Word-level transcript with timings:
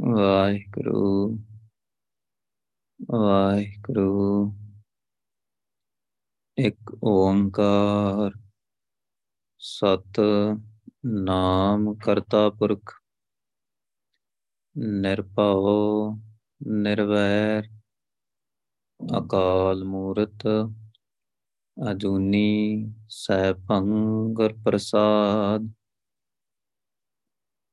ਵਾਹਿਗੁਰੂ 0.00 1.38
ਵਾਹਿਗੁਰੂ। 3.12 4.52
ਇੱਕ 6.58 6.98
ਓੰਕਾਰ, 7.04 8.30
ਸਤ 9.58 10.20
ਨਾਮ 11.06 11.94
ਕਰਤਾ 11.94 12.50
ਪੁਰਖ। 12.50 12.92
ਨਿਰਭਉ, 14.78 16.10
ਨਿਰਵੈਰ, 16.66 17.68
ਅਕਾਲ 19.18 19.84
ਮੂਰਤ, 19.84 20.46
ਅਜੂਨੀ 21.90 22.86
ਸੈਭੰ 23.08 23.84
ਗੁਰ 24.32 24.52
ਪ੍ਰਸਾਦ। 24.64 25.79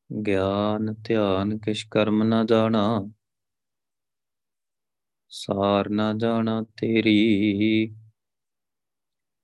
ਗਿਆਨ, 0.10 0.94
ਧਿਆਨ 1.06 1.58
ਕਿਛ 1.58 1.86
ਕਰਮ 1.92 2.24
ਨਾ 2.24 2.44
ਜਾਣਾ, 2.44 2.84
ਸਾਰ 5.32 5.90
ਨਾ 5.90 6.12
ਜਾਣਾ 6.14 6.62
ਤੇਰੀ। 6.78 7.95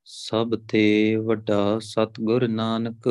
ਸਭ 0.08 0.56
ਤੇ 0.70 1.16
ਵੱਡਾ 1.18 1.80
ਸਤਗੁਰ 1.80 2.48
ਨਾਨਕ, 2.48 3.08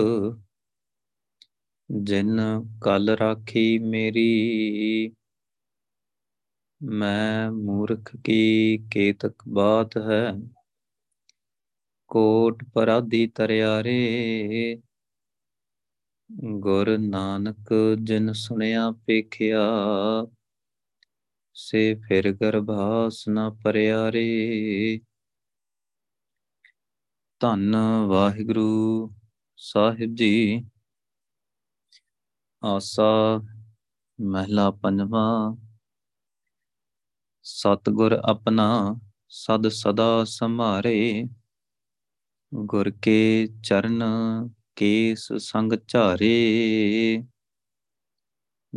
ਜਿਨ 1.90 2.40
ਕਲ 2.84 3.10
ਰਾਖੀ 3.10 3.78
ਮੇਰੀ। 3.80 5.12
ਮੈਂ 6.80 7.50
ਮੂਰਖ 7.52 8.10
ਕੀ 8.24 8.78
ਕੇਤਕ 8.92 9.42
ਬਾਤ 9.48 9.96
ਹੈ, 9.98 10.22
ਕੋਟ 12.10 12.64
ਪਰਾਦੀ 12.74 13.26
ਤਰਿਆਰੇ 13.26 13.96
ਗੁਰ 16.40 16.98
ਨਾਨਕ 16.98 17.72
ਜਿਨ 18.02 18.32
ਸੁਣਿਆ 18.32 18.90
ਪੇਖਿਆ 19.06 19.60
ਸੇ 21.54 21.94
ਫਿਰ 21.94 22.32
ਗਰਭਾਸ 22.32 23.28
ਨਾ 23.28 23.50
ਪਰਿਆਰੇ। 23.64 25.00
ਧੰਨ 27.40 27.76
ਵਾਹਿਗੁਰੂ 28.08 29.12
ਸਾਹਿਬ 29.56 30.14
ਜੀ, 30.14 30.64
ਆਸਾ 32.64 33.40
ਮਹਿਲਾ 34.20 34.70
ਪੰਜਵਾ, 34.70 35.56
ਸਤਗੁਰ 37.42 38.12
ਆਪਣਾ 38.12 38.96
ਸਦ 39.28 39.68
ਸਦਾ 39.68 40.24
ਸੰਭਾਰੇ। 40.24 41.24
ਗੁਰ 42.54 42.90
ਕੇ 42.90 43.48
ਚਰਨ 43.64 44.02
ਕੇਸ 44.76 45.32
ਸੰਗ 45.32 45.72
ਝਾਰੇ, 45.88 47.22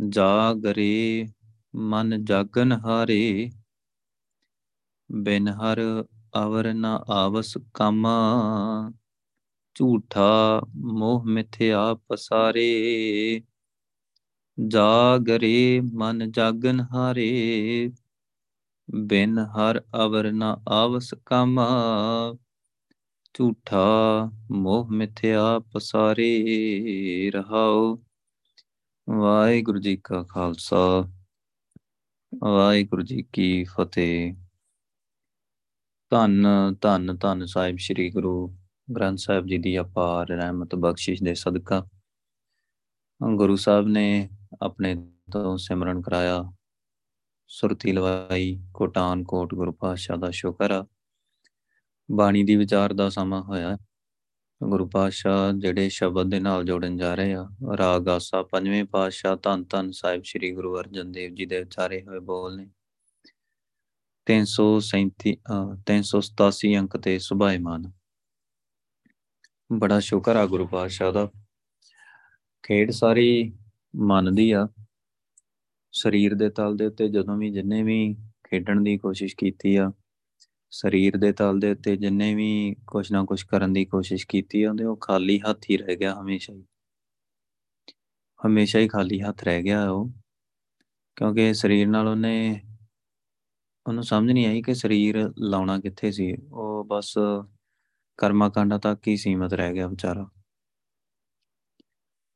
ਜਾਗਰੇ 0.08 1.26
ਮਨ 1.74 2.24
ਜਾਗਨ 2.24 2.72
ਹਾਰੇ। 2.72 3.50
ਬਿਨ 5.12 5.48
ਹਰ 5.48 6.04
ਅਵਰ 6.44 6.74
ਨ 6.74 6.84
ਆਵਸ 7.10 7.58
ਕਾਮਾ, 7.74 8.14
ਝੂਠਾ 9.74 10.60
ਮੋਹ 10.76 11.24
ਮਿਥਿਆ 11.24 11.94
ਪਸਾਰੇ। 11.94 13.42
ਜਾਗਰੇ 14.68 15.80
ਮਨ 15.94 16.30
ਜਾਗਨ 16.30 16.80
ਹਾਰੇ, 16.80 17.90
ਬਿਨ 18.94 19.38
ਹਰ 19.38 19.82
ਅਵਰ 20.04 20.32
ਨ 20.32 20.42
ਆਵਸ 20.68 21.14
ਕਾਮਾ। 21.26 21.68
ਝੂਠਾ 23.38 23.86
ਮੋਹ 24.50 24.88
ਮਿਥਿਆ 24.90 25.58
ਪਸਾਰੇ 25.58 27.30
ਰਹਾਓ। 27.34 27.98
ਵਾਹਿਗੁਰੂ 29.08 29.80
ਜੀ 29.80 29.96
ਕਾ 29.96 30.22
ਖਾਲਸਾ, 30.22 31.10
ਵਾਹਿਗੁਰੂ 32.42 33.02
ਜੀ 33.02 33.22
ਕੀ 33.32 33.64
ਫਤਿਹ। 33.64 34.34
ਧੰਨ 36.10 36.46
ਧੰਨ 36.80 37.16
ਧੰਨ 37.16 37.46
ਸਾਹਿਬ 37.46 37.76
ਸ੍ਰੀ 37.78 38.10
ਗੁਰੂ 38.10 38.56
ਗ੍ਰੰਥ 38.96 39.18
ਸਾਹਿਬ 39.18 39.46
ਜੀ 39.46 39.58
ਦੀ 39.58 39.78
ਅਪਾਰ 39.80 40.28
ਰਹਿਮਤ 40.28 40.74
ਬਖਸ਼ਿਸ਼ 40.74 41.22
ਦੇ 41.22 41.34
ਸਦਕਾ 41.34 41.86
ਗੁਰੂ 43.36 43.56
ਸਾਹਿਬ 43.56 43.88
ਨੇ 43.88 44.28
ਆਪਣੇ 44.62 44.94
ਤੋਂ 45.32 45.56
ਸਿਮਰਨ 45.56 46.02
ਕਰਾਇਆ। 46.02 46.52
ਸੁਰਤੀ 47.46 47.92
ਲਵਾਈ, 47.92 48.60
ਕੋਟਾਨ 48.74 49.24
ਕੋਟ 49.24 49.54
ਗੁਰੂ 49.54 49.72
ਪਾਤਸ਼ਾਹ 49.72 50.16
ਦਾ 50.16 50.30
ਸ਼ੁਕਰ 50.30 50.70
ਆ। 50.70 50.86
ਬਾਣੀ 52.10 52.44
ਦੀ 52.44 52.56
ਵਿਚਾਰ 52.56 52.92
ਦਾ 52.92 53.08
ਸਮਾਂ 53.08 53.42
ਹੋਇਆ। 53.42 53.78
ਗੁਰੂ 54.62 54.88
ਪਾਤਸ਼ਾਹ 54.88 55.52
ਜਿਹੜੇ 55.52 55.88
ਸ਼ਬਦ 55.88 56.30
ਦੇ 56.30 56.40
ਨਾਲ 56.40 56.64
ਜੋੜਨ 56.64 56.96
ਜਾ 56.96 57.14
ਰਹੇ 57.14 57.34
ਆ 57.34 57.48
ਰਾਗ 57.78 58.08
ਆਸਾ 58.08 58.42
ਪੰਜਵੇਂ 58.42 58.84
ਪਾਤਸ਼ਾਹ 58.84 59.36
ਧੰਨ 59.36 59.64
ਧੰਨ 59.64 59.90
ਸਾਹਿਬ 59.90 60.22
ਸ੍ਰੀ 60.24 60.52
ਗੁਰੂ 60.52 60.80
ਅਰਜਨ 60.80 61.12
ਦੇਵ 61.12 61.34
ਜੀ 61.34 61.46
ਦੇ 61.46 61.60
ਉਚਾਰੇ 61.60 62.02
ਹੋਏ 62.02 62.20
ਬੋਲ 62.20 62.56
ਨੇ। 62.56 62.70
337 64.26 65.36
387 65.86 66.76
ਅੰਕ 66.76 66.96
ਤੇ 66.96 67.18
ਸੁਭਾਇਮਾਨ। 67.18 67.92
ਬੜਾ 69.72 70.00
ਸ਼ੁਕਰ 70.00 70.36
ਆ 70.36 70.46
ਗੁਰੂ 70.46 70.66
ਪਾਤਸ਼ਾਹ 70.66 71.12
ਦਾ। 71.12 71.30
ਖੇਡ 72.62 72.90
ਸਾਰੀ 72.90 73.58
ਮਨ 73.96 74.34
ਦੀ 74.34 74.52
ਆ। 74.52 74.68
ਸਰੀਰ 75.92 76.34
ਦੇ 76.34 76.50
ਤਲ 76.50 76.76
ਦੇ 76.76 76.86
ਉੱਤੇ 76.86 77.08
ਜਦੋਂ 77.08 77.36
ਵੀ 77.36 77.50
ਜਿੰਨੇ 77.50 77.82
ਵੀ 77.82 78.14
ਖੇਡਣ 78.50 78.80
ਦੀ 78.80 78.98
ਕੋਸ਼ਿਸ਼ 78.98 79.36
ਕੀਤੀ 79.36 79.76
ਆ 79.76 79.92
ਸਰੀਰ 80.70 81.16
ਦੇ 81.16 81.32
ਤਲ 81.32 81.58
ਦੇ 81.60 81.70
ਉੱਤੇ 81.70 81.96
ਜਿੰਨੇ 81.96 82.34
ਵੀ 82.34 82.76
ਕੁਛ 82.86 83.12
ਨਾ 83.12 83.24
ਕੁਛ 83.24 83.44
ਕਰਨ 83.44 83.72
ਦੀ 83.72 83.84
ਕੋਸ਼ਿਸ਼ 83.84 84.26
ਕੀਤੀ 84.26 84.62
ਆ 84.62 84.74
ਉਹ 84.88 84.96
ਖਾਲੀ 84.96 85.40
ਹੱਥ 85.40 85.58
ਹੀ 85.70 85.76
ਰਹਿ 85.76 85.96
ਗਿਆ 85.96 86.14
ਹਮੇਸ਼ਾ 86.20 86.54
ਹੀ। 86.54 86.64
ਹਮੇਸ਼ਾ 88.46 88.78
ਹੀ 88.78 88.88
ਖਾਲੀ 88.88 89.20
ਹੱਥ 89.20 89.44
ਰਹਿ 89.44 89.62
ਗਿਆ 89.62 89.90
ਉਹ, 89.90 90.10
ਕਿਉਂਕਿ 91.16 91.54
ਸਰੀਰ 91.54 91.88
ਨਾਲ 91.88 92.08
ਉਹਨੇ, 92.08 92.60
ਉਹਨੂੰ 93.86 94.04
ਸਮਝ 94.04 94.32
ਨਹੀਂ 94.32 94.46
ਆਈ 94.46 94.62
ਕਿ 94.62 94.74
ਸਰੀਰ 94.74 95.32
ਲਾਉਣਾ 95.38 95.78
ਕਿੱਥੇ 95.80 96.10
ਸੀ। 96.12 96.36
ਉਹ 96.52 96.84
ਬਸ 96.84 97.14
ਕਰਮਾ 98.18 98.48
ਕਾਂਡਾ 98.48 98.78
ਤੱਕ 98.78 99.08
ਹੀ 99.08 99.16
ਸੀਮਤ 99.16 99.52
ਰਹਿ 99.52 99.74
ਗਿਆ 99.74 99.86
ਵਿਚਾਰਾ। 99.86 100.28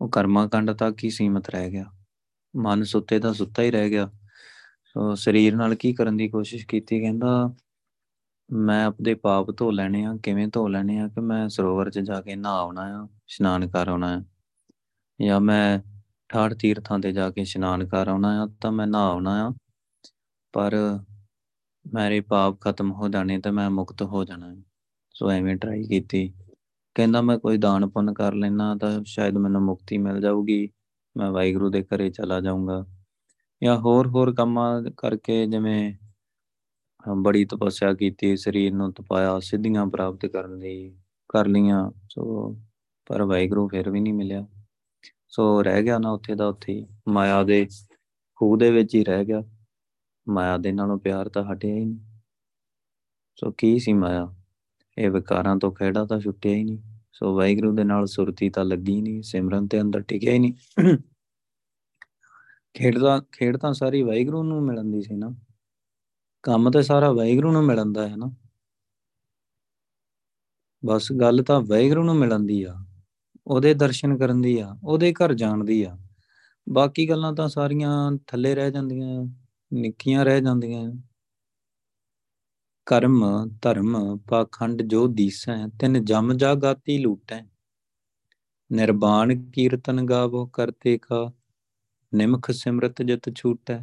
ਉਹ 0.01 0.09
ਕਰਮਾ 0.09 0.47
ਕਾਂਡਾ 0.47 0.75
ਤੱਕ 0.75 1.05
ਹੀ 1.05 1.11
ਸੀਮਤ 1.11 1.51
ਰਹਿ 1.51 1.71
ਗਿਆ। 1.71 1.85
ਮਨ 2.57 2.83
ਸੁੱਤੇ 2.83 3.19
ਦਾ 3.19 3.33
ਸੁੱਤਾ 3.33 3.63
ਹੀ 3.63 3.71
ਰਹਿ 3.71 3.91
ਗਿਆ। 3.91 4.11
ਸੋ 4.85 5.15
ਸਰੀਰ 5.15 5.57
ਨਾਲ 5.57 5.75
ਕੀ 5.75 5.95
ਕਰਨ 5.95 6.17
ਦੀ 6.17 6.29
ਕੋਸ਼ਿਸ਼ 6.29 6.67
ਕੀਤੀ, 6.67 7.01
ਕਹਿੰਦਾ 7.01 7.55
ਮੈਂ 8.53 8.87
ਆਪਦੇ 8.87 9.15
ਪਾਪ 9.15 9.51
ਧੋ 9.57 9.71
ਲੈਣੇ 9.71 10.05
ਆ, 10.05 10.17
ਕਿਵੇਂ 10.23 10.49
ਧੋ 10.49 10.69
ਲੈਣੇ 10.69 10.99
ਆ 10.99 11.09
ਕਿ 11.09 11.21
ਮੈਂ 11.21 11.49
ਸਰੋਵਰ 11.49 11.91
'ਚ 11.91 11.99
ਜਾ 11.99 12.21
ਕੇ 12.21 12.37
ਨਹਾ 12.37 12.61
ਆਉਣਾ 12.61 12.83
ਆ, 12.83 13.05
ਇਸ਼ਨਾਨ 13.05 13.69
ਕਰ 13.69 13.89
ਆਉਣਾ 13.89 14.19
ਆ। 14.19 14.23
ਜਾਂ 15.23 15.41
ਮੈਂ 15.41 15.81
ਠਾੜ 16.29 16.55
ਤੀਰਥਾਂ 16.55 16.99
ਤੇ 16.99 17.13
ਜਾ 17.13 17.31
ਕੇ 17.31 17.41
ਇਸ਼ਨਾਨ 17.41 17.87
ਕਰ 17.87 18.09
ਆਉਣਾ 18.09 18.43
ਆ 18.43 18.49
ਤਾਂ 18.61 18.73
ਮੈਂ 18.73 18.87
ਨਹਾ 18.87 19.11
ਆਉਣਾ 19.11 19.49
ਆ। 19.49 19.53
ਪਰ 20.53 20.99
ਮੇਰੇ 21.95 22.21
ਪਾਪ 22.21 22.61
ਖਤਮ 22.61 22.93
ਹੋ 22.93 23.09
ਜਾਣੇ 23.09 23.39
ਤੇ 23.39 23.51
ਮੈਂ 23.51 23.71
ਮੁਕਤ 23.71 24.03
ਹੋ 24.03 24.25
ਜਾਣਾ 24.25 24.57
ਸੋ 25.11 25.31
ਐਵੇਂ 25.31 25.57
ਟਰਾਈ 25.57 25.85
ਕੀਤੀ। 25.85 26.35
ਕਹਿੰਦਾ 26.95 27.23
ਮੈਂ 27.23 27.39
ਕੋਈ 27.39 27.59
ਦਾਨ 27.59 27.89
ਪੁੰਨ 27.89 28.13
ਕਰ 28.13 28.35
ਲੈਣਾ 28.35 28.75
ਤਾਂ 28.75 29.05
ਸ਼ਾਇਦ 29.05 29.37
ਮੈਨੂੰ 29.37 29.63
ਮੁਕਤੀ 29.63 29.99
ਮਿਲ 29.99 30.21
ਜਾਊਗੀ। 30.21 30.69
ਮੈਂ 31.17 31.31
ਵਾਹਿਗੁਰੂ 31.31 31.71
ਦੇ 31.71 31.83
ਘਰੇ 31.83 32.11
ਚਲਾ 32.11 32.41
ਜਾਊਂਗਾ। 32.41 32.87
ਜਾਂ 33.65 33.79
ਹੋਰ 33.79 34.07
ਹੋਰ 34.07 34.35
ਕੰਮਾਂ 34.35 34.83
ਕਰਕੇ 34.97 35.47
ਜਿਵੇਂ 35.47 35.95
ਬੜੀ 37.17 37.45
ਤਪੱਸਿਆ 37.45 37.95
ਕੀਤੀ, 37.95 38.37
ਸਰੀਰ 38.37 38.73
ਨੂੰ 38.73 38.93
ਤਪਾਇਆ, 38.93 39.41
ਸਿੱਧੀਆਂ 39.41 39.87
ਪ੍ਰਾਪਤ 39.87 40.27
ਕਰਨ 40.27 40.59
ਲਈ 40.59 40.97
ਕਰ 41.29 41.47
ਲੀਆਂ 41.47 41.91
ਸੋ 42.11 42.55
ਪਰ 43.07 43.23
ਵਾਹਿਗੁਰੂ 43.23 43.69
ਫਿਰ 43.69 43.91
ਵੀ 43.91 44.01
ਨਹੀਂ 44.01 44.15
ਮਿਲਿਆ। 44.15 44.47
ਸੋ 45.29 45.63
ਰਹਿ 45.63 45.83
ਗਿਆ 45.83 45.99
ਨਾ 45.99 46.11
ਉੱਥੇ 46.11 46.35
ਦਾ 46.35 46.47
ਉੱਥੇ 46.49 46.87
ਮਾਇਆ 47.09 47.43
ਦੇ 47.43 47.69
ਖੂਹ 48.35 48.57
ਦੇ 48.57 48.71
ਵਿੱਚ 48.71 48.95
ਹੀ 48.95 49.05
ਰਹਿ 49.05 49.25
ਗਿਆ। 49.25 49.43
ਮਾਇਆ 50.29 50.57
ਦੇ 50.57 50.73
ਨਾਲੋਂ 50.73 50.99
ਪਿਆਰ 50.99 51.29
ਤਾਂ 51.29 51.45
ਹਟਿਆ 51.45 51.75
ਹੀ 51.75 51.85
ਨਹੀਂ। 51.85 51.99
ਸੋ 53.37 53.51
ਕੀ 53.51 53.79
ਸੀ 53.79 53.93
ਮਾਇਆ? 53.93 54.35
ਇਹ 54.99 55.11
ਵਿਕਾਰਾਂ 55.11 55.57
ਤੋਂ 55.57 55.73
ਖਿਹੜਾ 55.73 56.05
ਤਾਂ 56.05 56.21
ਛੁੱਟਿਆ 56.21 56.53
ਹੀ 56.53 56.65
ਨਹੀਂ। 56.65 56.79
ਸੋ 57.13 57.37
ਵਾਹਿਗੁਰੂ 57.37 57.75
ਦੇ 57.75 57.85
ਨਾਲ 57.85 58.07
ਸੁਰਤੀ 58.07 58.51
ਤਾਂ 58.51 58.65
ਲੱਗੀ 58.65 59.01
ਨਹੀਂ, 59.01 59.23
ਸਿਮਰਨ 59.23 59.69
ਤੇ 59.69 59.81
ਅੰਦਰ 59.81 60.01
ਟਿਕਿਆ 60.01 60.33
ਹੀ 60.33 60.39
ਨਹੀਂ। 60.39 60.55
ਖੇਡਦਾ 62.75 63.21
ਖੇਡ 63.33 63.57
ਤਾਂ 63.57 63.73
ਸਾਰੀ 63.73 64.03
ਵਾਹਿਗੁਰੂ 64.03 64.43
ਨੂੰ 64.43 64.63
ਮਿਲਣ 64.63 64.85
ਦੀ 64.85 65.03
ਸੀ 65.03 65.17
ਨਾ। 65.17 65.35
ਕੰਮ 66.45 66.71
ਤੇ 66.71 66.83
ਸਾਰਾ 66.83 67.13
ਵਾਹਿਗੁਰੂ 67.13 67.53
ਨੂੰ 67.53 67.65
ਮਿਲਣ 67.65 67.93
ਦਾ 67.93 68.09
ਹੈ 68.09 68.17
ਨਾ। 68.17 68.31
ਬਸ 70.85 71.13
ਗੱਲ 71.13 71.43
ਤਾਂ 71.43 71.61
ਵਾਹਿਗੁਰੂ 71.61 72.05
ਨੂੰ 72.05 72.17
ਮਿਲਣ 72.17 72.41
ਦੀ 72.41 72.63
ਆ, 72.63 72.77
ਉਹਦੇ 73.47 73.75
ਦਰਸ਼ਨ 73.75 74.17
ਕਰਨ 74.19 74.41
ਦੀ 74.41 74.59
ਆ, 74.61 74.77
ਉਹਦੇ 74.85 75.13
ਘਰ 75.13 75.35
ਜਾਣ 75.35 75.65
ਦੀ 75.65 75.83
ਆ। 75.83 75.99
ਬਾਕੀ 76.69 77.09
ਗੱਲਾਂ 77.09 77.33
ਤਾਂ 77.33 77.49
ਸਾਰੀਆਂ 77.49 78.13
ਥੱਲੇ 78.27 78.55
ਰਹਿ 78.55 78.71
ਜਾਂਦੀਆਂ, 78.71 79.25
ਨਿੱਕੀਆਂ 79.73 80.25
ਰਹਿ 80.25 80.41
ਜਾਂਦੀਆਂ। 80.41 80.93
ਕਰਮ, 82.87 83.49
ਧਰਮ, 83.63 84.19
ਪਾਖੰਡ 84.19 84.83
ਜੋ 84.83 85.07
ਦੀਸੈ, 85.07 85.57
ਤਿਨ 85.81 86.05
ਜਮ 86.05 86.33
ਜਾਗਾਤੀ 86.33 86.99
ਲੂਟੈ। 86.99 87.41
ਨਿਰਬਾਣ 88.73 89.51
ਕੀਰਤਨ 89.51 90.07
ਗਾਵੋ 90.07 90.47
ਕਰਤੇ 90.47 90.99
ਕਾ, 90.99 91.33
ਨਿਮਖ 92.15 92.51
ਸਿਮਰਤ 92.51 93.03
ਜਿਤ 93.03 93.35
ਛੂਟੈ। 93.35 93.79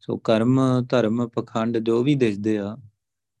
ਸੋ 0.00 0.16
ਕਰਮ, 0.16 0.60
ਧਰਮ, 0.90 1.28
ਪਖੰਡ 1.28 1.78
ਜੋ 1.78 2.02
ਵੀ 2.02 2.14
ਦਿਸਦੇ 2.14 2.58
ਆ, 2.58 2.76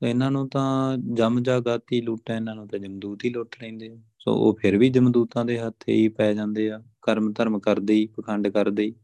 ਇਹਨਾਂ 0.02 0.30
ਨੂੰ 0.30 0.48
ਤਾਂ 0.48 0.96
ਜਮ 1.14 1.42
ਜਾਗਾਤੀ 1.42 2.00
ਲੁੱਟਾ, 2.00 2.34
ਇਹਨਾਂ 2.34 2.54
ਨੂੰ 2.54 2.68
ਤਾਂ 2.68 2.78
ਜਮਦੂਤ 2.78 3.24
ਹੀ 3.24 3.30
ਲੁੱਟ 3.30 3.56
ਲੈਂਦੇ 3.62 3.96
ਸੋ 4.18 4.34
ਉਹ 4.34 4.56
ਫਿਰ 4.62 4.76
ਵੀ 4.76 4.88
ਜਮਦੂਤਾਂ 4.90 5.44
ਦੇ 5.44 5.58
ਹੱਥੇ 5.58 5.92
ਹੀ 5.92 6.08
ਪੈ 6.08 6.32
ਜਾਂਦੇ 6.34 6.70
ਆ, 6.70 6.82
ਕਰਮ, 7.02 7.32
ਧਰਮ 7.32 7.58
ਕਰਦੇ 7.58 7.94
ਹੀ, 7.94 8.06
ਪਖੰਡ 8.06 8.48
ਕਰਦੇ 8.48 8.82
ਹੀ। 8.82 8.94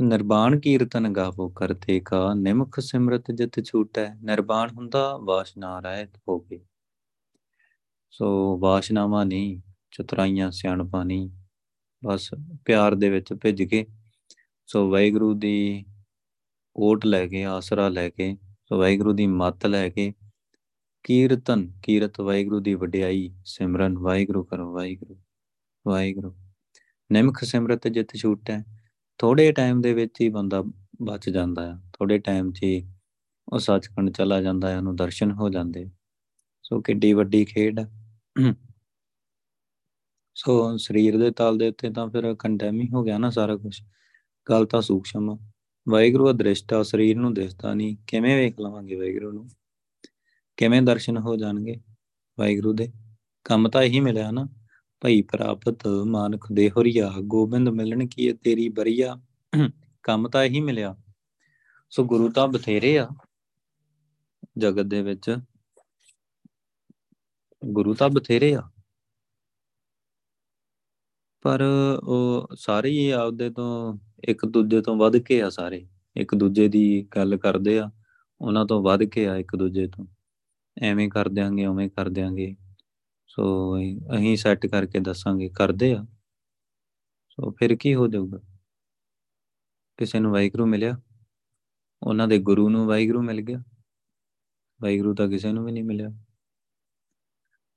ਨਿਰਬਾਣ 0.00 0.58
ਕੀਰਤਨ 0.60 1.12
ਗਾਵੋ 1.12 1.48
ਕਰਤੇ 1.48 2.00
ਕਾ, 2.00 2.34
ਨਿਮਖ 2.34 2.80
ਸਿਮਰਤ 2.80 3.30
ਜਿਤ 3.30 3.60
ਛੂਟੈ, 3.64 4.08
ਨਿਰਬਾਣ 4.14 4.70
ਹੁੰਦਾ 4.70 5.16
ਵਾਸ਼ਨਾ 5.16 5.78
ਰਹਿਤ 5.78 6.16
ਹੋ 6.28 6.38
ਕੇ 6.38 6.60
ਸੋ 8.10 8.58
ਵਾਸ਼ਨਾਵਾਂ 8.58 9.26
ਨਹੀਂ 9.26 9.60
ਚਤੁਰਾਈਆਂ 9.90 10.50
ਸਿਆਣਪਾਂ 10.50 11.04
ਨਹੀਂ 11.04 11.30
ਬਸ 12.04 12.30
ਪਿਆਰ 12.64 12.94
ਦੇ 12.94 13.10
ਵਿੱਚ 13.10 13.32
ਭਿੱਜ 13.32 13.62
ਕੇ 13.62 13.86
ਸੋ 14.72 14.90
ਵਾਹਿਗੁਰੂ 14.90 15.34
ਦੀ 15.34 15.84
ਓਟ 16.76 17.06
ਲੈ 17.06 17.26
ਕੇ, 17.26 17.44
ਆਸਰਾ 17.44 17.88
ਲੈ 17.88 18.08
ਕੇ, 18.08 18.36
ਸੋ 18.64 18.78
ਵਾਹਿਗੁਰੂ 18.78 19.12
ਦੀ 19.12 19.26
ਮੱਤ 19.26 19.66
ਲੈ 19.66 19.88
ਕੇ 19.88 20.12
ਕੀਰਤਨ, 21.04 21.72
ਕੀਰਤ 21.82 22.20
ਵਾਹਿਗੁਰੂ 22.20 22.60
ਦੀ 22.60 22.74
ਵਡਿਆਈ, 22.74 23.34
ਸਿਮਰਨ 23.44 23.98
ਵਾਹਿਗੁਰੂ 23.98 24.44
ਕਰੋ, 24.44 24.72
ਵਾਹਿਗੁਰੂ 24.72 25.16
ਵਾਹਿਗੁਰੂ। 25.86 26.34
ਨਿਮਖ 27.12 27.44
ਸਿਮਰਤ 27.44 27.88
ਜਿਤ 27.88 28.16
ਛੂਟੈ 28.16 28.58
ਥੋੜੇ 29.18 29.52
ਟਾਈਮ 29.52 29.80
ਦੇ 29.80 29.94
ਵਿੱਚ 29.94 30.20
ਹੀ 30.20 30.28
ਬੰਦਾ 30.28 30.62
ਬਚ 31.02 31.30
ਜਾਂਦਾ 31.30 31.70
ਆ। 31.72 31.76
ਥੋੜੇ 31.92 32.18
ਟਾਈਮ 32.18 32.52
'ਚ 32.52 32.62
ਹੀ 32.62 32.82
ਉਹ 33.52 33.58
ਸੱਚਖੰਡ 33.58 34.10
ਚਲਾ 34.10 34.40
ਜਾਂਦਾ 34.42 34.68
ਹੈ 34.68 34.76
ਉਹਨੂੰ 34.76 34.96
ਦਰਸ਼ਨ 34.96 35.32
ਹੋ 35.32 35.48
ਜਾਂਦੇ। 35.48 35.90
ਸੋ 36.62 36.80
ਕਿੱਡੀ 36.80 37.12
ਵੱਡੀ 37.12 37.44
ਖੇਡ 37.44 37.80
ਸੋ 40.34 40.76
ਸਰੀਰ 40.76 41.18
ਦੇ 41.18 41.30
ਤਲ 41.30 41.58
ਦੇ 41.58 41.68
ਉੱਤੇ 41.68 41.90
ਤਾਂ 41.90 42.08
ਫਿਰ 42.08 42.34
ਕੰਡੈਮ 42.34 42.80
ਹੀ 42.80 42.88
ਹੋ 42.88 43.02
ਗਿਆ 43.02 43.18
ਨਾ 43.18 43.30
ਸਾਰਾ 43.30 43.56
ਕੁਝ 43.56 43.80
ਗੱਲ 44.50 44.66
ਤਾਂ 44.66 44.82
ਸੂਖਸ਼ਮ 44.82 45.38
ਵਾਹਿਗੁਰੂ 45.88 46.30
ਅਦ੍ਰਿਸ਼ਟਾ 46.30 46.82
ਸਰੀਰ 46.82 47.16
ਨੂੰ 47.16 47.34
ਦਿਸਦਾ 47.34 47.74
ਨਹੀਂ। 47.74 47.96
ਕਿਵੇਂ 48.06 48.36
ਵੇਖ 48.36 48.60
ਲਵਾਂਗੇ 48.60 48.94
ਵਾਹਿਗੁਰੂ 48.94 49.32
ਨੂੰ? 49.32 49.48
ਕਿਵੇਂ 50.56 50.82
ਦਰਸ਼ਨ 50.82 51.18
ਹੋ 51.18 51.36
ਜਾਣਗੇ 51.36 51.76
ਵਾਹਿਗੁਰੂ 52.38 52.72
ਦੇ? 52.72 52.92
ਕੰਮ 53.44 53.68
ਤਾਂ 53.68 53.82
ਇਹੀ 53.82 54.00
ਮਿਲਿਆ 54.00 54.30
ਨਾ। 54.30 54.48
ਭਈ 55.04 55.22
ਪ੍ਰਾਪਤ 55.22 55.86
ਮਾਨਖ 55.86 56.52
ਦੇ 56.52 56.70
ਹਰੀਆ, 56.70 57.14
ਗੋਬਿੰਦ 57.22 57.68
ਮਿਲਣ 57.68 58.06
ਕੀ 58.06 58.32
ਤੇਰੀ 58.32 58.68
ਬਰੀਆ? 58.68 59.20
ਕੰਮ 60.02 60.28
ਤਾਂ 60.28 60.44
ਇਹੀ 60.44 60.60
ਮਿਲਿਆ। 60.60 60.96
ਸੋ 61.90 62.04
ਗੁਰੂ 62.04 62.32
ਤਾਂ 62.32 62.48
ਬਥੇਰੇ 62.48 62.98
ਆ 62.98 63.08
ਜਗਤ 64.58 64.82
ਦੇ 64.82 65.02
ਵਿੱਚ। 65.02 65.36
ਗੁਰੂ 67.64 67.94
ਤਾਂ 67.94 68.08
ਬਥੇਰੇ 68.08 68.54
ਆ। 68.54 68.62
ਪਰ 71.42 71.64
ਉਹ 72.02 72.48
ਸਾਰੇ 72.54 72.90
ਹੀ 72.90 73.10
ਆਪਦੇ 73.10 73.50
ਤੋਂ 73.50 73.98
ਇੱਕ 74.28 74.46
ਦੂਜੇ 74.46 74.80
ਤੋਂ 74.80 74.96
ਵੱਧ 74.96 75.16
ਕੇ 75.16 75.42
ਆ 75.42 75.50
ਸਾਰੇ। 75.50 75.88
ਇੱਕ 76.16 76.34
ਦੂਜੇ 76.34 76.68
ਦੀ 76.68 77.08
ਗੱਲ 77.16 77.36
ਕਰਦੇ 77.36 77.78
ਆ, 77.78 77.90
ਉਹਨਾਂ 78.40 78.66
ਤੋਂ 78.66 78.82
ਵੱਧ 78.82 79.04
ਕੇ 79.04 79.28
ਆ 79.28 79.36
ਇੱਕ 79.36 79.56
ਦੂਜੇ 79.56 79.86
ਤੋਂ। 79.86 80.06
ਐਵੇਂ 80.82 81.08
ਕਰ 81.08 81.28
ਦਿਆਂਗੇ, 81.28 81.66
ਉਵੇਂ 81.66 81.90
ਕਰ 81.90 82.08
ਦਿਆਂਗੇ। 82.08 82.56
ਸੋ 83.26 83.76
ਅਸੀਂ 84.16 84.36
ਸੈੱਟ 84.36 84.66
ਕਰਕੇ 84.66 85.00
ਦੱਸਾਂਗੇ, 85.00 85.48
ਕਰਦੇ 85.48 85.92
ਆ। 85.92 86.06
ਸੋ 87.30 87.50
ਫਿਰ 87.50 87.76
ਕੀ 87.76 87.94
ਹੋ 87.94 88.08
ਜਾਊਗਾ? 88.08 88.38
ਕਿਸੇ 89.96 90.18
ਨੂੰ 90.18 90.32
ਵਾਹਿਗੁਰੂ 90.32 90.66
ਮਿਲਿਆ? 90.66 91.00
ਉਹਨਾਂ 92.02 92.28
ਦੇ 92.28 92.38
ਗੁਰੂ 92.38 92.68
ਨੂੰ 92.68 92.86
ਵਾਹਿਗੁਰੂ 92.86 93.22
ਮਿਲ 93.22 93.40
ਗਿਆ? 93.40 93.62
ਵਾਹਿਗੁਰੂ 94.82 95.14
ਤਾਂ 95.14 95.28
ਕਿਸੇ 95.28 95.52
ਨੂੰ 95.52 95.64
ਵੀ 95.64 95.72
ਨਹੀਂ 95.72 95.84
ਮਿਲਿਆ। 95.84 96.08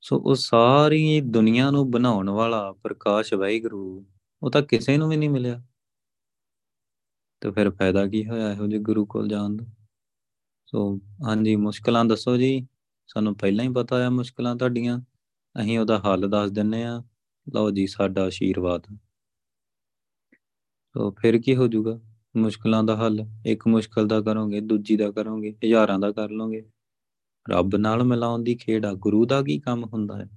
ਸੋ 0.00 0.18
ਉਹ 0.18 0.34
ਸਾਰੀ 0.34 1.20
ਦੁਨੀਆ 1.20 1.70
ਨੂੰ 1.70 1.90
ਬਣਾਉਣ 1.90 2.30
ਵਾਲਾ 2.30 2.72
ਪ੍ਰਕਾਸ਼ 2.72 3.34
ਵਾਹਿਗੁਰੂ, 3.34 4.06
ਉਹ 4.42 4.50
ਤਾਂ 4.50 4.62
ਕਿਸੇ 4.62 4.96
ਨੂੰ 4.96 5.08
ਵੀ 5.08 5.16
ਨਹੀਂ 5.16 5.30
ਮਿਲਿਆ। 5.30 5.62
ਤੇ 7.44 7.50
ਫਿਰ 7.50 7.70
ਫਾਇਦਾ 7.70 8.06
ਕੀ 8.06 8.28
ਹੋਇਆ 8.28 8.52
ਇਹੋ 8.52 8.66
ਜਿਹੇ 8.66 8.80
ਗੁਰੂ 8.80 9.06
ਕੋਲ 9.06 9.28
ਜਾਣ 9.28 9.56
ਦਾ? 9.56 9.66
ਸੋ 10.66 11.00
ਹਾਂਜੀ, 11.24 11.56
ਮੁਸ਼ਕਲਾਂ 11.56 12.04
ਦੱਸੋ 12.04 12.36
ਜੀ। 12.36 12.66
ਸਾਨੂੰ 13.06 13.36
ਪਹਿਲਾਂ 13.36 13.64
ਹੀ 13.64 13.72
ਪਤਾ 13.72 14.06
ਆ 14.06 14.10
ਮੁਸ਼ਕਲਾਂ 14.10 14.56
ਤੁਹਾਡੀਆਂ। 14.56 14.98
ਅਸੀਂ 15.60 15.78
ਉਹਦਾ 15.78 15.98
ਹੱਲ 15.98 16.30
ਦੱਸ 16.30 16.50
ਦਿੰਨੇ 16.50 16.84
ਆ। 16.84 17.02
ਲਓ 17.54 17.70
ਜੀ, 17.70 17.86
ਸਾਡਾ 17.86 18.22
ਆਸ਼ੀਰਵਾਦ 18.22 18.86
ਸੋ 20.94 21.10
ਫਿਰ 21.10 21.38
ਕੀ 21.38 21.56
ਹੋ 21.56 21.68
ਜਾਊਗਾ? 21.68 22.00
ਮੁਸ਼ਕਲਾਂ 22.36 22.84
ਦਾ 22.84 22.96
ਹੱਲ। 22.96 23.26
ਇੱਕ 23.46 23.66
ਮੁਸ਼ਕਲ 23.66 24.08
ਦਾ 24.08 24.20
ਕਰੋਗੇ, 24.20 24.60
ਦੂਜੀ 24.60 24.96
ਦਾ 24.96 25.10
ਕਰੋਗੇ, 25.10 25.56
ਹਜ਼ਾਰਾਂ 25.64 25.98
ਦਾ 25.98 26.12
ਕਰ 26.12 26.30
ਲੋਗੇ 26.30 26.70
ਰੱਬ 27.50 27.76
ਨਾਲ 27.76 28.04
ਮਿਲਾਉਣ 28.04 28.42
ਦੀ 28.42 28.54
ਖੇਡ 28.54 28.86
ਆ। 28.86 28.92
ਗੁਰੂ 28.92 29.26
ਦਾ 29.26 29.42
ਕੀ 29.42 29.60
ਕੰਮ 29.60 29.84
ਹੁੰਦਾ 29.84 30.18
ਹੈ? 30.18 30.28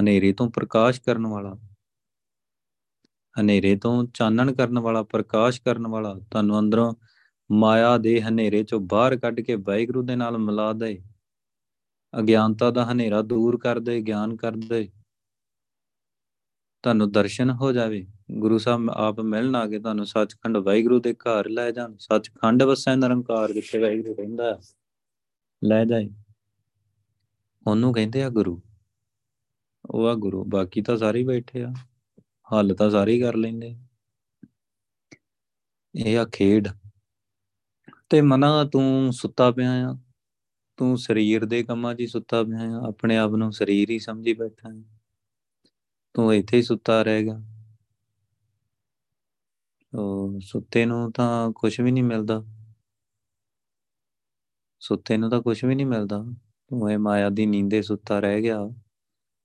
ਹਨੇਰੇ 0.00 0.32
ਤੋਂ 0.32 0.50
ਪ੍ਰਕਾਸ਼ 0.50 1.00
ਕਰਨ 1.00 1.26
ਵਾਲਾ। 1.26 1.58
ਹਨੇਰੇ 3.40 3.76
ਤੋਂ 3.76 4.06
ਚਾਨਣ 4.14 4.52
ਕਰਨ 4.52 4.78
ਵਾਲਾ, 4.78 5.02
ਪ੍ਰਕਾਸ਼ 5.02 5.62
ਕਰਨ 5.62 5.86
ਵਾਲਾ, 5.86 6.20
ਤੁਹਾਨੂੰ 6.30 6.58
ਅੰਦਰੋਂ 6.58 6.94
ਮਾਇਆ 7.52 7.98
ਦੇ 7.98 8.22
ਹਨੇਰੇ 8.22 8.62
ਚੋਂ 8.62 8.80
ਬਾਹਰ 8.80 9.16
ਕੱਢ 9.16 9.40
ਕੇ 9.40 9.54
ਵਾਹਿਗੁਰੂ 9.54 10.02
ਦੇ 10.02 10.16
ਨਾਲ 10.16 10.38
ਮਿਲਾ 10.38 10.72
ਦੇ। 10.72 11.02
ਅਗਿਆਨਤਾ 12.18 12.70
ਦਾ 12.70 12.92
ਹਨੇਰਾ 12.92 13.22
ਦੂਰ 13.22 13.58
ਕਰ 13.58 13.78
ਦੇ, 13.78 14.00
ਗਿਆਨ 14.00 14.36
ਕਰ 14.36 14.52
ਦੇ। 14.52 14.90
ਤੁਹਾਨੂੰ 16.82 17.12
ਦਰਸ਼ਨ 17.12 17.50
ਹੋ 17.50 17.72
ਜਾਵੇ। 17.72 18.06
ਗੁਰੂ 18.30 18.58
ਸਾਹਿਬ, 18.58 18.90
ਆਪ 18.90 19.20
ਮਿਲਣ 19.20 19.54
ਆ 19.54 19.66
ਕੇ 19.66 19.78
ਤੁਹਾਨੂੰ 19.78 20.06
ਸੱਚਖੰਡ 20.06 20.56
ਵਾਹਿਗੁਰੂ 20.56 21.00
ਦੇ 21.00 21.14
ਘਰ 21.14 21.48
ਲੈ 21.48 21.70
ਜਾਣ। 21.70 21.96
ਸੱਚਖੰਡ 21.98 22.62
ਵਸੈ 22.62 22.96
ਨਿਰੰਕਾਰ 22.96 23.52
ਜਿੱਥੇ 23.52 23.78
ਵਾਹਿਗੁਰੂ 23.78 24.14
ਰਹਿੰਦਾ 24.14 24.60
ਲੈ 25.64 25.84
ਜਾਏ। 25.84 26.10
ਉਹਨੂੰ 27.66 27.92
ਕਹਿੰਦੇ 27.92 28.22
ਆ 28.22 28.28
ਗੁਰੂ। 28.28 28.62
ਉਹ 29.90 30.06
ਆ 30.06 30.14
ਗੁਰੂ, 30.14 30.44
ਬਾਕੀ 30.44 30.82
ਤਾਂ 30.82 30.96
ਸਾਰੇ 30.96 31.24
ਬੈਠੇ 31.24 31.62
ਆ। 31.62 31.72
ਹੱਲ 32.52 32.74
ਤਾਂ 32.74 32.90
ਸਾਰੇ 32.90 33.20
ਕਰ 33.20 33.34
ਲੈਂਦੇ। 33.34 33.76
ਇਹ 35.94 36.18
ਆ 36.18 36.24
ਖੇਡ। 36.24 36.68
ਤੇ 38.10 38.20
ਮਨਾ, 38.20 38.64
ਤੂੰ 38.64 39.12
ਸੁੱਤਾ 39.12 39.50
ਪਿਆ 39.50 39.90
ਆ। 39.90 39.98
ਤੂੰ 40.76 40.98
ਸਰੀਰ 40.98 41.44
ਦੇ 41.44 41.62
ਕੰਮਾਂ 41.62 41.94
'ਚ 41.94 42.00
ਹੀ 42.00 42.06
ਸੁੱਤਾ 42.06 42.42
ਪਿਆ 42.42 42.78
ਆ। 42.78 42.88
ਆਪਣੇ 42.88 43.16
ਆਪ 43.16 43.30
ਨੂੰ 43.30 43.52
ਸਰੀਰ 43.52 43.90
ਹੀ 43.90 43.98
ਸਮਝੀ 43.98 44.32
ਬੈਠਾ 44.32 44.68
ਹੈ 44.68 45.00
ਤੂੰ 46.14 46.34
ਇੱਥੇ 46.34 46.56
ਹੀ 46.56 46.62
ਸੁੱਤਾ 46.62 47.02
ਰਹੇਗਾ 47.02 47.42
ਉਹ 49.94 50.40
ਸੁੱਤੇ 50.40 50.86
ਨੂੰ 50.86 51.12
ਤਾਂ 51.12 51.52
ਕੁਝ 51.52 51.80
ਵੀ 51.80 51.90
ਨਹੀਂ 51.90 52.04
ਮਿਲਦਾ। 52.04 52.44
ਸੁੱਤੇ 54.80 55.16
ਨੂੰ 55.16 55.30
ਤਾਂ 55.30 55.42
ਕੁਝ 55.42 55.64
ਵੀ 55.64 55.74
ਨਹੀਂ 55.74 55.86
ਮਿਲਦਾ। 55.86 56.24
ਤੂੰ 56.68 56.90
ਇਹ 56.90 56.98
ਮਾਇਆ 56.98 57.28
ਦੀ 57.28 57.46
ਨੀਂਦੇ 57.46 57.82
ਸੁੱਤਾ 57.82 58.20
ਰਹਿ 58.20 58.42
ਗਿਆ। 58.42 58.58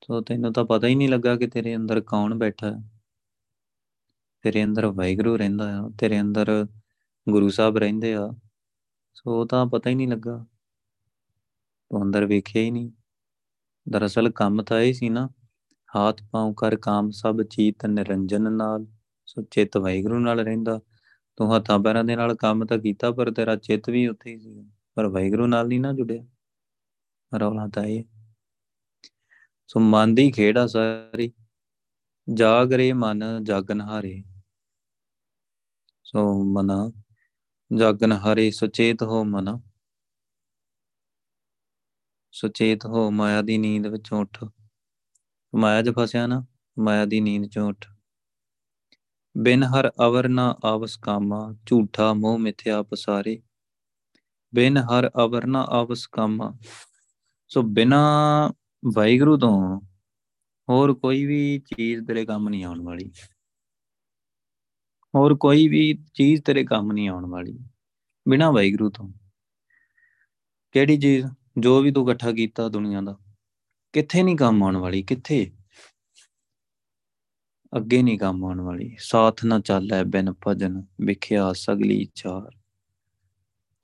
ਸੋ 0.03 0.21
ਤੈਨੂੰ 0.21 0.53
ਤਾਂ 0.53 0.65
ਪਤਾ 0.65 0.87
ਹੀ 0.87 0.95
ਨਹੀਂ 0.95 1.09
ਲੱਗਾ 1.09 1.35
ਕਿ 1.35 1.47
ਤੇਰੇ 1.47 1.75
ਅੰਦਰ 1.75 2.01
ਕੌਣ 2.01 2.35
ਬੈਠਾ 2.35 2.71
ਹੈ 2.71 2.94
ਤੇਰੇ 4.45 4.63
ਅੰਦਰ 4.63 4.85
ਵਾਹਿਗੁਰੂ 4.85 5.37
ਰਹਿੰਦਾ 5.37 5.79
ਆ, 5.79 5.89
ਤੇਰੇ 5.99 6.21
ਅੰਦਰ 6.21 6.67
ਗੁਰੂ 7.29 7.49
ਸਾਹਿਬ 7.49 7.77
ਰਹਿੰਦੇ 7.77 8.13
ਆ, 8.13 8.29
ਸੋ 9.13 9.45
ਤਾਂ 9.45 9.65
ਪਤਾ 9.65 9.89
ਹੀ 9.89 9.95
ਨਹੀਂ 9.95 10.07
ਲੱਗਾ। 10.07 10.45
ਤੂੰ 11.89 12.03
ਅੰਦਰ 12.03 12.25
ਵੇਖਿਆ 12.25 12.61
ਹੀ 12.61 12.71
ਨਹੀਂ। 12.71 12.91
ਦਰਅਸਲ 13.89 14.29
ਕੰਮ 14.29 14.63
ਤਾਂ 14.63 14.79
ਇਹ 14.79 14.93
ਸੀ 14.93 15.09
ਨਾ, 15.09 15.29
ਹਾਥ 15.95 16.23
ਪਾਉ 16.31 16.53
ਕਰ 16.53 16.75
ਕਾਮ 16.75 17.09
ਸਭ 17.09 17.41
ਚੀਤ 17.43 17.85
ਨਿਰੰਜਨ 17.85 18.53
ਨਾਲ, 18.53 18.85
ਸੋ 19.25 19.41
ਚਿੱਤ 19.41 19.77
ਵਾਹਿਗੁਰੂ 19.77 20.19
ਨਾਲ 20.19 20.39
ਰਹਿੰਦਾ। 20.39 20.79
ਤੂੰ 21.35 21.57
ਹੱਥਾਂ 21.57 21.79
ਪੈਰਾਂ 21.79 22.03
ਦੇ 22.03 22.15
ਨਾਲ 22.15 22.35
ਕੰਮ 22.35 22.65
ਤਾਂ 22.65 22.77
ਕੀਤਾ, 22.77 23.11
ਪਰ 23.11 23.31
ਤੇਰਾ 23.31 23.55
ਚਿੱਤ 23.55 23.89
ਵੀ 23.89 24.07
ਉੱਥੇ 24.07 24.31
ਹੀ 24.31 24.39
ਸੀ, 24.39 24.71
ਪਰ 24.95 25.05
ਵਾਹਿਗੁਰੂ 25.05 25.47
ਨਾਲ 25.47 25.67
ਨਹੀਂ 25.67 25.81
ਨਾ 25.81 25.93
ਜੁੜਿਆ। 25.93 26.25
ਰੌਲਾ 27.39 27.67
ਤਾਂ 27.67 27.83
ਇਹ। 27.83 28.03
ਸੋ 29.67 29.79
ਮਨ 29.79 30.15
ਦੀ 30.15 30.31
ਖੇਡ 30.31 30.57
ਆ 30.57 30.67
ਸਾਰੀ। 30.67 31.33
ਜਾਗਰੇ 32.33 32.93
ਮਨ 32.93 33.23
ਜਾਗਨ 33.43 33.81
ਹਾਰੇ। 33.81 34.23
ਸੋ 36.15 36.43
ਮਨਾ, 36.43 36.91
ਜਾਗਨ 37.77 38.11
ਹਾਰੇ 38.11 38.51
ਸੁਚੇਤ 38.51 39.03
ਹੋ 39.03 39.23
ਮਨਾ। 39.23 39.61
ਸੁਚੇਤ 42.31 42.85
ਹੋ 42.85 43.11
ਮਾਇਆ 43.11 43.41
ਦੀ 43.41 43.57
ਨੀਂਦ 43.57 43.87
ਵਿੱਚੋਂ 43.87 44.21
ਉੱਠ। 44.21 44.43
ਮਾਇਆ 45.55 45.81
'ਚ 45.81 45.89
ਫਸਿਆ 45.89 46.27
ਨਾ, 46.27 46.45
ਮਾਇਆ 46.79 47.05
ਦੀ 47.05 47.21
ਨੀਂਦ 47.21 47.45
'ਚੋਂ 47.45 47.69
ਉੱਠ। 47.69 47.85
ਬਿਨ 49.37 49.63
ਹਰ 49.63 49.91
ਅਵਰ 50.05 50.27
ਨਾ 50.27 50.55
ਆਵਸ 50.65 50.97
ਕਾਮਾ, 50.97 51.55
ਝੂਠਾ 51.65 52.13
ਮੋਹ 52.13 52.39
ਮਿਥਿਆ 52.39 52.83
ਪਸਾਰੇ। 52.83 53.41
ਬਿਨ 54.55 54.77
ਹਰ 54.77 55.09
ਅਵਰ 55.09 55.45
ਨਾ 55.45 55.61
ਆਵਸ 55.61 56.07
ਕਾਮਾ। 56.07 56.57
ਸੋ 57.47 57.61
ਬਿਨਾ 57.61 57.99
ਵਾਹਿਗੁਰੂ 58.95 59.37
ਤੋਂ 59.37 59.81
ਹੋਰ 60.69 60.93
ਕੋਈ 60.93 61.25
ਵੀ 61.25 61.59
ਚੀਜ਼ 61.59 62.07
ਤੇਰੇ 62.07 62.25
ਕੰਮ 62.25 62.49
ਨਹੀਂ 62.49 62.65
ਆਉਣ 62.65 62.81
ਵਾਲੀ। 62.81 63.11
ਹੋਰ 65.15 65.35
ਕੋਈ 65.35 65.67
ਵੀ 65.67 66.05
ਚੀਜ਼ 66.13 66.41
ਤੇਰੇ 66.41 66.63
ਕੰਮ 66.63 66.91
ਨਹੀਂ 66.91 67.09
ਆਉਣ 67.09 67.25
ਵਾਲੀ, 67.25 67.59
ਬਿਨਾ 68.29 68.51
ਵਾਹਿਗੁਰੂ 68.51 68.89
ਤੋਂ। 68.89 69.11
ਕਿਹੜੀ 70.71 70.97
ਚੀਜ਼? 70.97 71.27
ਜੋ 71.59 71.81
ਵੀ 71.81 71.91
ਤੂੰ 71.91 72.09
ਇਕੱਠਾ 72.09 72.31
ਕੀਤਾ 72.31 72.69
ਦੁਨੀਆ 72.69 73.01
ਦਾ, 73.01 73.17
ਕਿੱਥੇ 73.93 74.23
ਨਹੀਂ 74.23 74.37
ਕੰਮ 74.37 74.63
ਆਉਣ 74.63 74.77
ਵਾਲੀ, 74.77 75.03
ਕਿੱਥੇ? 75.03 75.51
ਅੱਗੇ 77.77 78.01
ਨਹੀਂ 78.03 78.19
ਕੰਮ 78.19 78.45
ਆਉਣ 78.45 78.61
ਵਾਲੀ। 78.61 78.95
ਸਾਥ 78.99 79.45
ਨਾ 79.45 79.59
ਚੱਲੈ 79.59 80.03
ਬਿਨ 80.03 80.33
ਭਜਨ, 80.47 80.83
ਵਿਖਿਆ 81.01 81.53
ਸਗਲੀ 81.53 82.07
ਚਾਰ। 82.15 82.57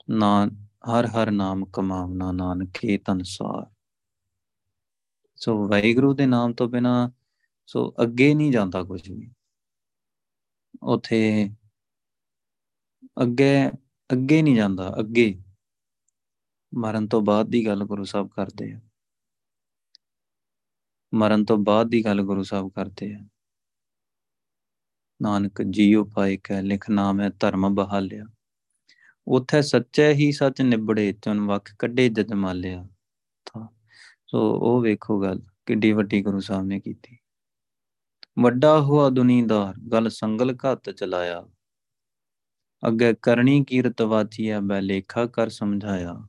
ਨਾ, 0.09 0.47
ਹਰ 0.91 1.05
ਹਰ 1.05 1.31
ਨਾਮ 1.31 1.65
ਕਮਾਵਨਾ 1.65 2.31
ਨਾਨਕੇ 2.31 2.97
ਤਨਸਾਰ 2.97 3.71
ਸੋ 5.35 5.67
ਵਾਹਿਗੁਰੂ 5.67 6.13
ਦੇ 6.13 6.25
ਨਾਮ 6.25 6.53
ਤੋਂ 6.53 6.69
ਬਿਨਾ 6.69 7.11
ਸੋ 7.65 7.93
ਅੱਗੇ 8.01 8.33
ਨਹੀਂ 8.33 8.51
ਜਾਂਦਾ 8.51 8.83
ਕੁਝ 8.83 9.11
ਵੀ। 9.11 9.31
ਉਥੇ 10.83 11.50
ਅੱਗੇ 13.21 13.69
ਅੱਗੇ 14.13 14.41
ਨਹੀਂ 14.41 14.55
ਜਾਂਦਾ, 14.55 14.95
ਅੱਗੇ। 15.00 15.43
ਮਰਨ 16.75 17.07
ਤੋਂ 17.07 17.21
ਬਾਅਦ 17.21 17.47
ਦੀ 17.47 17.65
ਗੱਲ 17.65 17.83
ਗੁਰੂ 17.83 18.03
ਸਾਹਿਬ 18.03 18.27
ਕਰਦੇ 18.27 18.71
ਆ। 18.71 18.79
ਮਰਨ 21.13 21.45
ਤੋਂ 21.45 21.57
ਬਾਅਦ 21.57 21.88
ਦੀ 21.88 22.05
ਗੱਲ 22.05 22.21
ਗੁਰੂ 22.21 22.43
ਸਾਹਿਬ 22.43 22.69
ਕਰਦੇ 22.69 23.13
ਆ। 23.13 23.19
ਨਾਨਕ 25.21 25.61
ਜੀਉ 25.61 26.05
ਪਾਏ 26.05 26.38
ਕੈ, 26.38 26.61
ਲਿਖ 26.61 26.89
ਨਾਮ 26.89 27.21
ਹੈ 27.21 27.29
ਧਰਮ 27.29 27.75
ਬਹਾਲਿਆ। 27.75 28.25
ਉਥੇ 29.27 29.61
ਸੱਚੇ 29.61 30.13
ਹੀ 30.13 30.31
ਸੱਚ 30.31 30.61
ਨਿਬੜੇ 30.61 31.13
ਚਨ 31.13 31.41
ਵਕ 31.41 31.69
ਕੱਢੇ 31.79 32.09
ਜਜਮਾਲਿਆ। 32.09 32.88
ਤਾਂ 33.45 33.67
ਸੋ 34.27 34.59
ਉਹ 34.59 34.81
ਵੇਖੋ 34.81 35.21
ਗੱਲ, 35.21 35.41
ਕਿੱਡੀ 35.65 35.91
ਵੱਡੀ 35.91 36.21
ਗੁਰੂ 36.21 36.39
ਸਾਹਿਬ 36.39 36.65
ਨੇ 36.65 36.79
ਕੀਤੀ। 36.79 37.17
ਵੱਡਾ 38.39 38.81
ਹੋਆ 38.81 39.09
ਦੁਨੀਦਾਰ, 39.09 39.73
ਗੱਲ 39.91 40.09
ਸੰਗਲ 40.09 40.55
ਘੱਤ 40.55 40.89
ਚਲਾਇਆ। 40.89 41.47
ਅੱਗੇ 42.88 43.13
ਕਰਨੀ 43.21 43.65
ਕੀਰਤ 43.65 44.01
ਵਾਚੀਆ 44.01 44.59
ਬੈ 44.59 44.81
ਲੇਖਾ 44.81 45.25
ਕਰ 45.25 45.50
ਸਮਝਾਇਆ। 45.50 46.27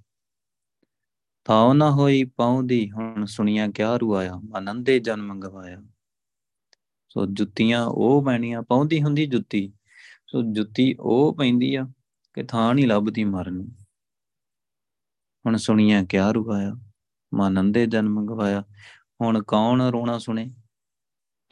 ਥਾਉ 1.44 1.72
ਨਾ 1.72 1.90
ਹੋਈ 1.90 2.24
ਪਾਉਂਦੀ 2.24 2.90
ਹੁਣ 2.90 3.24
ਸੁਣੀਆਂ 3.24 3.68
ਕਿਆ 3.68 3.96
ਰੁਆਇਆ 3.96 4.40
ਆਨੰਦੇ 4.56 4.98
ਜਨਮ 4.98 5.40
ਗਵਾਇਆ। 5.40 5.82
ਸੋ 7.08 7.26
ਜੁੱਤੀਆਂ 7.26 7.86
ਉਹ 7.86 8.24
ਪੈਣੀਆਂ, 8.24 8.62
ਪਾਉਂਦੀ 8.62 9.02
ਹੁੰਦੀ 9.02 9.26
ਜੁੱਤੀ, 9.26 9.72
ਸੋ 10.26 10.42
ਜੁੱਤੀ 10.42 10.96
ਉਹ 11.00 11.36
ਪੈਂਦੀ 11.36 11.74
ਆ, 11.74 11.86
ਕਿ 12.34 12.42
ਥਾਂ 12.42 12.74
ਨਹੀਂ 12.74 12.86
ਲੱਭਦੀ 12.86 13.24
ਮਰਨ। 13.24 13.52
ਨੂੰ 13.52 13.68
ਹੁਣ 15.46 15.56
ਸੁਣੀਆਂ 15.56 16.04
ਕਿਆ 16.04 16.30
ਰੁਆਇਆ 16.30 16.74
ਮਾਨੰਦੇ 17.34 17.86
ਜਨਮ 17.86 18.26
ਗਵਾਇਆ। 18.26 18.64
ਹੁਣ 19.20 19.42
ਕੌਣ 19.42 19.82
ਰੋਣਾ 19.82 20.18
ਸੁਣੇ 20.18 20.50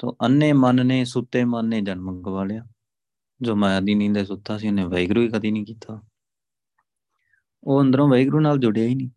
ਤੋ 0.01 0.17
ਅੰਨੇ 0.25 0.53
ਮਨ 0.53 0.87
ਨੇ 0.87 1.05
ਸੁੱਤੇ 1.05 1.45
ਮਨ 1.45 1.69
ਨੇ 1.69 1.81
ਜਨਮ 1.81 2.23
ਗਵਾ 2.23 2.45
ਲਿਆ। 2.45 2.67
ਜੋ 3.43 3.57
ਮਾਇਆ 3.57 3.81
ਦੀ 3.81 3.95
ਨੀਂਦ 3.95 4.23
ਸੁੱਤਾ 4.23 4.59
ਸੀ, 4.59 4.69
ਉਹਨੇ 4.69 4.85
ਵੈਗਰੂ 4.85 5.23
ਹੀ 5.23 5.29
ਕਦੀ 5.29 5.51
ਨਹੀਂ 5.51 5.65
ਕੀਤਾ। 5.65 6.03
ਉਹ 7.65 7.83
ਅੰਦਰੋਂ 7.83 8.09
ਵੈਗਰੂ 8.09 8.41
ਨਾਲ 8.41 8.59
ਜੁੜਿਆ 8.59 8.85
ਹੀ 8.85 8.95
ਨਹੀਂ, 8.95 9.11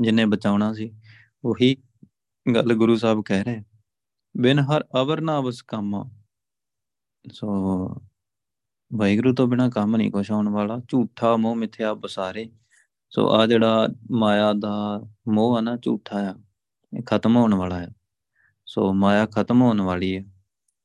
ਜਿਨੇ 0.00 0.24
ਬਚਾਉਣਾ 0.24 0.72
ਸੀ, 0.72 0.92
ਉਹੀ 1.44 1.76
ਗੱਲ 2.54 2.74
ਗੁਰੂ 2.74 2.96
ਸਾਹਿਬ 2.96 3.22
ਕਹਿ 3.26 3.44
ਰਹੇ 3.44 3.62
ਬਿਨ 4.36 4.58
ਹਰ 4.58 4.84
ਅਵਰ 5.02 5.20
ਨਾ 5.20 5.40
ਬਸ 5.40 5.62
ਕੰਮ। 5.62 6.10
ਸੋ 7.32 7.48
ਵੈਗਰੂ 8.96 9.34
ਤੋਂ 9.34 9.46
ਬਿਨਾ 9.46 9.68
ਕੰਮ 9.70 9.96
ਨਹੀਂ 9.96 10.10
ਕੁਛ 10.10 10.30
ਆਉਣ 10.32 10.48
ਵਾਲਾ। 10.48 10.80
ਝੂਠਾ 10.88 11.36
ਮੋਹ 11.36 11.56
ਮਿੱਥਿਆ 11.56 11.94
ਬਸਾਰੇ। 11.94 12.50
ਸੋ 13.10 13.32
ਆ 13.32 13.46
ਜਿਹੜਾ 13.46 13.88
ਮਾਇਆ 14.10 14.52
ਦਾ 14.52 15.00
ਮੋਹ 15.28 15.56
ਆ 15.56 15.60
ਨਾ, 15.60 15.76
ਝੂਠਾ 15.76 16.18
ਆ, 16.18 16.34
ਇਹ 16.98 17.02
ਖਤਮ 17.02 17.36
ਹੋਣ 17.36 17.54
ਵਾਲਾ 17.54 17.80
ਹੈ 17.80 17.88
ਸੋ 18.74 18.92
ਮਾਇਆ 18.92 19.26
ਖਤਮ 19.26 19.62
ਹੋਣ 19.62 19.80
ਵਾਲੀ 19.80 20.16
ਹੈ। 20.16 20.24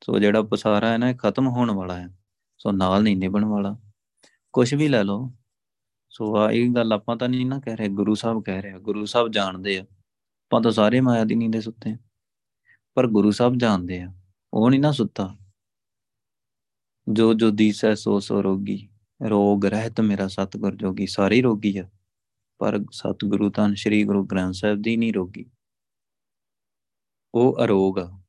ਸੋ 0.03 0.19
ਜਿਹੜਾ 0.19 0.41
ਪਸਾਰਾ 0.41 0.89
ਹੈ 0.89 0.97
ਨਾ, 0.97 1.09
ਇਹ 1.09 1.15
ਖਤਮ 1.15 1.47
ਹੋਣ 1.47 1.71
ਵਾਲਾ 1.71 1.95
ਹੈ। 1.95 2.17
ਸੋ 2.57 2.71
ਨਾਲ 2.71 3.03
ਨਹੀਂ 3.03 3.17
ਨਿਭਣ 3.17 3.45
ਵਾਲਾ। 3.45 3.79
ਕੁਝ 4.53 4.73
ਵੀ 4.73 4.87
ਲੈ 4.87 5.03
ਲਓ। 5.03 5.33
ਸੋ 6.09 6.37
ਆ 6.37 6.51
ਇਹ 6.51 6.69
ਗੱਲ 6.69 6.93
ਆਪਾਂ 6.93 7.17
ਤਾਂ 7.17 7.29
ਨਹੀਂ 7.29 7.45
ਨਾ 7.45 7.59
ਕਹਿ 7.59 7.75
ਰਹੇ, 7.75 7.87
ਗੁਰੂ 7.87 8.15
ਸਾਹਿਬ 8.15 8.43
ਕਹਿ 8.45 8.61
ਰਹੇ 8.61 8.71
ਆ। 8.71 8.77
ਗੁਰੂ 8.77 9.05
ਸਾਹਿਬ 9.05 9.27
ਜਾਣਦੇ 9.27 9.79
ਆ। 9.79 9.81
ਆਪਾਂ 9.81 10.61
ਤਾਂ 10.61 10.71
ਸਾਰੇ 10.71 11.01
ਮਾਇਆ 11.01 11.23
ਦੀ 11.23 11.35
ਨੀਂਦੇ 11.35 11.61
ਸੁੱਤੇ 11.61 11.97
ਪਰ 12.93 13.07
ਗੁਰੂ 13.07 13.31
ਸਾਹਿਬ 13.31 13.55
ਜਾਣਦੇ 13.57 14.01
ਆ। 14.01 14.13
ਉਹ 14.53 14.69
ਨਹੀਂ 14.69 14.79
ਨਾ 14.79 14.91
ਸੁੱਤਾ। 14.91 15.37
ਜੋ 17.11 17.33
ਜੋ 17.33 17.49
ਦੀਸੈ 17.49 17.95
ਸੋ 17.95 18.19
ਸੋ 18.19 18.43
ਰੋਗੀ। 18.43 18.89
ਰੋਗ 19.29 19.65
ਰਹਿਤ 19.65 20.01
ਮੇਰਾ 20.01 20.27
ਸਤਗੁਰ 20.27 20.75
ਜੋਗੀ। 20.75 21.07
ਸਾਰੇ 21.07 21.41
ਰੋਗੀ 21.41 21.77
ਆ। 21.77 21.89
ਪਰ 22.57 22.79
ਸਤਿਗੁਰੂ 22.91 23.49
ਤਾਂ 23.49 23.75
ਸ੍ਰੀ 23.75 24.03
ਗੁਰੂ 24.03 24.25
ਗ੍ਰੰਥ 24.25 24.53
ਸਾਹਿਬ 24.53 24.81
ਦੀ 24.81 24.97
ਨਹੀਂ 24.97 25.13
ਰੋਗੀ। 25.13 25.45
ਉਹ 27.33 27.57
ਅਰੋਗ 27.63 27.99
ਆ, 27.99 28.19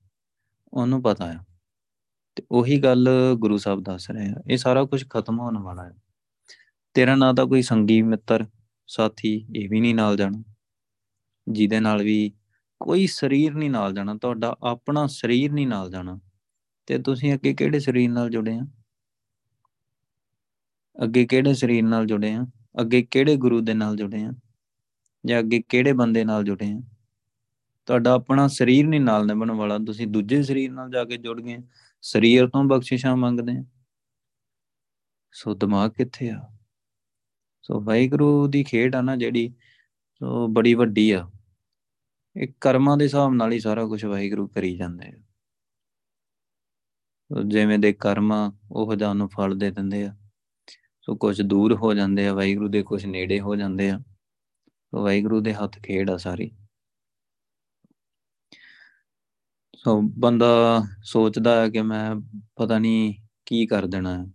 ਉਹਨੂੰ 0.73 1.03
ਪਤਾ 1.03 1.33
ਆ। 1.33 1.45
ਤੇ 2.37 2.43
ਉਹੀ 2.51 2.79
ਗੱਲ 2.79 3.09
ਗੁਰੂ 3.35 3.57
ਸਾਹਿਬ 3.57 3.83
ਦੱਸ 3.83 4.11
ਰਹੇ 4.11 4.31
ਆ, 4.31 4.35
ਇਹ 4.51 4.57
ਸਾਰਾ 4.57 4.85
ਕੁਝ 4.85 5.05
ਖਤਮ 5.11 5.41
ਹੋਣ 5.41 5.59
ਵਾਲਾ 5.59 5.85
ਹੈ 5.85 5.93
ਤੇਰਾ 6.95 7.15
ਨਾਂ 7.15 7.35
ਤਾਂ 7.35 7.47
ਕੋਈ 7.47 7.63
ਸੰਗੀ 7.63 8.03
ਮਿੱਤਰ, 8.03 8.47
ਸਾਥੀ, 8.87 9.47
ਇਹ 9.57 9.69
ਵੀ 9.71 9.81
ਨਹੀਂ 9.81 9.95
ਨਾਲ 9.95 10.17
ਜਾਣਾ। 10.17 10.43
ਜਿਹਦੇ 11.49 11.81
ਨਾਲ 11.81 12.03
ਵੀ 12.03 12.33
ਕੋਈ 12.81 13.07
ਸਰੀਰ 13.07 13.55
ਨਹੀਂ 13.55 13.71
ਨਾਲ 13.71 13.93
ਜਾਣਾ, 13.93 14.15
ਤੁਹਾਡਾ 14.15 14.57
ਆਪਣਾ 14.63 15.07
ਸਰੀਰ 15.07 15.53
ਨਹੀਂ 15.53 15.67
ਨਾਲ 15.67 15.91
ਜਾਣਾ। 15.91 16.21
ਤੇ 16.87 16.99
ਤੁਸੀਂ 16.99 17.35
ਅੱਗੇ 17.35 17.55
ਕਿਹੜੇ 17.55 17.81
ਸਰੀਰ 17.81 18.11
ਨਾਲ 18.11 18.31
ਜੁੜੇ 18.31 18.55
ਆ? 18.55 18.63
ਅੱਗੇ 21.05 21.27
ਕਿਹੜੇ 21.27 21.55
ਸਰੀਰ 21.55 21.85
ਨਾਲ 21.85 22.07
ਜੁੜੇ 22.07 22.33
ਆ? 22.35 22.47
ਅੱਗੇ 22.81 23.03
ਕਿਹੜੇ 23.03 23.37
ਗੁਰੂ 23.37 23.61
ਦੇ 23.61 23.75
ਨਾਲ 23.75 23.97
ਜੁੜੇ 23.97 24.25
ਆ? 24.25 24.33
ਜਾਂ 25.27 25.41
ਅੱਗੇ 25.41 25.63
ਕਿਹੜੇ 25.69 25.93
ਬੰਦੇ 25.93 26.25
ਨਾਲ 26.25 26.45
ਜੁੜੇ 26.45 26.73
ਆ? 26.73 26.90
ਤੁਹਾਡਾ 27.87 28.13
ਆਪਣਾ 28.13 28.49
ਸਰੀਰ 28.49 28.87
ਨਹੀਂ 28.87 29.01
ਨਾਲ 29.01 29.27
ਨਿਭਣ 29.27 29.51
ਵਾਲਾ, 29.51 29.79
ਤੁਸੀਂ 29.79 30.07
ਦੂਜੇ 30.07 30.43
ਸਰੀਰ 30.43 30.73
ਨਾਲ 30.73 30.91
ਜਾ 30.91 31.05
ਕੇ 31.05 31.17
ਜੁੜ 31.17 31.41
ਗਏ 31.41 31.59
ਸਰੀਰ 32.01 32.49
ਤੋਂ 32.49 32.65
ਬਖਸ਼ਿਸ਼ਾਂ 32.65 33.17
ਮੰਗਦੇ 33.17 33.53
ਆ 33.53 33.65
ਸੋ 35.33 35.55
ਦਿਮਾਗ 35.55 35.91
ਕਿੱਥੇ 35.91 36.31
ਆ? 36.31 36.49
ਸੋ 37.63 37.81
ਵਾਹਿਗੁਰੂ 37.81 38.47
ਦੀ 38.47 38.65
ਖੇਡ 38.65 38.95
ਆ 38.95 39.01
ਨਾ 39.01 39.17
ਜਿਹੜੀ, 39.17 39.55
ਸੋ 40.13 40.49
ਬੜੀ 40.49 40.75
ਵੱਡੀ 40.75 41.11
ਆ। 41.11 41.31
ਇਹ 42.37 42.49
ਕਰਮਾਂ 42.61 42.97
ਦੇ 42.97 43.05
ਹਿਸਾਬ 43.05 43.35
ਨਾਲ 43.35 43.53
ਹੀ 43.53 43.61
ਸਾਰਾ 43.61 43.87
ਕੁਝ 43.87 44.05
ਵਾਹਿਗੁਰੂ 44.05 44.49
ਕਰੀ 44.49 44.77
ਜਾਂਦੇ 44.77 45.09
ਆ। 45.09 45.13
ਜਿਵੇਂ 47.47 47.79
ਦੇ 47.79 47.93
ਕਰਮ 47.93 48.53
ਉਹ 48.71 48.95
ਜਾਂ 48.95 49.15
ਨੂੰ 49.15 49.29
ਫਲ 49.29 49.59
ਦੇ 49.59 49.71
ਦਿੰਦੇ 49.71 50.05
ਆ। 50.05 50.17
ਸੋ 51.01 51.17
ਕੁਝ 51.17 51.43
ਦੂਰ 51.43 51.75
ਹੋ 51.75 51.95
ਜਾਂਦੇ 51.95 52.29
ਆ, 52.29 52.35
ਵਾਹਿਗੁਰੂ 52.35 52.69
ਦੇ 52.69 52.83
ਕੁਝ 52.83 53.07
ਨੇੜੇ 53.07 53.41
ਹੋ 53.41 53.57
ਜਾਂਦੇ 53.57 53.91
ਆ। 53.91 53.99
ਸੋ 54.77 55.03
ਵਾਹਿਗੁਰੂ 55.03 55.41
ਦੇ 55.41 55.55
ਹੱਥ 55.55 55.79
ਖੇਡ 55.79 56.11
ਆ 56.11 56.17
ਸਾਰੀ। 56.17 56.51
ਸੋ 59.77 60.01
ਬੰਦਾ 60.01 60.83
ਸੋਚਦਾ 61.03 61.61
ਹੈ 61.61 61.69
ਕਿ 61.69 61.83
ਮੈਂ 61.83 62.17
ਪਤਾ 62.57 62.79
ਨਹੀਂ 62.79 63.15
ਕੀ 63.47 63.67
ਕਰ 63.67 63.87
ਦੇਣਾ 63.87 64.19
ਹੈ। 64.19 64.27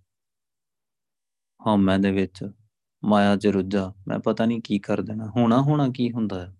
ਹਾਂ 1.67 1.77
ਮੈਂ 1.77 1.99
ਦੇ 1.99 2.11
ਵਿੱਚ, 2.11 2.51
ਮਾਇਆ 3.03 3.35
'ਚ 3.35 3.47
ਰੁੱਝਾ, 3.47 3.93
ਮੈਂ 4.07 4.19
ਪਤਾ 4.19 4.45
ਨਹੀਂ 4.45 4.61
ਕੀ 4.61 4.79
ਕਰ 4.79 5.01
ਦੇਣਾ, 5.01 5.31
ਹੋਣਾ 5.37 5.61
ਹੋਣਾ 5.61 5.87
ਕੀ 5.89 6.11
ਹੁੰਦਾ 6.11 6.45
ਹੈ। 6.45 6.55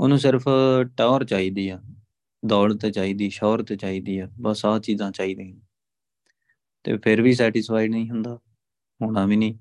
ਉਹਨੂੰ 0.00 0.18
ਸਿਰਫ 0.18 0.48
ਟਾਵਰ 0.96 1.24
ਚਾਹੀਦੀ 1.24 1.68
ਆ 1.68 1.82
ਦੌਲਤ 2.46 2.86
ਚਾਹੀਦੀ 2.86 3.30
ਸ਼ੌਹਰਤ 3.30 3.72
ਚਾਹੀਦੀ 3.72 4.18
ਆ, 4.18 4.28
ਬਸ 4.40 4.64
ਆਹ 4.66 4.78
ਚੀਜ਼ਾਂ 4.78 5.10
ਚਾਹੀਦੀਆਂ। 5.10 5.56
ਤੇ 6.84 6.96
ਫਿਰ 6.96 7.22
ਵੀ 7.22 7.32
ਸੈਟੀਸਫਾਈਡ 7.32 7.90
ਨਹੀਂ 7.90 8.10
ਹੁੰਦਾ, 8.10 8.38
ਹੋਣਾ 9.02 9.26
ਵੀ 9.26 9.36
ਨਹੀਂ 9.36 9.54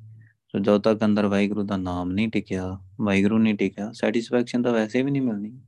ਸੋ 0.47 0.59
ਜਦ 0.59 0.77
ਤੱਕ 0.77 1.05
ਅੰਦਰ 1.05 1.25
ਵਾਹਿਗੁਰੂ 1.25 1.63
ਦਾ 1.63 1.77
ਨਾਮ 1.77 2.11
ਨਹੀਂ 2.11 2.29
ਟਿਕਿਆ, 2.29 2.79
ਵਾਹਿਗੁਰੂ 3.01 3.37
ਨਹੀਂ 3.37 3.55
ਟਿਕਿਆ 3.55 3.91
ਸੈਟੀਸਫੈਕਸ਼ਨ 3.91 4.63
ਤਾਂ 4.63 4.73
ਵੈਸੇ 4.73 5.01
ਵੀ 5.01 5.11
ਨਹੀਂ 5.11 5.21
ਮਿਲਣੀ। 5.21 5.61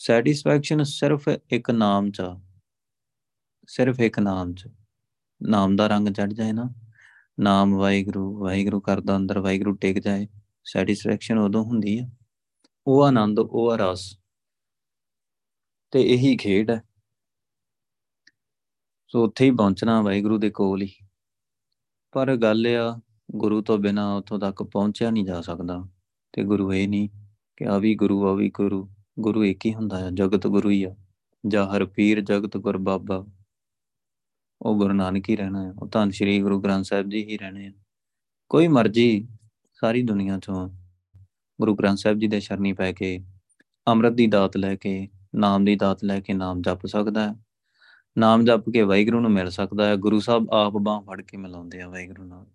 ਸੈਟੀਸਫੈਕਸ਼ਨ 0.00 0.82
ਸਿਰਫ 0.82 1.28
ਇੱਕ 1.50 1.70
ਨਾਮ 1.70 2.10
'ਚ 2.10 2.22
ਸਿਰਫ 3.66 4.00
ਇੱਕ 4.00 4.18
ਨਾਮ 4.18 4.54
'ਚ। 4.54 4.68
ਨਾਮ 5.42 5.76
ਦਾ 5.76 5.86
ਰੰਗ 5.86 6.08
ਚੜ 6.08 6.32
ਜਾਏ 6.32 6.52
ਨਾ, 6.52 6.74
ਨਾਮ 7.40 7.74
ਵਾਹਿਗੁਰੂ 7.74 8.38
ਵਾਹਿਗੁਰੂ 8.38 8.80
ਕਰਦਾ 8.80 9.16
ਅੰਦਰ, 9.16 9.38
ਵਾਹਿਗੁਰੂ 9.38 9.72
ਟਿਕ 9.72 9.98
ਜਾਏ, 9.98 10.28
ਸੈਟੀਸਫੈਕਸ਼ਨ 10.64 11.38
ਉਦੋਂ 11.38 11.64
ਹੁੰਦੀ 11.64 11.98
ਆ। 11.98 12.08
ਉਹ 12.86 13.04
ਆਨੰਦ, 13.04 13.38
ਉਹ 13.38 13.76
ਰਸ। 13.76 14.18
ਤੇ 15.90 16.02
ਇਹੀ 16.02 16.36
ਖੇਡ 16.36 16.70
ਹੈ 16.70 16.82
ਸੋ 19.08 19.24
ਉੱਥੇ 19.24 19.44
ਹੀ 19.44 19.50
ਪਹੁੰਚਣਾ 19.50 20.02
ਵਾਹਿਗੁਰੂ 20.02 20.38
ਦੇ 20.38 20.50
ਕੋਲ 20.50 20.82
ਹੀ। 20.82 20.94
ਪਰ 22.12 22.36
ਗੱਲ 22.36 22.66
ਆ, 22.66 23.00
ਗੁਰੂ 23.36 23.62
ਤੋਂ 23.62 23.78
ਬਿਨਾ 23.78 24.16
ਉੱਥੋਂ 24.16 24.38
ਤੱਕ 24.38 24.62
ਪਹੁੰਚਿਆ 24.62 25.10
ਨਹੀਂ 25.10 25.24
ਜਾ 25.24 25.40
ਸਕਦਾ। 25.40 25.88
ਤੇ 26.32 26.44
ਗੁਰੂ 26.44 26.72
ਇਹ 26.72 26.88
ਨਹੀਂ 26.88 27.08
ਕਿ 27.56 27.66
ਆ 27.66 27.78
ਵੀ 27.78 27.94
ਗੁਰੂ, 27.94 28.28
ਆ 28.28 28.34
ਵੀ 28.34 28.50
ਗੁਰੂ। 28.50 28.90
ਗੁਰੂ 29.20 29.44
ਇੱਕ 29.44 29.66
ਹੀ 29.66 29.74
ਹੁੰਦਾ 29.74 29.98
ਹੈ, 29.98 30.10
ਜਗਤ 30.10 30.46
ਗੁਰੂ 30.46 30.70
ਹੀ 30.70 30.84
ਆ। 30.84 30.96
ਜਾਂ 31.46 31.66
ਹਰ 31.66 31.84
ਪੀਰ, 31.84 32.20
ਜਗਤ 32.20 32.56
ਗੁਰ, 32.56 32.78
ਬਾਬਾ। 32.78 33.26
ਉਹ 34.62 34.78
ਗੁਰੂ 34.78 34.94
ਨਾਨਕ 34.94 35.28
ਹੀ 35.28 35.36
ਰਹਿਣਾ 35.36 35.66
ਹੈ, 35.66 35.72
ਉਹ 35.72 35.88
ਤਾਂ 35.88 36.10
ਸ੍ਰੀ 36.10 36.40
ਗੁਰੂ 36.40 36.60
ਗ੍ਰੰਥ 36.60 36.84
ਸਾਹਿਬ 36.84 37.08
ਜੀ 37.08 37.24
ਹੀ 37.24 37.36
ਰਹਿਣੇ 37.36 37.66
ਆ। 37.66 37.72
ਕੋਈ 38.48 38.68
ਮਰਜ਼ੀ 38.68 39.28
ਸਾਰੀ 39.72 40.02
ਦੁਨੀਆ 40.02 40.38
ਚੋਂ 40.38 40.68
ਗੁਰੂ 41.60 41.74
ਗ੍ਰੰਥ 41.74 41.98
ਸਾਹਿਬ 41.98 42.18
ਜੀ 42.18 42.26
ਦੇ 42.26 42.40
ਸ਼ਰਨੀ 42.40 42.72
ਪੈ 42.72 42.92
ਕੇ, 42.92 43.24
ਅੰਮ੍ਰਿਤ 43.86 44.12
ਦੀ 44.12 44.26
ਦਾਤ 44.26 44.56
ਲੈ 44.56 44.76
ਕੇ, 44.76 45.08
ਨਾਮ 45.34 45.64
ਦੀ 45.64 45.76
ਦਾਤ 45.76 46.04
ਲੈ 46.04 46.20
ਕੇ 46.20 46.32
ਨਾਮ 46.32 46.62
ਜਪ 46.62 46.86
ਸਕਦਾ 46.86 47.32
ਹੈ। 47.32 47.36
ਨਾਮ 48.18 48.44
ਜਪ 48.44 48.70
ਕੇ 48.70 48.82
ਵਾਹਿਗੁਰੂ 48.82 49.20
ਨੂੰ 49.20 49.30
ਮਿਲ 49.30 49.50
ਸਕਦਾ 49.50 49.86
ਹੈ। 49.86 49.96
ਗੁਰੂ 49.96 50.20
ਸਾਹਿਬ 50.20 50.50
ਆਪ 50.50 50.72
ਬਾਹ 50.72 51.00
ਫੜ 51.00 51.22
ਕੇ 51.22 51.36
ਮਿਲਾਉਂਦੇ 51.36 51.80
ਆ 51.80 51.88
ਵਾਹਿਗੁਰੂ 51.88 52.24
ਨਾਲ। 52.24 52.46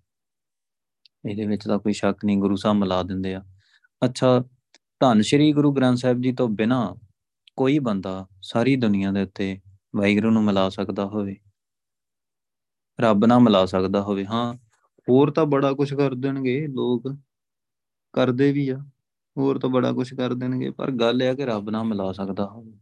ਇਹਦੇ 1.30 1.46
ਵਿੱਚ 1.46 1.64
ਤਾਂ 1.64 1.80
ਕੋਈ 1.80 1.94
ਸ਼ੱਕ 1.94 2.26
ਨਹੀਂ, 2.26 2.38
ਗੁਰੂ 2.38 2.56
ਸਾਹਿਬ 2.56 2.78
ਮਿਲਾ 2.78 3.04
ਦਿੰਦੇ 3.04 3.34
ਆ। 3.34 3.44
ਅੱਛਾ 4.06 4.44
ਧੰਨ 5.04 5.22
ਸ਼੍ਰੀ 5.22 5.54
ਗੁਰੂ 5.54 5.72
ਗ੍ਰੰਥ 5.72 5.98
ਸਾਹਿਬ 5.98 6.22
ਜੀ 6.22 6.34
ਤੋਂ 6.34 6.50
ਬਿਨਾ 6.50 6.96
ਕੋਈ 7.56 7.80
ਬੰਦਾ 7.80 8.28
ਸਾਰੀ 8.42 8.76
ਦੁਨੀਆ 8.76 9.12
ਦੇ 9.12 9.22
ਉੱਤੇ 9.22 9.60
ਵਾਹਿਗੁਰੂ 9.96 10.32
ਨੂੰ 10.32 10.44
ਮਿਲਾ 10.44 10.70
ਸਕਦਾ 10.70 11.06
ਹੋਵੇ। 11.06 11.36
ਰੱਬ 13.00 13.26
ਨਾਲ 13.26 13.40
ਮਿਲਾ 13.40 13.66
ਸਕਦਾ 13.66 14.02
ਹੋਵੇ, 14.02 14.26
ਹਾਂ। 14.26 14.56
ਹੋਰ 15.10 15.32
ਤਾਂ 15.32 15.46
ਬੜਾ 15.46 15.74
ਕੁਝ 15.74 15.94
ਕਰ 15.94 16.14
ਦੇਣਗੇ 16.14 16.68
ਲੋਕ। 16.68 17.18
ਕਰਦੇ 18.14 18.52
ਵੀ 18.52 18.70
ਆ। 18.70 18.86
ਹੋਰ 19.38 19.60
ਤਾਂ 19.60 19.70
ਬੜਾ 19.70 19.92
ਕੁਝ 19.92 20.14
ਕਰ 20.14 20.34
ਦੇਣਗੇ, 20.34 20.72
ਪਰ 20.72 20.92
ਗੱਲ 20.92 21.24
ਇਹ 21.24 21.30
ਆ 21.30 21.34
ਕਿ 21.34 21.46
ਰੱਬ 21.46 21.70
ਨਾਲ 21.70 21.84
ਮਿਲਾ 21.84 22.12
ਸਕਦਾ 22.12 22.46
ਹੋਵੇ। 22.46 22.74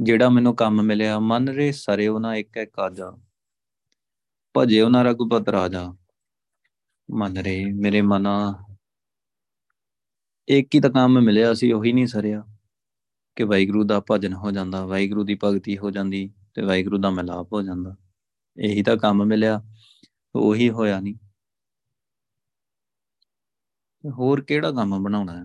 ਜਿਹੜਾ 0.00 0.28
ਮੈਨੂੰ 0.28 0.56
ਕੰਮ 0.56 0.82
ਮਿਲਿਆ, 0.82 1.18
ਮਨ 1.18 1.48
ਰੇ 1.48 1.72
ਸਰਿਓ 1.72 2.18
ਨਾ 2.18 2.36
ਇੱਕ 2.36 2.56
ਇੱਕ 2.56 2.78
ਆਜਾ। 2.78 3.18
ਭਜਿਓ 4.56 4.88
ਨਾ 4.88 5.02
ਰਘੁਪਤ 5.02 5.48
ਰਾਜਾ। 5.48 5.96
ਮਨ 7.10 7.38
ਰੇ 7.38 7.64
ਮੇਰੇ 7.64 8.00
ਮਨਾ 8.00 8.64
ਇੱਕ 10.48 10.74
ਹੀ 10.74 10.80
ਤਾਂ 10.80 10.90
ਕੰਮ 10.90 11.20
ਮਿਲਿਆ 11.20 11.54
ਸੀ, 11.54 11.72
ਉਹੀ 11.72 11.92
ਨਹੀਂ 11.92 12.06
ਸਰਿਆ 12.06 12.44
ਕਿ 13.36 13.44
ਵਾਹਿਗੁਰੂ 13.44 13.84
ਦਾ 13.84 14.02
ਭਜਨ 14.10 14.32
ਹੋ 14.32 14.50
ਜਾਂਦਾ, 14.50 14.86
ਵਾਹਿਗੁਰੂ 14.86 15.24
ਦੀ 15.24 15.38
ਭਗਤੀ 15.44 15.78
ਹੋ 15.78 15.90
ਜਾਂਦੀ 15.90 16.34
ਤੇ 16.54 16.62
ਵਾਹਿਗੁਰੂ 16.62 16.98
ਦਾ 16.98 17.10
ਮਿਲਾਪ 17.10 17.52
ਹੋ 17.52 17.62
ਜਾਂਦਾ। 17.62 17.96
ਇਹੀ 18.58 18.82
ਤਾਂ 18.82 18.96
ਕੰਮ 18.96 19.24
ਮਿਲਿਆ, 19.24 19.62
ਉਹੀ 20.34 20.70
ਹੋਇਆ 20.70 21.00
ਨਹੀਂ। 21.00 21.14
ਹੋਰ 24.10 24.40
ਕਿਹੜਾ 24.40 24.72
ਕੰਮ 24.72 25.02
ਬਣਾਉਣਾ 25.02 25.44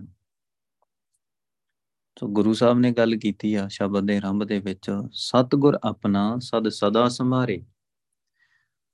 ਸੋ 2.20 2.28
ਗੁਰੂ 2.28 2.52
ਸਾਹਿਬ 2.52 2.78
ਨੇ 2.78 2.92
ਗੱਲ 2.92 3.16
ਕੀਤੀ 3.16 3.54
ਆ, 3.54 3.68
ਸ਼ਬਦ 3.68 4.06
ਦੇ 4.06 4.16
ਆਰੰਭ 4.16 4.44
ਦੇ 4.44 4.60
ਵਿੱਚ, 4.60 4.90
ਸਤਗੁਰ 5.12 5.78
ਆਪਣਾ 5.84 6.38
ਸਦ 6.38 6.68
ਸਦਾ 6.68 7.08
ਸੰਭਾਰੇ। 7.08 7.64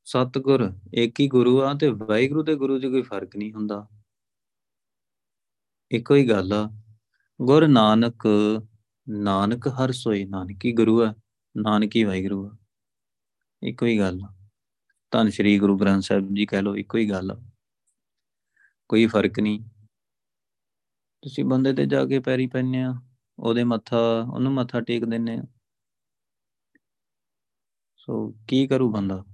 ਸਤਗੁਰ 0.04 0.72
ਇੱਕ 0.94 1.20
ਹੀ 1.20 1.28
ਗੁਰੂ 1.28 1.62
ਆ 1.62 1.74
ਤੇ 1.74 1.88
ਵਾਹਿਗੁਰੂ 1.88 2.42
ਤੇ 2.42 2.54
ਗੁਰੂ 2.54 2.78
'ਚ 2.78 2.86
ਕੋਈ 2.86 3.02
ਫ਼ਰਕ 3.02 3.36
ਨਹੀਂ 3.36 3.52
ਹੁੰਦਾ। 3.52 3.88
ਇੱਕੋ 5.92 6.14
ਹੀ 6.14 6.28
ਗੱਲ 6.28 6.52
ਆ। 6.52 6.70
ਗੁਰ 7.42 7.68
ਨਾਨਕ 7.68 8.22
ਨਾਨਕ 9.08 9.68
ਹਰ 9.68 9.92
ਸੋਈ, 9.92 10.24
ਨਾਨਕੀ 10.24 10.72
ਗੁਰੂ 10.72 11.02
ਆ, 11.02 11.14
ਨਾਨਕੀ 11.56 12.04
ਵਾਹਿਗੁਰੂ 12.04 12.46
ਆ। 12.46 12.56
ਇੱਕੋ 13.62 13.86
ਹੀ 13.86 13.98
ਗੱਲ 13.98 14.20
ਆ। 14.24 14.34
ਧੰਨ 15.10 15.30
ਸ਼੍ਰੀ 15.30 15.58
ਗੁਰੂ 15.58 15.78
ਗ੍ਰੰਥ 15.78 16.02
ਸਾਹਿਬ 16.02 16.34
ਜੀ 16.34 16.46
ਕਹਿ 16.46 16.62
ਲੋ 16.62 16.76
ਇੱਕੋ 16.76 16.98
ਹੀ 16.98 17.10
ਗੱਲ 17.10 17.30
ਆ। 17.30 17.50
ਕੋਈ 18.88 19.06
ਫ਼ਰਕ 19.06 19.40
ਨਹੀਂ। 19.40 19.64
ਤੁਸੀਂ 21.22 21.44
ਬੰਦੇ 21.44 21.72
ਤੇ 21.72 21.86
ਜਾ 21.86 22.04
ਕੇ 22.04 22.18
ਪੈਰੀ 22.18 22.46
ਪੈਨੇ 22.46 22.82
ਆ, 22.82 22.94
ਉਹਦੇ 23.38 23.64
ਮੱਥਾ, 23.64 24.26
ਉਹਨੂੰ 24.32 24.52
ਮੱਥਾ 24.52 24.80
ਟੇਕ 24.80 25.04
ਦਿੰਨੇ 25.04 25.38
ਆ। 25.38 25.42
ਸੋ 27.96 28.36
ਕੀ 28.48 28.66
ਕਰੂ 28.66 28.92
ਬੰਦਾ? 28.92 29.24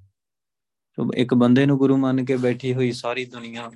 ਸੋ 0.96 1.10
ਇੱਕ 1.16 1.34
ਬੰਦੇ 1.34 1.66
ਨੂੰ 1.66 1.78
ਗੁਰੂ 1.78 1.96
ਮੰਨ 1.96 2.24
ਕੇ 2.24 2.36
ਬੈਠੀ 2.36 2.74
ਹੋਈ 2.74 2.92
ਸਾਰੀ 2.92 3.24
ਦੁਨੀਆ 3.24 3.70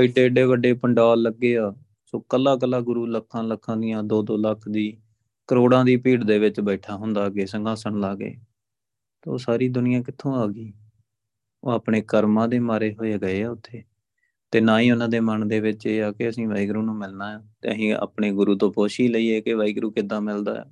ਐਡੇ 0.00 0.24
ਐਡੇ 0.24 0.42
ਵੱਡੇ 0.42 0.72
ਪੰਡਾਲ 0.72 1.22
ਲੱਗੇ 1.22 1.58
ਆ। 1.58 1.74
ਸੋ 2.14 2.20
ਕੱਲਾ 2.20 2.56
ਕੱਲਾ 2.56 2.80
ਗੁਰੂ 2.80 3.06
ਲੱਖਾਂ 3.06 3.44
ਲੱਖਾਂ 3.44 3.76
ਦੀਆਂ 3.76 4.02
2-2 4.02 4.36
ਲੱਖ 4.36 4.68
ਦੀ 4.68 4.98
ਕਰੋੜਾਂ 5.46 5.84
ਦੀ 5.84 5.96
ਭੀੜ 5.96 6.24
ਦੇ 6.24 6.38
ਵਿੱਚ 6.38 6.60
ਬੈਠਾ 6.60 6.96
ਹੁੰਦਾ 6.96 7.26
ਅੱਗੇ 7.26 7.46
ਸੰਘਾਸਣ 7.46 8.00
ਲਾ 8.00 8.14
ਕੇ, 8.16 8.36
ਤਾਂ 9.22 9.38
ਸਾਰੀ 9.38 9.68
ਦੁਨੀਆ 9.68 10.02
ਕਿੱਥੋਂ 10.02 10.34
ਆ 10.34 10.46
ਗਈ? 10.46 10.72
ਉਹ 11.64 11.70
ਆਪਣੇ 11.70 12.00
ਕਰਮਾਂ 12.00 12.48
ਦੇ 12.48 12.58
ਮਾਰੇ 12.58 12.94
ਹੋਏ 12.94 13.18
ਗਏ 13.18 13.42
ਆ 13.42 13.50
ਉੱਥੇ। 13.50 13.82
ਤੇ 14.50 14.60
ਨਾ 14.60 14.80
ਹੀ 14.80 14.90
ਉਹਨਾਂ 14.90 15.08
ਦੇ 15.08 15.20
ਮਨ 15.20 15.48
ਦੇ 15.48 15.60
ਵਿੱਚ 15.60 15.86
ਇਹ 15.86 16.02
ਆ 16.02 16.12
ਕਿ 16.12 16.28
ਅਸੀਂ 16.28 16.48
ਵਾਹਿਗੁਰੂ 16.48 16.82
ਨੂੰ 16.82 16.96
ਮਿਲਣਾ 16.96 17.30
ਹੈ 17.30 17.38
ਤੇ 17.62 17.72
ਅਸੀਂ 17.72 17.94
ਆਪਣੇ 17.94 18.32
ਗੁਰੂ 18.32 18.56
ਤੋਂ 18.56 18.72
ਪੁੱਛ 18.72 19.00
ਹੀ 19.00 19.08
ਲਈਏ 19.08 19.40
ਕਿ 19.40 19.52
ਵਾਹਿਗੁਰੂ 19.52 19.90
ਕਿੱਦਾਂ 19.90 20.20
ਮਿਲਦਾ 20.20 20.54
ਹੈ 20.54 20.64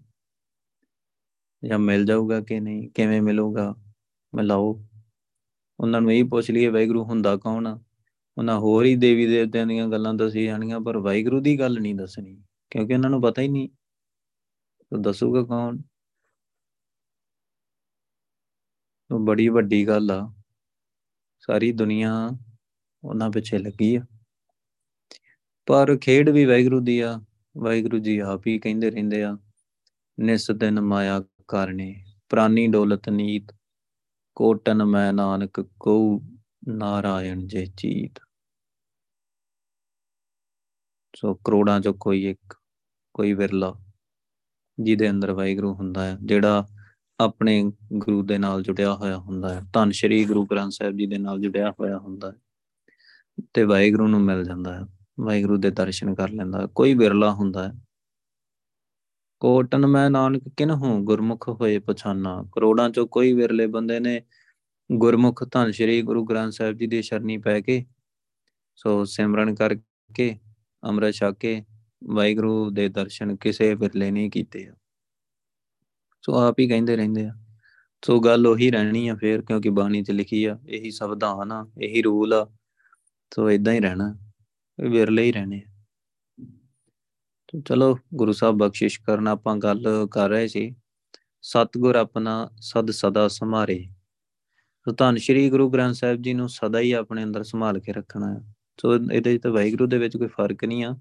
ਜਾਂ 1.64 1.78
ਮਿਲ 1.78 2.04
ਜਾਊਗਾ 2.04 2.40
ਕਿ 2.40 2.60
ਨਹੀਂ? 2.60 2.90
ਕਿਵੇਂ 2.90 3.22
ਮਿਲੂਗਾ? 3.22 3.74
ਮਿਲਾਓ। 4.34 4.84
ਉਹਨਾਂ 5.80 6.00
ਨੂੰ 6.00 6.12
ਇਹ 6.12 6.24
ਪੁੱਛ 6.24 6.50
ਲਈਏ, 6.50 6.68
ਵਾਹਿਗੁਰੂ 6.68 7.04
ਹੁੰਦਾ 7.04 7.36
ਕੌਣ 7.36 7.66
ਆ? 7.66 7.80
ਉਹਨਾਂ 8.40 8.58
ਹੋਰ 8.58 8.84
ਹੀ 8.84 8.94
ਦੇਵੀ 8.96 9.26
ਦੇਵਤਿਆਂ 9.26 9.66
ਦੀਆਂ 9.66 9.86
ਗੱਲਾਂ 9.88 10.12
ਦੱਸੀ 10.14 10.44
ਜਾਣੀਆਂ 10.44 10.80
ਪਰ 10.80 10.96
ਵਾਹਿਗੁਰੂ 10.98 11.40
ਦੀ 11.40 11.58
ਗੱਲ 11.58 11.80
ਨਹੀਂ 11.80 11.94
ਦੱਸਣੀ, 11.94 12.36
ਕਿਉਂਕਿ 12.70 12.94
ਉਹਨਾਂ 12.94 13.10
ਨੂੰ 13.10 13.20
ਪਤਾ 13.22 13.42
ਹੀ 13.42 13.48
ਨਹੀਂ, 13.48 13.68
ਤਾਂ 14.92 14.98
ਦੱਸੂਗਾ 14.98 15.42
ਕੌਣ? 15.42 15.78
ਉਹ 19.10 19.18
ਬੜੀ 19.26 19.48
ਵੱਡੀ 19.48 19.86
ਗੱਲ 19.88 20.10
ਆ, 20.10 20.32
ਸਾਰੀ 21.40 21.70
ਦੁਨੀਆ 21.72 22.12
ਉਹਨਾਂ 23.04 23.30
ਪਿੱਛੇ 23.30 23.58
ਲੱਗੀ 23.58 23.94
ਆ। 23.96 24.04
ਪਰ 25.68 25.96
ਖੇਡ 25.98 26.30
ਵੀ 26.30 26.44
ਵਾਹਿਗੁਰੂ 26.44 26.80
ਦੀ 26.80 26.98
ਆ, 27.00 27.12
ਵਾਹਿਗੁਰੂ 27.56 27.98
ਜੀ 27.98 28.18
ਆਪ 28.18 28.46
ਹੀ 28.46 28.58
ਕਹਿੰਦੇ 28.58 28.90
ਰਹਿੰਦੇ 28.90 29.22
ਆ, 29.22 29.36
ਨਿਸ 30.18 30.50
ਦਿਨ 30.50 30.80
ਮਾਇਆ 30.80 31.20
ਕਰਨੇ, 31.48 31.94
ਪ੍ਰਾਨੀ 32.28 32.66
ਡੋਲਤ 32.68 33.08
ਨੀਤ, 33.08 33.54
ਕੋਟਨ 34.36 34.84
ਮੈਂ 34.84 35.12
ਨਾਨਕ 35.12 35.60
ਕੋ 35.80 35.98
ਨਾਰਾਇਣ 36.68 37.46
ਜੇ 37.46 37.66
ਚੀਤ। 37.66 38.18
ਸੋ 41.14 41.34
ਕਰੋੜਾਂ 41.34 41.80
ਚੋਂ 41.80 41.94
ਕੋਈ 41.94 42.24
ਇੱਕ, 42.26 42.54
ਕੋਈ 43.14 43.32
ਵਿਰਲਾ 43.32 43.74
ਜਿਹਦੇ 44.78 45.10
ਅੰਦਰ 45.10 45.32
ਵਾਹਿਗੁਰੂ 45.32 45.72
ਹੁੰਦਾ 45.74 46.04
ਹੈ, 46.04 46.16
ਜਿਹੜਾ 46.22 46.66
ਆਪਣੇ 47.18 47.62
ਗੁਰੂ 47.92 48.22
ਦੇ 48.22 48.38
ਨਾਲ 48.38 48.62
ਜੁੜਿਆ 48.62 48.94
ਹੋਇਆ 48.94 49.16
ਹੁੰਦਾ 49.18 49.54
ਹੈ, 49.54 49.60
ਧੰਨ 49.72 49.90
ਸ਼੍ਰੀ 49.90 50.24
ਗੁਰੂ 50.24 50.44
ਗ੍ਰੰਥ 50.46 50.72
ਸਾਹਿਬ 50.72 50.96
ਜੀ 50.96 51.06
ਦੇ 51.06 51.18
ਨਾਲ 51.18 51.40
ਜੁੜਿਆ 51.40 51.70
ਹੋਇਆ 51.70 51.98
ਹੁੰਦਾ 51.98 52.30
ਹੈ 52.30 52.36
ਤੇ 53.54 53.62
ਵਾਹਿਗੁਰੂ 53.64 54.06
ਨੂੰ 54.08 54.20
ਮਿਲ 54.20 54.44
ਜਾਂਦਾ 54.44 54.74
ਹੈ, 54.74 54.86
ਵਾਹਿਗੁਰੂ 55.20 55.56
ਦੇ 55.56 55.70
ਦਰਸ਼ਨ 55.70 56.14
ਕਰ 56.14 56.30
ਲੈਂਦਾ 56.30 56.66
ਕੋਈ 56.74 56.94
ਵਿਰਲਾ 56.94 57.30
ਹੁੰਦਾ 57.32 57.66
ਹੈ। 57.68 57.72
ਕੋਟਨ 59.42 59.86
ਮੈਂ 59.86 60.08
ਨਾਨਕ 60.10 60.48
ਕਿਨਹੂ 60.56 60.98
ਗੁਰਮੁਖ 61.04 61.48
ਹੋਏ 61.50 61.78
ਪਛਾਨਾ, 61.78 62.42
ਕਰੋੜਾਂ 62.52 62.88
ਚੋਂ 62.90 63.06
ਕੋਈ 63.08 63.32
ਵਿਰਲੇ 63.32 63.66
ਬੰਦੇ 63.66 63.98
ਨੇ 64.00 64.20
ਗੁਰਮੁਖ 64.90 65.42
ਧੰਨ 65.52 65.70
ਸ਼੍ਰੀ 65.70 66.00
ਗੁਰੂ 66.02 66.24
ਗ੍ਰੰਥ 66.24 66.52
ਸਾਹਿਬ 66.52 66.76
ਜੀ 66.76 66.86
ਦੀ 66.86 67.02
ਸ਼ਰਣੀ 67.02 67.36
ਪੈ 67.38 67.60
ਕੇ, 67.60 67.84
ਸੋ 68.78 69.04
ਸਿਮਰਨ 69.04 69.54
ਕਰਕੇ 69.54 70.38
ਅੰਮ੍ਰਿਤ 70.82 71.14
ਛਕ 71.14 71.36
ਕੇ 71.40 71.62
ਵਾਹਿਗੁਰੂ 72.02 72.70
ਦੇ 72.70 72.88
ਦਰਸ਼ਨ 72.88 73.36
ਕਿਸੇ 73.36 73.74
ਵਿਰਲੇ 73.74 74.10
ਨਹੀਂ 74.10 74.30
ਕੀਤੇ 74.30 74.66
ਸੋ 76.24 76.34
ਆਪ 76.38 76.58
ਹੀ 76.60 76.68
ਕਹਿੰਦੇ 76.68 76.96
ਰਹਿੰਦੇ 76.96 77.24
ਆ। 77.26 77.34
ਸੋ 78.02 78.18
ਗੱਲ 78.20 78.46
ਉਹੀ 78.46 78.70
ਰਹਿਣੀ 78.70 79.06
ਆ 79.08 79.14
ਫੇਰ, 79.14 79.42
ਕਿਉਂਕਿ 79.42 79.70
ਬਾਣੀ 79.70 80.02
'ਚ 80.02 80.10
ਲਿਖੀ 80.10 80.44
ਆ, 80.44 80.58
ਇਹੀ 80.68 80.90
ਸੰਵਿਧਾਨ 80.90 81.52
ਆ, 81.52 81.64
ਇਹੀ 81.82 82.02
ਰੂਲ 82.02 82.34
ਆ। 82.34 82.46
ਸੋ 83.32 83.50
ਇਦਾਂ 83.50 83.72
ਹੀ 83.72 83.80
ਰਹਿਣਾ, 83.80 84.14
ਵਿਰਲੇ 84.78 85.22
ਹੀ 85.24 85.32
ਰਹਿਣੇ 85.32 85.62
ਚਲੋ, 87.66 87.96
ਗੁਰੂ 88.14 88.32
ਸਾਹਿਬ 88.32 88.56
ਬਖਸ਼ਿਸ਼ 88.58 89.00
ਕਰਨ 89.00 89.28
ਆਪਾਂ 89.28 89.56
ਗੱਲ 89.56 90.06
ਕਰ 90.12 90.28
ਰਹੇ 90.28 90.48
ਸੀ। 90.48 90.74
ਸਤਗੁਰ 91.42 91.96
ਆਪਣਾ 91.96 92.50
ਸਦ 92.60 92.90
ਸਦਾ 92.90 93.26
ਸੰਭਾਰੇ 93.28 93.78
ਸੋ 94.86 94.92
ਧੰਨ 94.92 95.16
ਸ਼੍ਰੀ 95.16 95.48
ਗੁਰੂ 95.50 95.68
ਗ੍ਰੰਥ 95.70 95.94
ਸਾਹਿਬ 95.94 96.22
ਜੀ 96.22 96.34
ਨੂੰ 96.34 96.48
ਸਦਾ 96.48 96.80
ਹੀ 96.80 96.92
ਆਪਣੇ 96.92 97.24
ਅੰਦਰ 97.24 97.42
ਸੰਭਾਲ 97.42 97.78
ਕੇ 97.80 97.92
ਰੱਖਣਾ 97.92 98.32
ਹੈ 98.34 98.40
ਸੋ 98.80 98.94
ਇਹਦੇ 98.94 99.32
ਵਿੱਚ 99.32 99.46
ਵਾਹਿਗੁਰੂ 99.46 99.86
ਦੇ 99.86 99.98
ਵਿੱਚ 99.98 100.16
ਕੋਈ 100.16 100.28
ਫ਼ਰਕ 100.28 100.64
ਨਹੀਂ 100.64 100.84
ਆ। 100.84 100.96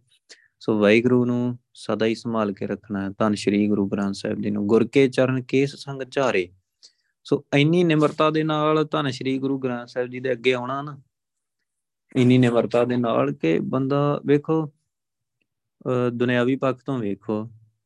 ਸੋ 0.60 0.78
ਵਾਹਿਗੁਰੂ 0.80 1.26
ਨੂੰ 1.26 1.58
ਸਦਾ 1.74 2.06
ਹੀ 2.06 2.16
ਸੰਭਾਲ 2.16 2.52
ਕੇ 2.54 2.68
ਰੱਖਣਾ 2.68 3.04
ਹੈ। 3.04 3.10
ਧੰਨ 3.18 3.36
ਸ਼੍ਰੀ 3.36 3.68
ਗੁਰੂ 3.68 3.88
ਗ੍ਰੰਥ 3.88 4.16
ਸਾਹਿਬ 4.16 4.42
ਜੀ 4.42 4.50
ਨੂੰ। 4.52 4.66
ਗੁਰ 4.68 4.88
ਕੇ 4.88 5.08
ਚਰਨ 5.08 5.42
ਕੇਸ 5.44 5.76
ਸੰਗ 5.76 6.02
ਝਾਰੇ। 6.12 6.48
ਸੋ 7.26 7.44
ਇੰਨੀ 7.58 7.84
ਨਿਮਰਤਾ 7.84 8.30
ਦੇ 8.30 8.44
ਨਾਲ 8.44 8.84
ਧੰਨ 8.92 9.10
ਸ਼੍ਰੀ 9.12 9.38
ਗੁਰੂ 9.38 9.58
ਗ੍ਰੰਥ 9.60 9.88
ਸਾਹਿਬ 9.88 10.10
ਜੀ 10.10 10.20
ਦੇ 10.20 10.32
ਅੱਗੇ 10.32 10.54
ਆਉਣਾ 10.54 10.82
ਨਾ, 10.82 11.00
ਇੰਨੀ 12.16 12.38
ਨਿਮਰਤਾ 12.38 12.84
ਦੇ 12.86 12.98
ਨਾਲ 12.98 13.32
ਕਿ 13.34 13.60
ਬੰਦਾ 13.60 14.20
ਵੇਖੋ 14.26 14.66
ਦੁਨਿਆਵੀ 16.14 16.56
ਪੱਖ 16.56 16.82
ਤੋਂ 16.86 16.98
ਵੇਖੋ, 17.00 17.44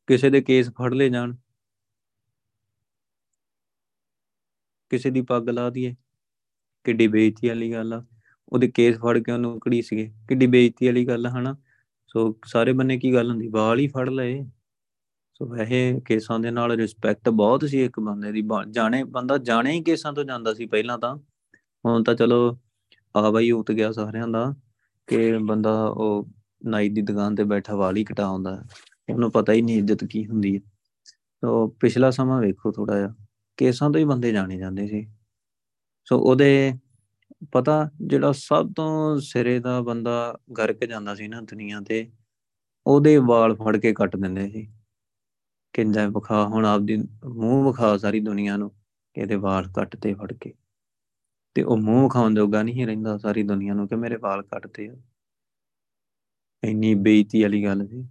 ਕਿਸੇ 0.07 0.29
ਦੇ 0.29 0.41
ਕੇਸ 0.41 0.69
ਫੜ 0.69 0.93
ਲੈ 0.93 1.07
ਜਾਣ। 1.09 1.35
ਕਿਸੇ 4.89 5.09
ਦੀ 5.09 5.21
ਪੱਗ 5.21 5.49
ਲਾ 5.49 5.69
ਦਈਏ, 5.69 5.93
ਕਿੱਡੀ 6.83 7.07
ਬੇਇੱਜ਼ਤੀ 7.07 7.47
ਵਾਲੀ 7.47 7.71
ਗੱਲ 7.73 7.93
ਆ। 7.93 8.05
ਉਹਦੇ 8.53 8.67
ਕੇਸ 8.67 8.97
ਫੜ 8.97 9.17
ਕੇ 9.19 9.31
ਉਹਨੂੰ 9.31 9.59
ਕੜੀ 9.59 9.81
ਸੀਗੇ, 9.81 10.11
ਕਿੱਡੀ 10.27 10.47
ਬੇਇੱਜ਼ਤੀ 10.47 10.85
ਵਾਲੀ 10.85 11.07
ਗੱਲ 11.07 11.27
ਹਨਾ? 11.27 11.55
ਸੋ 12.07 12.39
ਸਾਰੇ 12.45 12.73
ਬੰਨੇ 12.73 12.97
ਕੀ 12.99 13.13
ਗੱਲ 13.13 13.29
ਹੁੰਦੀ? 13.29 13.47
ਵਾਲ 13.47 13.79
ਹੀ 13.79 13.87
ਫੜ 13.87 14.09
ਲਏ। 14.09 14.43
ਸੋ 15.33 15.45
ਵੈਸੇ 15.45 16.01
ਕੇਸਾਂ 16.05 16.39
ਦੇ 16.39 16.51
ਨਾਲ 16.51 16.71
ਰਿਸਪੈਕਟ 16.71 17.29
ਬਹੁਤ 17.29 17.65
ਸੀ 17.65 17.83
ਇੱਕ 17.83 17.99
ਬੰਦੇ 17.99 18.31
ਦੀ। 18.31 18.49
ਜਾਣੇ, 18.71 19.03
ਬੰਦਾ 19.03 19.37
ਜਾਣੇ 19.37 19.71
ਹੀ 19.71 19.83
ਕੇਸਾਂ 19.83 20.13
ਤੋਂ 20.13 20.23
ਜਾਂਦਾ 20.23 20.53
ਸੀ 20.53 20.65
ਪਹਿਲਾਂ 20.65 20.97
ਤਾਂ। 20.97 21.17
ਹੁਣ 21.85 22.03
ਤਾਂ 22.03 22.15
ਚਲੋ 22.15 22.57
ਆ 23.15 23.29
ਬਾਈ 23.31 23.51
ਉਤ 23.51 23.71
ਗਿਆ 23.71 23.91
ਸਾਰਿਆਂ 23.91 24.27
ਦਾ 24.27 24.55
ਕਿ 25.07 25.37
ਬੰਦਾ 25.37 25.85
ਉਹ 25.87 26.29
ਨਾਈ 26.65 26.89
ਦੀ 26.89 27.01
ਦੁਕਾਨ 27.01 27.35
ਤੇ 27.35 27.43
ਬੈਠਾ, 27.43 27.75
ਵਾਲ 27.75 27.97
ਹੀ 27.97 28.03
ਕਟਾਉਂਦਾ। 28.03 28.63
ਉਹਨੂੰ 29.13 29.31
ਪਤਾ 29.31 29.53
ਹੀ 29.53 29.61
ਨਹੀਂ 29.61 29.77
ਇੱਜ਼ਤ 29.77 30.03
ਕੀ 30.03 30.27
ਹੁੰਦੀ 30.27 30.55
ਹੈ 30.55 30.59
ਸੋ 31.41 31.67
ਪਿਛਲਾ 31.67 32.09
ਸਮਾਂ 32.09 32.41
ਵੇਖੋ 32.41 32.71
ਥੋੜਾ 32.71 32.97
ਜਿਹਾ। 32.97 33.15
ਕੇਸਾਂ 33.57 33.89
ਤੋਂ 33.89 33.99
ਹੀ 33.99 34.05
ਬੰਦੇ 34.05 34.31
ਜਾਣੇ 34.31 34.57
ਜਾਂਦੇ 34.57 34.87
ਸੀ। 34.87 35.07
ਸੋ 36.05 36.19
ਉਹਦੇ 36.19 36.73
ਪਤਾ 37.51 37.89
ਜਿਹੜਾ 38.01 38.31
ਸਭ 38.31 38.73
ਤੋਂ 38.75 39.19
ਸਿਰੇ 39.19 39.59
ਦਾ 39.59 39.81
ਬੰਦਾ 39.81 40.37
ਗਰਕ 40.57 40.85
ਜਾਂਦਾ 40.85 41.15
ਸੀ 41.15 41.27
ਨਾ 41.27 41.41
ਦੁਨੀਆ 41.41 41.81
ਤੇ, 41.81 42.11
ਉਹਦੇ 42.87 43.17
ਵਾਲ 43.17 43.55
ਫੜ 43.55 43.77
ਕੇ 43.77 43.93
ਕੱਟ 43.93 44.15
ਦਿੰਦੇ 44.15 44.49
ਸੀ। 44.49 44.73
ਕਿੰਜਾ 45.73 46.07
ਵਿਖਾ, 46.07 46.47
ਹੁਣ 46.47 46.65
ਆਪਦੀ 46.65 46.97
ਮੂੰਹ 47.25 47.67
ਵਿਖਾ 47.67 47.97
ਸਾਰੀ 47.97 48.19
ਦੁਨੀਆ 48.19 48.57
ਨੂੰ 48.57 48.69
ਕਿ 49.13 49.21
ਇਹਦੇ 49.21 49.35
ਵਾਲ 49.35 49.67
ਕੱਟਦੇ 49.67 50.13
ਫੜ 50.13 50.33
ਕੇ। 50.33 50.53
ਤੇ 51.55 51.63
ਉਹ 51.63 51.77
ਮੂੰਹ 51.77 52.03
ਵਿਖਾਉਣ 52.03 52.35
ਜੋਗਾ 52.35 52.63
ਨਹੀਂ 52.63 52.87
ਰਹਿੰਦਾ 52.87 53.17
ਸਾਰੀ 53.17 53.43
ਦੁਨੀਆ 53.43 53.73
ਨੂੰ 53.73 53.87
ਕਿ 53.87 53.95
ਮੇਰੇ 53.95 54.15
ਵਾਲ 54.15 54.43
ਕੱਟਦੇ 54.43 54.87
ਆ। 54.87 54.95
ਇੰਨੀ 56.63 56.95
ਬੇਇੱਜ਼ਤੀ 56.95 57.43
ਵਾਲੀ 57.43 57.65
ਗੱਲ 57.65 57.87
ਸੀ। 57.87 58.03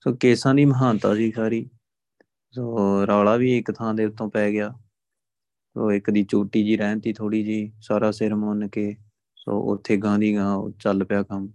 ਸੋ 0.00 0.16
ਕੇਸਾਂ 0.16 0.54
ਦੀ 0.54 0.64
ਮਹਾਨਤਾ 0.64 1.14
ਸੀ 1.14 1.32
ਸਾਰੀ। 1.32 1.70
ਸੋ 2.52 2.78
ਰੌਲਾ 3.06 3.36
ਵੀ 3.36 3.58
ਇੱਕ 3.58 3.72
ਥਾਂ 3.72 3.94
ਦੇ 3.94 4.04
ਉੱਤੋਂ 4.04 4.30
ਪੈ 4.30 4.50
ਗਿਆ। 4.50 4.74
ਸੋ 5.78 5.90
ਇੱਕ 5.92 6.10
ਦੀ 6.10 6.22
ਚੋਟੀ 6.24 6.62
ਜੀ 6.64 6.76
ਰਹਿੰਦੀ 6.76 7.12
ਥੋੜੀ 7.12 7.42
ਜੀ 7.44 7.72
ਸਾਰਾ 7.80 8.10
ਸਿਰ 8.10 8.34
ਮੁੰਨ 8.34 8.66
ਕੇ, 8.68 8.94
ਸੋ 9.38 9.58
ਉੱਥੇ 9.72 9.96
ਗਾਂ 9.96 10.18
ਦੀ 10.18 10.34
ਗਾਂ 10.36 10.70
ਚੱਲ 10.80 11.04
ਪਿਆ 11.04 11.22
ਕੰਮ, 11.22 11.46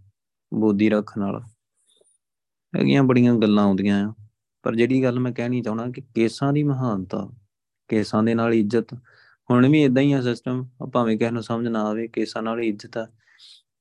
ਬੋਦੀ 0.51 0.89
ਰੱਖਣ 0.89 1.21
ਵਾਲਾ 1.21 1.39
ਹੈਗੀਆਂ 2.73 3.03
ਬੜੀਆਂ 3.03 3.33
ਗੱਲਾਂ 3.35 3.63
ਆਉਂਦੀਆਂ 3.63 3.97
ਆ, 4.07 4.13
ਪਰ 4.65 4.75
ਜਿਹੜੀ 4.75 5.01
ਗੱਲ 5.03 5.19
ਮੈਂ 5.19 5.31
ਕਹਿਣੀ 5.31 5.61
ਚਾਹਣਾ 5.61 5.89
ਕਿ 5.91 6.01
ਕੇਸਾਂ 6.15 6.51
ਦੀ 6.53 6.63
ਮਹਾਨਤਾ, 6.63 7.27
ਕੇਸਾਂ 7.89 8.21
ਦੇ 8.23 8.35
ਨਾਲ 8.35 8.53
ਇੱਜ਼ਤ, 8.53 8.93
ਹੁਣ 9.49 9.67
ਵੀ 9.69 9.83
ਇਦਾਂ 9.83 10.03
ਹੀ 10.03 10.11
ਆ 10.11 10.21
ਸਿਸਟਮ 10.21 10.63
ਭਾਵੇਂ 10.93 11.17
ਕਿਸੇ 11.17 11.31
ਨੂੰ 11.31 11.43
ਸਮਝ 11.43 11.67
ਨਾ 11.67 11.81
ਆਵੇ, 11.87 12.07
ਕੇਸਾਂ 12.07 12.43
ਨਾਲ 12.43 12.61
ਇੱਜ਼ਤ 12.61 12.97
ਆ। 12.97 13.07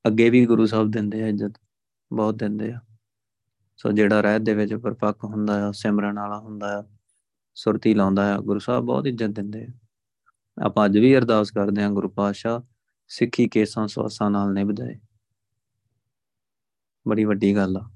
ਅੱਗੇ 0.05 0.29
ਵੀ 0.31 0.45
ਗੁਰੂ 0.47 0.67
ਸਾਹਿਬ 0.67 0.91
ਦਿੰਦੇ 0.91 1.23
ਆ 1.23 1.27
ਇੱਜ਼ਤ, 1.27 1.53
ਬਹੁਤ 2.11 2.39
ਦਿੰਦੇ 2.39 2.73
ਆ। 2.73 2.81
ਸੋ 3.79 3.93
ਜਿਹੜਾ 3.93 4.21
ਰਹਿਤ 4.21 4.43
ਦੇ 4.43 4.55
ਵਿੱਚ 4.55 4.75
ਪਰਪੱਕ 4.75 5.25
ਹੁੰਦਾ 5.25 5.69
ਆ, 5.69 5.71
ਸਿਮਰਨ 5.73 6.19
ਵਾਲਾ 6.19 6.39
ਹੁੰਦਾ 6.39 6.79
ਆ, 6.79 6.83
ਸੁਰਤੀ 7.57 7.95
ਲਾਉਂਦਾ 7.95 8.35
ਆ, 8.35 8.41
ਗੁਰੂ 8.41 8.59
ਸਾਹਿਬ 8.59 8.85
ਬਹੁਤ 8.85 9.07
ਇੱਜ਼ਤ 9.07 9.31
ਦਿੰਦੇ 9.31 9.65
ਆ। 9.65 9.73
ਆਪਾਂ 10.65 10.85
ਅੱਜ 10.85 10.99
ਵੀ 10.99 11.17
ਅਰਦਾਸ 11.17 11.51
ਕਰਦੇ 11.51 11.83
ਹਾਂ 11.83 11.91
ਗੁਰੂ 11.91 12.09
ਪਾਤਸ਼ਾਹ 12.09 12.61
ਸਿੱਖੀ 13.09 13.49
ਕੇਸਾਂ 13.49 13.89
ਸਵਾਸਾਂ 13.89 14.31
ਨਾਲ 14.31 14.53
ਨਿਭ 14.53 14.71
ਜਾਏ 14.71 15.01
ਬੜੀ 17.09 17.25
ਵੱਡੀ 17.25 17.57
ਗੱਲ 17.57 17.77
ਆ। 17.77 17.91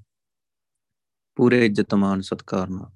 ਪੂਰੇ 1.35 1.65
ਇੱਜ਼ਤ 1.65 1.93
ਮਾਨ 1.93 2.21
ਸਤਕਾਰ 2.21 2.69
ਨਾਲ। 2.69 2.91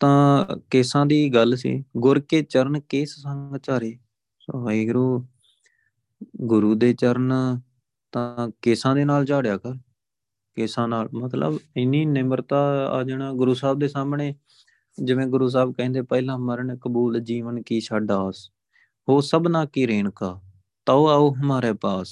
ਤਾਂ 0.00 0.46
ਕੇਸਾਂ 0.70 1.06
ਦੀ 1.06 1.34
ਗੱਲ 1.34 1.56
ਸੀ, 1.56 1.84
ਗੁਰ 1.96 2.20
ਕੇ 2.20 2.42
ਚਰਨ 2.42 2.80
ਕੇਸ 2.80 3.14
ਸੰਗ 3.14 3.56
ਚਾਰੇ 3.56 3.98
ਵਾਹਿਗੁਰੂ, 4.54 5.26
ਗੁਰੂ 6.36 6.74
ਦੇ 6.74 6.92
ਚਰਨ 6.92 7.32
ਤਾਂ 8.12 8.50
ਕੇਸਾਂ 8.62 8.94
ਦੇ 8.94 9.04
ਨਾਲ 9.04 9.24
ਝਾੜਿਆ 9.24 9.56
ਕਰ। 9.56 9.74
ਕੇਸਾਂ 10.54 10.88
ਨਾਲ 10.88 11.08
ਮਤਲਬ 11.14 11.58
ਇੰਨੀ 11.76 12.04
ਨਿਮਰਤਾ 12.04 12.88
ਆ 12.90 13.02
ਜਾਣਾ 13.02 13.32
ਗੁਰੂ 13.32 13.54
ਸਾਹਿਬ 13.54 13.78
ਦੇ 13.78 13.88
ਸਾਹਮਣੇ। 13.88 14.34
ਜਿਵੇਂ 15.04 15.26
ਗੁਰੂ 15.26 15.48
ਸਾਹਿਬ 15.48 15.74
ਕਹਿੰਦੇ, 15.74 16.02
ਪਹਿਲਾ 16.02 16.36
ਮਰਨ 16.36 16.76
ਕਬੂਲ 16.76 17.20
ਜੀਵਨ 17.20 17.62
ਕੀ 17.62 17.80
ਛੱਡ 17.80 18.10
ਆਸ। 18.10 18.50
ਹੋ 19.08 19.20
ਸਭਨਾ 19.20 19.64
ਕੀ 19.64 19.86
ਰੇਣਕਾ 19.86 20.40
ਤਉ 20.86 21.06
ਆਓ 21.08 21.32
ਹਮਾਰੇ 21.34 21.72
ਪਾਸ। 21.72 22.10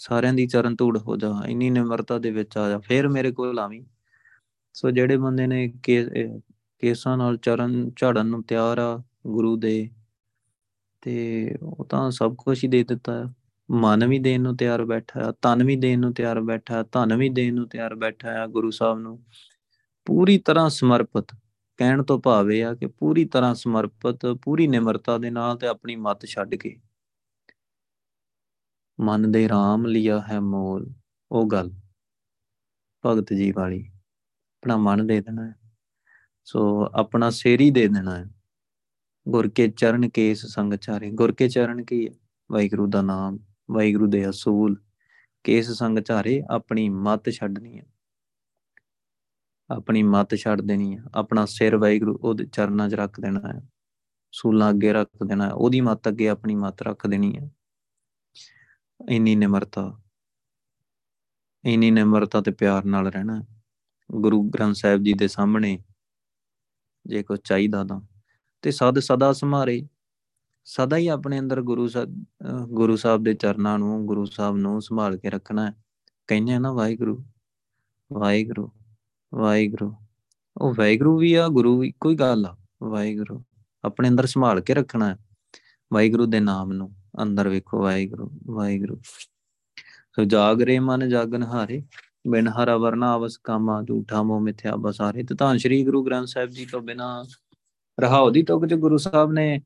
ਸਾਰਿਆਂ 0.00 0.32
ਦੀ 0.34 0.46
ਚਰਨ 0.46 0.74
ਧੂੜ 0.76 0.98
ਹੋ 0.98 1.16
ਜਾ, 1.16 1.32
ਇੰਨੀ 1.48 1.70
ਨਿਮਰਤਾ 1.70 2.18
ਦੇ 2.18 2.30
ਵਿੱਚ 2.30 2.56
ਆ 2.58 2.68
ਜਾ, 2.70 2.78
ਫੇਰ 2.78 3.08
ਮੇਰੇ 3.08 3.32
ਕੋਲ 3.32 3.58
ਆਵੀਂ। 3.58 3.82
ਸੋ 4.74 4.90
ਜਿਹੜੇ 4.90 5.16
ਬੰਦੇ 5.16 5.46
ਨੇ 5.46 5.66
ਕੇਸਾਂ 5.84 7.16
ਨਾਲ 7.16 7.36
ਚਰਨ 7.36 7.90
ਝਾੜਨ 7.96 8.26
ਨੂੰ 8.26 8.42
ਤਿਆਰ 8.42 8.78
ਆ, 8.78 9.02
ਗੁਰੂ 9.26 9.56
ਦੇ, 9.56 9.90
ਤੇ 11.02 11.56
ਉਹ 11.62 11.84
ਤਾਂ 11.84 12.10
ਸਭ 12.10 12.34
ਕੁਝ 12.34 12.62
ਹੀ 12.64 12.68
ਦੇ 12.68 12.82
ਦਿੱਤਾ 12.84 13.14
ਹੈ 13.14 13.24
ਮਨ 13.68 14.06
ਵੀ 14.08 14.18
ਦੇਣ 14.18 14.40
ਨੂੰ 14.42 14.56
ਤਿਆਰ 14.56 14.84
ਬੈਠਾ 14.84 15.20
ਹੈ 15.20 15.30
ਤਨ 15.42 15.64
ਵੀ 15.64 15.76
ਦੇਣ 15.76 16.00
ਨੂੰ 16.00 16.12
ਤਿਆਰ 16.14 16.40
ਬੈਠਾ 16.40 16.76
ਹੈ 16.76 16.82
ਧਨ 16.92 17.16
ਵੀ 17.16 17.28
ਦੇਣ 17.28 17.54
ਨੂੰ 17.54 17.68
ਤਿਆਰ 17.68 17.94
ਬੈਠਾ 17.94 18.30
ਹੈ 18.30 18.46
ਗੁਰੂ 18.46 18.70
ਸਾਹਿਬ 18.70 18.98
ਨੂੰ। 18.98 19.18
ਪੂਰੀ 20.06 20.38
ਤਰ੍ਹਾਂ 20.38 20.68
ਸਮਰਪਿਤ। 20.70 21.34
ਕਹਿਣ 21.80 22.02
ਤੋਂ 22.02 22.18
ਭਾਵੇਂ 22.18 22.64
ਆ 22.64 22.74
ਕਿ 22.74 22.86
ਪੂਰੀ 22.86 23.24
ਤਰ੍ਹਾਂ 23.24 23.54
ਸਮਰਪਿਤ, 23.54 24.26
ਪੂਰੀ 24.42 24.66
ਨਿਮਰਤਾ 24.66 25.18
ਦੇ 25.18 25.30
ਨਾਲ 25.30 25.56
ਤੇ 25.56 25.66
ਆਪਣੀ 25.66 25.96
ਮਤ 25.96 26.26
ਛੱਡ 26.26 26.54
ਕੇ। 26.54 26.76
ਮਨ 29.00 29.30
ਦੇ 29.32 29.48
ਰਾਮ 29.48 29.86
ਲਿਆ 29.86 30.20
ਹੈ 30.20 30.40
ਮੋਲ, 30.40 30.92
ਉਹ 31.30 31.46
ਗੱਲ 31.46 31.70
ਭਗਤ 33.04 33.32
ਜੀ 33.32 33.52
ਵਾਲੀ। 33.52 33.80
ਆਪਣਾ 33.86 34.76
ਮਨ 34.76 35.06
ਦੇ 35.06 35.20
ਦੇਣਾ 35.20 35.46
ਹੈ, 35.48 35.54
ਸੋ 36.44 36.90
ਆਪਣਾ 36.94 37.30
ਸੇਰੀ 37.30 37.70
ਦੇ 37.70 37.88
ਦੇਣਾ 37.88 38.16
ਹੈ। 38.18 38.26
ਗੁਰ 39.28 39.48
ਕੇ 39.48 39.68
ਚਰਨ 39.68 40.08
ਕੇਸ 40.08 40.46
ਸੰਗ 40.46 40.74
ਚਾਰੇ, 40.74 41.10
ਗੁਰ 41.10 41.32
ਕੇ 41.32 41.48
ਚਰਨ 41.48 41.84
ਕੀ 41.84 42.08
ਵਾਹਿਗੁਰੂ 42.50 42.86
ਦਾ 42.86 43.02
ਨਾਮ, 43.02 43.38
ਵਾਹਿਗੁਰੂ 43.70 44.06
ਦੇ 44.06 44.28
ਅਸੂਲ। 44.30 44.76
ਕੇਸ 45.44 45.70
ਸੰਗ 45.70 45.98
ਚਾਰੇ, 45.98 46.42
ਆਪਣੀ 46.50 46.88
ਮਤ 46.88 47.30
ਛੱਡਣੀ 47.30 47.78
ਹੈ। 47.78 47.86
ਆਪਣੀ 49.70 50.02
ਮਤ 50.02 50.34
ਛੱਡ 50.34 50.60
ਦੇਣੀ 50.60 50.98
ਹੈ 50.98 51.02
ਆਪਣਾ 51.14 51.46
ਸਿਰ 51.46 51.76
ਵਾਹਿਗੁਰੂ 51.76 52.18
ਉਹਦੇ 52.22 52.44
ਚਰਨਾਂ 52.44 52.88
'ਚ 52.88 52.94
ਰੱਖ 52.94 53.20
ਦੇਣਾ 53.20 53.40
ਹੈ 53.52 53.68
ਸੂਲਾਂ 54.32 54.70
ਅੱਗੇ 54.70 54.92
ਰੱਖ 54.92 55.24
ਦੇਣਾ 55.26 55.46
ਹੈ 55.46 55.52
ਉਹਦੀ 55.52 55.80
ਮਤ 55.80 56.08
ਅੱਗੇ 56.08 56.28
ਆਪਣੀ 56.28 56.54
ਮਤ 56.54 56.82
ਰੱਖ 56.82 57.06
ਦੇਣੀ 57.06 57.38
ਹੈ 57.38 57.50
ਇੰਨੀ 59.08 59.36
ਨਿਮਰਤਾ 59.36 60.00
ਇੰਨੀ 61.64 61.90
ਨਿਮਰਤਾ 61.90 62.40
ਤੇ 62.40 62.50
ਪਿਆਰ 62.50 62.84
ਨਾਲ 62.84 63.06
ਰਹਿਣਾ 63.06 63.44
ਗੁਰੂ 64.12 64.50
ਗ੍ਰੰਥ 64.50 64.74
ਸਾਹਿਬ 64.74 65.02
ਜੀ 65.02 65.12
ਦੇ 65.12 65.28
ਸਾਹਮਣੇ 65.28 65.78
ਜੇ 67.06 67.22
ਕੋਈ 67.22 67.36
ਚਾਹੀਦਾ 67.44 67.84
ਤਾਂ। 67.84 68.00
ਤੇ 68.62 68.70
ਸਦ 68.70 68.98
ਸਦਾ 68.98 69.32
ਸਮਾਰੇ 69.32 69.88
ਸਦਾ 70.64 70.96
ਹੀ 70.96 71.08
ਆਪਣੇ 71.08 71.38
ਅੰਦਰ 71.38 71.62
ਗੁਰੂ 71.62 71.88
ਸਾਹਿਬ 71.88 72.24
ਗੁਰੂ 72.62 72.96
ਸਾਹਿਬ 72.96 73.22
ਦੇ 73.22 73.34
ਚਰਨਾਂ 73.34 73.78
ਨੂੰ, 73.78 74.06
ਗੁਰੂ 74.06 74.24
ਸਾਹਿਬ 74.24 74.56
ਨੂੰ 74.56 74.82
ਸੰਭਾਲ 74.82 75.16
ਕੇ 75.16 75.30
ਰੱਖਣਾ 75.30 75.66
ਹੈ 75.66 75.74
ਕਹਿੰਦੇ 76.26 76.52
ਆ 76.52 76.58
ਨਾ 76.58 76.72
ਵਾਹਿਗੁਰੂ 76.72 77.24
ਵਾਹਿਗੁਰੂ 78.12 78.72
ਵਾਹਿਗੁਰੂ। 79.34 79.94
ਉਹ 80.56 80.74
ਵਾਹਿਗੁਰੂ 80.74 81.18
ਵੀ 81.18 81.34
ਆ, 81.34 81.48
ਗੁਰੂ 81.48 81.78
ਵੀ, 81.78 81.92
ਕੋਈ 82.00 82.14
ਗੱਲ 82.14 82.46
ਆ। 82.46 82.56
ਵਾਹਿਗੁਰੂ, 82.82 83.44
ਆਪਣੇ 83.84 84.08
ਅੰਦਰ 84.08 84.26
ਸੰਭਾਲ 84.26 84.60
ਕੇ 84.60 84.74
ਰੱਖਣਾ 84.74 85.08
ਹੈ। 85.08 85.18
ਵਾਹਿਗੁਰੂ 85.92 86.26
ਦੇ 86.26 86.40
ਨਾਮ 86.40 86.72
ਨੂੰ 86.72 86.94
ਅੰਦਰ 87.22 87.48
ਵੇਖੋ, 87.48 87.82
ਵਾਹਿਗੁਰੂ 87.82 88.30
ਵਾਹਿਗੁਰੂ। 88.46 89.00
ਸੋ 90.16 90.24
ਜਾਗਰੇ 90.24 90.78
ਮਨ 90.78 91.08
ਜਾਗਨ 91.08 91.42
ਹਾਰੇ 91.42 91.82
ਬਿਨ 92.28 92.48
ਹਰਾ 92.48 92.76
ਵਰਨਾ 92.76 93.16
ਅਵਸ 93.16 93.36
ਕਾਮਾ, 93.36 93.82
ਝੂਠਾ 93.82 94.22
ਮੋਹ 94.22 94.40
ਮਿਥਿਆ 94.40 94.76
ਬਸਾਰੇ। 94.76 95.22
ਤੇ 95.22 95.34
ਤਾਂ 95.34 95.58
ਸ੍ਰੀ 95.58 95.84
ਗੁਰੂ 95.84 96.04
ਗ੍ਰੰਥ 96.04 96.26
ਸਾਹਿਬ 96.26 96.50
ਜੀ 96.50 96.66
ਤੋਂ 96.66 96.80
ਬਿਨਾ 96.80 97.24
ਰਹਾਉ 98.00 98.30
ਦੀ 98.30 98.42
ਤੁਕ 98.42 98.66
ਚ 98.66 98.74
ਗੁਰੂ 98.74 98.96
ਸਾਹਿਬ 98.96 99.32
ਨੇ 99.32 99.62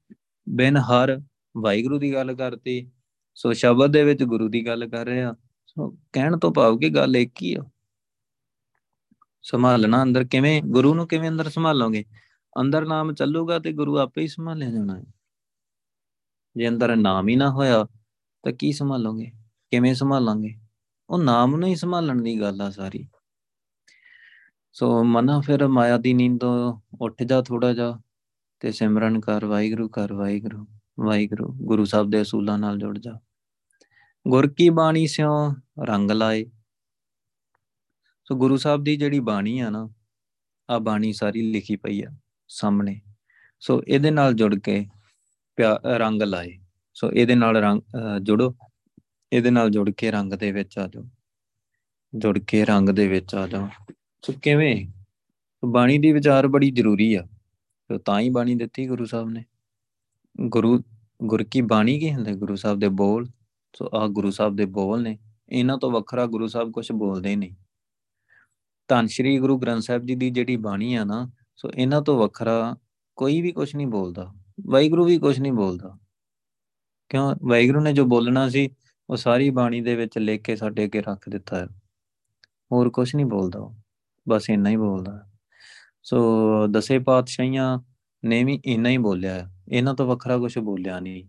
ਬਿਨ 0.48 0.76
ਹਰ 0.76 1.22
ਵਾਹਿਗੁਰੂ 1.56 1.98
ਦੀ 1.98 2.12
ਗੱਲ 2.12 2.34
ਕਰਤੀ। 2.34 2.90
ਸੋ 3.34 3.52
ਸ਼ਬਦ 3.52 3.92
ਦੇ 3.92 4.04
ਵਿੱਚ 4.04 4.22
ਗੁਰੂ 4.22 4.48
ਦੀ 4.48 4.66
ਗੱਲ 4.66 4.88
ਕਰ 4.88 5.04
ਰਿਹਾ। 5.04 5.34
ਸੋ 5.66 5.98
ਕਹਿਣ 6.12 6.38
ਤੋਂ 6.38 6.52
ਭਾਵ 6.54 6.78
ਕਿ 6.78 6.88
ਗੱਲ 6.88 7.16
ਇੱਕ 7.16 7.42
ਹੀ 7.42 7.54
ਆ। 7.54 7.64
ਸੰਭਾਲਣਾ 9.44 10.02
ਅੰਦਰ 10.02 10.24
ਕਿਵੇਂ, 10.24 10.62
ਗੁਰੂ 10.62 10.94
ਨੂੰ 10.94 11.08
ਕਿਵੇਂ 11.08 11.30
ਅੰਦਰ 11.30 11.48
ਸੰਭਾਲੋਗੇ? 11.48 12.04
ਅੰਦਰ 12.60 12.86
ਨਾਮ 12.86 13.14
ਚੱਲੂਗਾ 13.14 13.58
ਤੇ 13.58 13.72
ਗੁਰੂ 13.72 13.98
ਆਪੇ 13.98 14.22
ਹੀ 14.22 14.28
ਸੰਭਾਲਿਆ 14.28 14.70
ਜਾਣਾ 14.70 14.96
ਹੈ। 14.96 15.04
ਜੇ 16.56 16.68
ਅੰਦਰ 16.68 16.96
ਨਾਮ 16.96 17.28
ਹੀ 17.28 17.36
ਨਾ 17.36 17.50
ਹੋਇਆ, 17.50 17.86
ਤਾਂ 18.42 18.52
ਕੀ 18.52 18.72
ਸੰਭਾਲੋਗੇ? 18.72 19.32
ਕਿਵੇਂ 19.70 19.94
ਸੰਭਾਲਾਂਗੇ? 19.94 20.60
ਉਹ 21.10 21.22
ਨਾਮ 21.22 21.56
ਨੂੰ 21.56 21.68
ਹੀ 21.68 21.74
ਸੰਭਾਲਣ 21.74 22.22
ਦੀ 22.22 22.40
ਗੱਲ 22.40 22.60
ਆ 22.60 22.70
ਸਾਰੀ। 22.70 23.08
ਸੋ 24.72 25.04
ਮਨਾ 25.04 25.40
ਫਿਰ 25.40 25.68
ਮਾਇਆ 25.68 25.98
ਦੀ 25.98 26.14
ਨੀਂਦ 26.14 26.40
ਤੋਂ 26.40 26.80
ਉੱਠ 27.00 27.22
ਜਾ 27.22 27.42
ਥੋੜਾ 27.42 27.72
ਜਾ 27.72 27.98
ਤੇ 28.60 28.72
ਸਿਮਰਨ 28.72 29.20
ਕਰ, 29.20 29.44
ਵਾਹਿਗੁਰੂ 29.44 29.88
ਕਰ, 29.88 30.12
ਵਾਹਿਗੁਰੂ 30.12 30.66
ਵਾਹਿਗੁਰੂ, 31.00 31.52
ਗੁਰੂ 31.52 31.84
ਸਾਹਿਬ 31.84 32.10
ਦੇ 32.10 32.22
ਅਸੂਲਾਂ 32.22 32.58
ਨਾਲ 32.58 32.78
ਜੁੜ 32.78 32.98
ਜਾ। 32.98 33.20
ਗੁਰ 34.28 34.48
ਕੀ 34.48 34.68
ਬਾਣੀ 34.68 35.06
ਸਿਓ 35.06 35.54
ਰੰਗ 35.84 36.10
ਲਾਏ। 36.10 36.46
ਸੋ 38.24 38.36
ਗੁਰੂ 38.36 38.56
ਸਾਹਿਬ 38.56 38.84
ਦੀ 38.84 38.96
ਜਿਹੜੀ 38.96 39.20
ਬਾਣੀ 39.20 39.58
ਆ 39.58 39.70
ਨਾ 39.70 39.88
ਆ 40.70 40.78
ਬਾਣੀ 40.78 41.12
ਸਾਰੀ 41.12 41.42
ਲਿਖੀ 41.52 41.76
ਪਈ 41.76 42.02
ਆ 42.02 42.10
ਸਾਹਮਣੇ। 42.48 43.00
ਸੋ 43.60 43.82
ਇਹਦੇ 43.88 44.10
ਨਾਲ 44.10 44.34
ਜੁੜ 44.34 44.54
ਕੇ 44.54 44.86
ਰੰਗ 45.86 46.22
ਲਾਏ। 46.22 46.58
ਸੋ 46.94 47.10
ਇਹਦੇ 47.12 47.34
ਨਾਲ 47.34 47.56
ਰੰਗ 47.56 47.80
ਜੁੜੋ। 48.22 48.54
ਇਹਦੇ 49.32 49.50
ਨਾਲ 49.50 49.70
ਜੁੜ 49.70 49.90
ਕੇ 49.90 50.10
ਰੰਗ 50.10 50.32
ਦੇ 50.32 50.52
ਵਿੱਚ 50.52 50.78
ਆ 50.78 50.86
ਜਾਓ। 50.86 51.04
ਜੁੜ 52.14 52.38
ਕੇ 52.38 52.64
ਰੰਗ 52.64 52.88
ਦੇ 52.88 53.08
ਵਿੱਚ 53.08 53.34
ਆ 53.34 53.46
ਜਾਓ। 53.46 53.68
ਸੋ 54.22 54.32
ਕਿਵੇਂ? 54.42 54.86
ਬਾਣੀ 55.64 55.98
ਦੀ 55.98 56.12
ਵਿਚਾਰ 56.12 56.48
ਬੜੀ 56.48 56.70
ਜ਼ਰੂਰੀ 56.70 57.14
ਆ। 57.14 57.26
ਤੇ 57.88 57.98
ਤਾਂ 57.98 58.20
ਹੀ 58.20 58.28
ਬਾਣੀ 58.28 58.54
ਦਿੱਤੀ 58.54 58.86
ਗੁਰੂ 58.88 59.04
ਸਾਹਿਬ 59.04 59.28
ਨੇ। 59.30 59.44
ਗੁਰੂ, 60.40 60.82
ਗੁਰ 61.24 61.44
ਕੀ 61.44 61.60
ਬਾਣੀ 61.60 61.98
ਕੀ 61.98 62.14
ਹੁੰਦੇ 62.14 62.34
ਗੁਰੂ 62.34 62.56
ਸਾਹਿਬ 62.56 62.78
ਦੇ 62.78 62.88
ਬੋਲ। 62.88 63.28
ਸੋ 63.76 63.90
ਆ 63.94 64.06
ਗੁਰੂ 64.06 64.30
ਸਾਹਿਬ 64.30 64.56
ਦੇ 64.56 64.64
ਬੋਲ 64.64 65.02
ਨੇ। 65.02 65.18
ਇਹਨਾਂ 65.48 65.78
ਤੋਂ 65.78 65.90
ਵੱਖਰਾ 65.90 66.26
ਗੁਰੂ 66.26 66.46
ਸਾਹਿਬ 66.46 66.70
ਕੁਝ 66.70 66.92
ਬੋਲਦੇ 66.92 67.36
ਨਹੀਂ। 67.36 67.54
ਧੰਨ 68.88 69.06
ਸ਼੍ਰੀ 69.06 69.38
ਗੁਰੂ 69.38 69.58
ਗ੍ਰੰਥ 69.58 69.82
ਸਾਹਿਬ 69.82 70.06
ਜੀ 70.06 70.14
ਦੀ 70.14 70.30
ਜਿਹੜੀ 70.30 70.56
ਬਾਣੀ 70.56 70.94
ਆ 70.94 71.04
ਨਾ, 71.04 71.30
ਸੋ 71.56 71.70
ਇਹਨਾਂ 71.76 72.02
ਤੋਂ 72.02 72.18
ਵੱਖਰਾ 72.18 72.76
ਕੋਈ 73.16 73.40
ਵੀ 73.42 73.52
ਕੁਝ 73.52 73.76
ਨਹੀਂ 73.76 73.86
ਬੋਲਦਾ, 73.86 74.34
ਵਾਹਿਗੁਰੂ 74.66 75.04
ਵੀ 75.04 75.18
ਕੁਝ 75.18 75.40
ਨਹੀਂ 75.40 75.52
ਬੋਲਦਾ। 75.52 75.98
ਕਿਉਂ? 77.08 77.34
ਵਾਹਿਗੁਰੂ 77.42 77.80
ਨੇ 77.80 77.92
ਜੋ 77.92 78.04
ਬੋਲਣਾ 78.04 78.48
ਸੀ, 78.48 78.70
ਉਹ 79.10 79.16
ਸਾਰੀ 79.16 79.50
ਬਾਣੀ 79.50 79.80
ਦੇ 79.80 79.96
ਵਿੱਚ 79.96 80.18
ਲਿਖ 80.18 80.42
ਕੇ 80.42 80.56
ਸਾਡੇ 80.56 80.84
ਅੱਗੇ 80.84 81.00
ਰੱਖ 81.00 81.28
ਦਿੱਤਾ 81.28 81.56
ਹੈ। 81.56 81.66
ਹੋਰ 82.72 82.90
ਕੁਝ 82.90 83.16
ਨਹੀਂ 83.16 83.26
ਬੋਲਦਾ 83.26 83.82
ਬਸ 84.28 84.50
ਇੰਨਾ 84.50 84.70
ਹੀ 84.70 84.76
ਬੋਲਦਾ 84.76 85.30
ਸੋ 86.02 86.18
ਦਸੇ 86.66 86.98
ਪਾਤਸ਼ਾਹੀਆਂ 86.98 87.78
ਨੇ 88.24 88.44
ਵੀ 88.44 88.60
ਇੰਨਾ 88.64 88.88
ਹੀ 88.88 88.98
ਬੋਲਿਆ 88.98 89.50
ਇਹਨਾਂ 89.68 89.94
ਤੋਂ 89.94 90.06
ਵੱਖਰਾ 90.06 90.38
ਕੁਝ 90.38 90.58
ਬੋਲਿਆ 90.58 91.00
ਨਹੀਂ। 91.00 91.24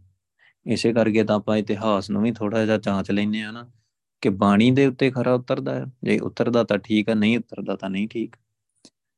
ਇਸੇ 0.66 0.94
ਕਰਕੇ 0.94 1.24
ਤਾਂ 1.24 1.36
ਆਪਾਂ 1.36 1.58
ਇਤਿਹਾਸ 1.58 2.10
ਨੂੰ 2.10 2.24
ਵੀ 2.24 2.32
ਥੋੜਾ 2.32 2.66
ਜਿਹਾ 2.66 2.78
ਜਾਂਚ 2.78 3.12
ਲੈਨੇ 3.12 3.42
ਆ 3.42 3.52
ਨਾ 3.52 3.72
ਕਿ 4.22 4.30
ਬਾਣੀ 4.30 4.72
ਦੇ 4.72 4.86
ਉੱਤੇ 4.86 5.12
ਖਰਾ 5.12 5.34
ਉਤਰਦਾ 5.34 5.76
ਹੈ, 5.76 5.86
ਜੇ 6.04 6.20
ਉਤਰਦਾ 6.20 6.64
ਤਾਂ 6.64 6.78
ਠੀਕ 6.78 7.10
ਹੈ, 7.10 7.16
ਨਹੀਂ 7.16 7.38
ਉਤਰਦਾ 7.38 7.76
ਤਾਂ 7.76 7.90
ਨਹੀਂ 7.90 8.08
ਠੀਕ। 8.08 8.36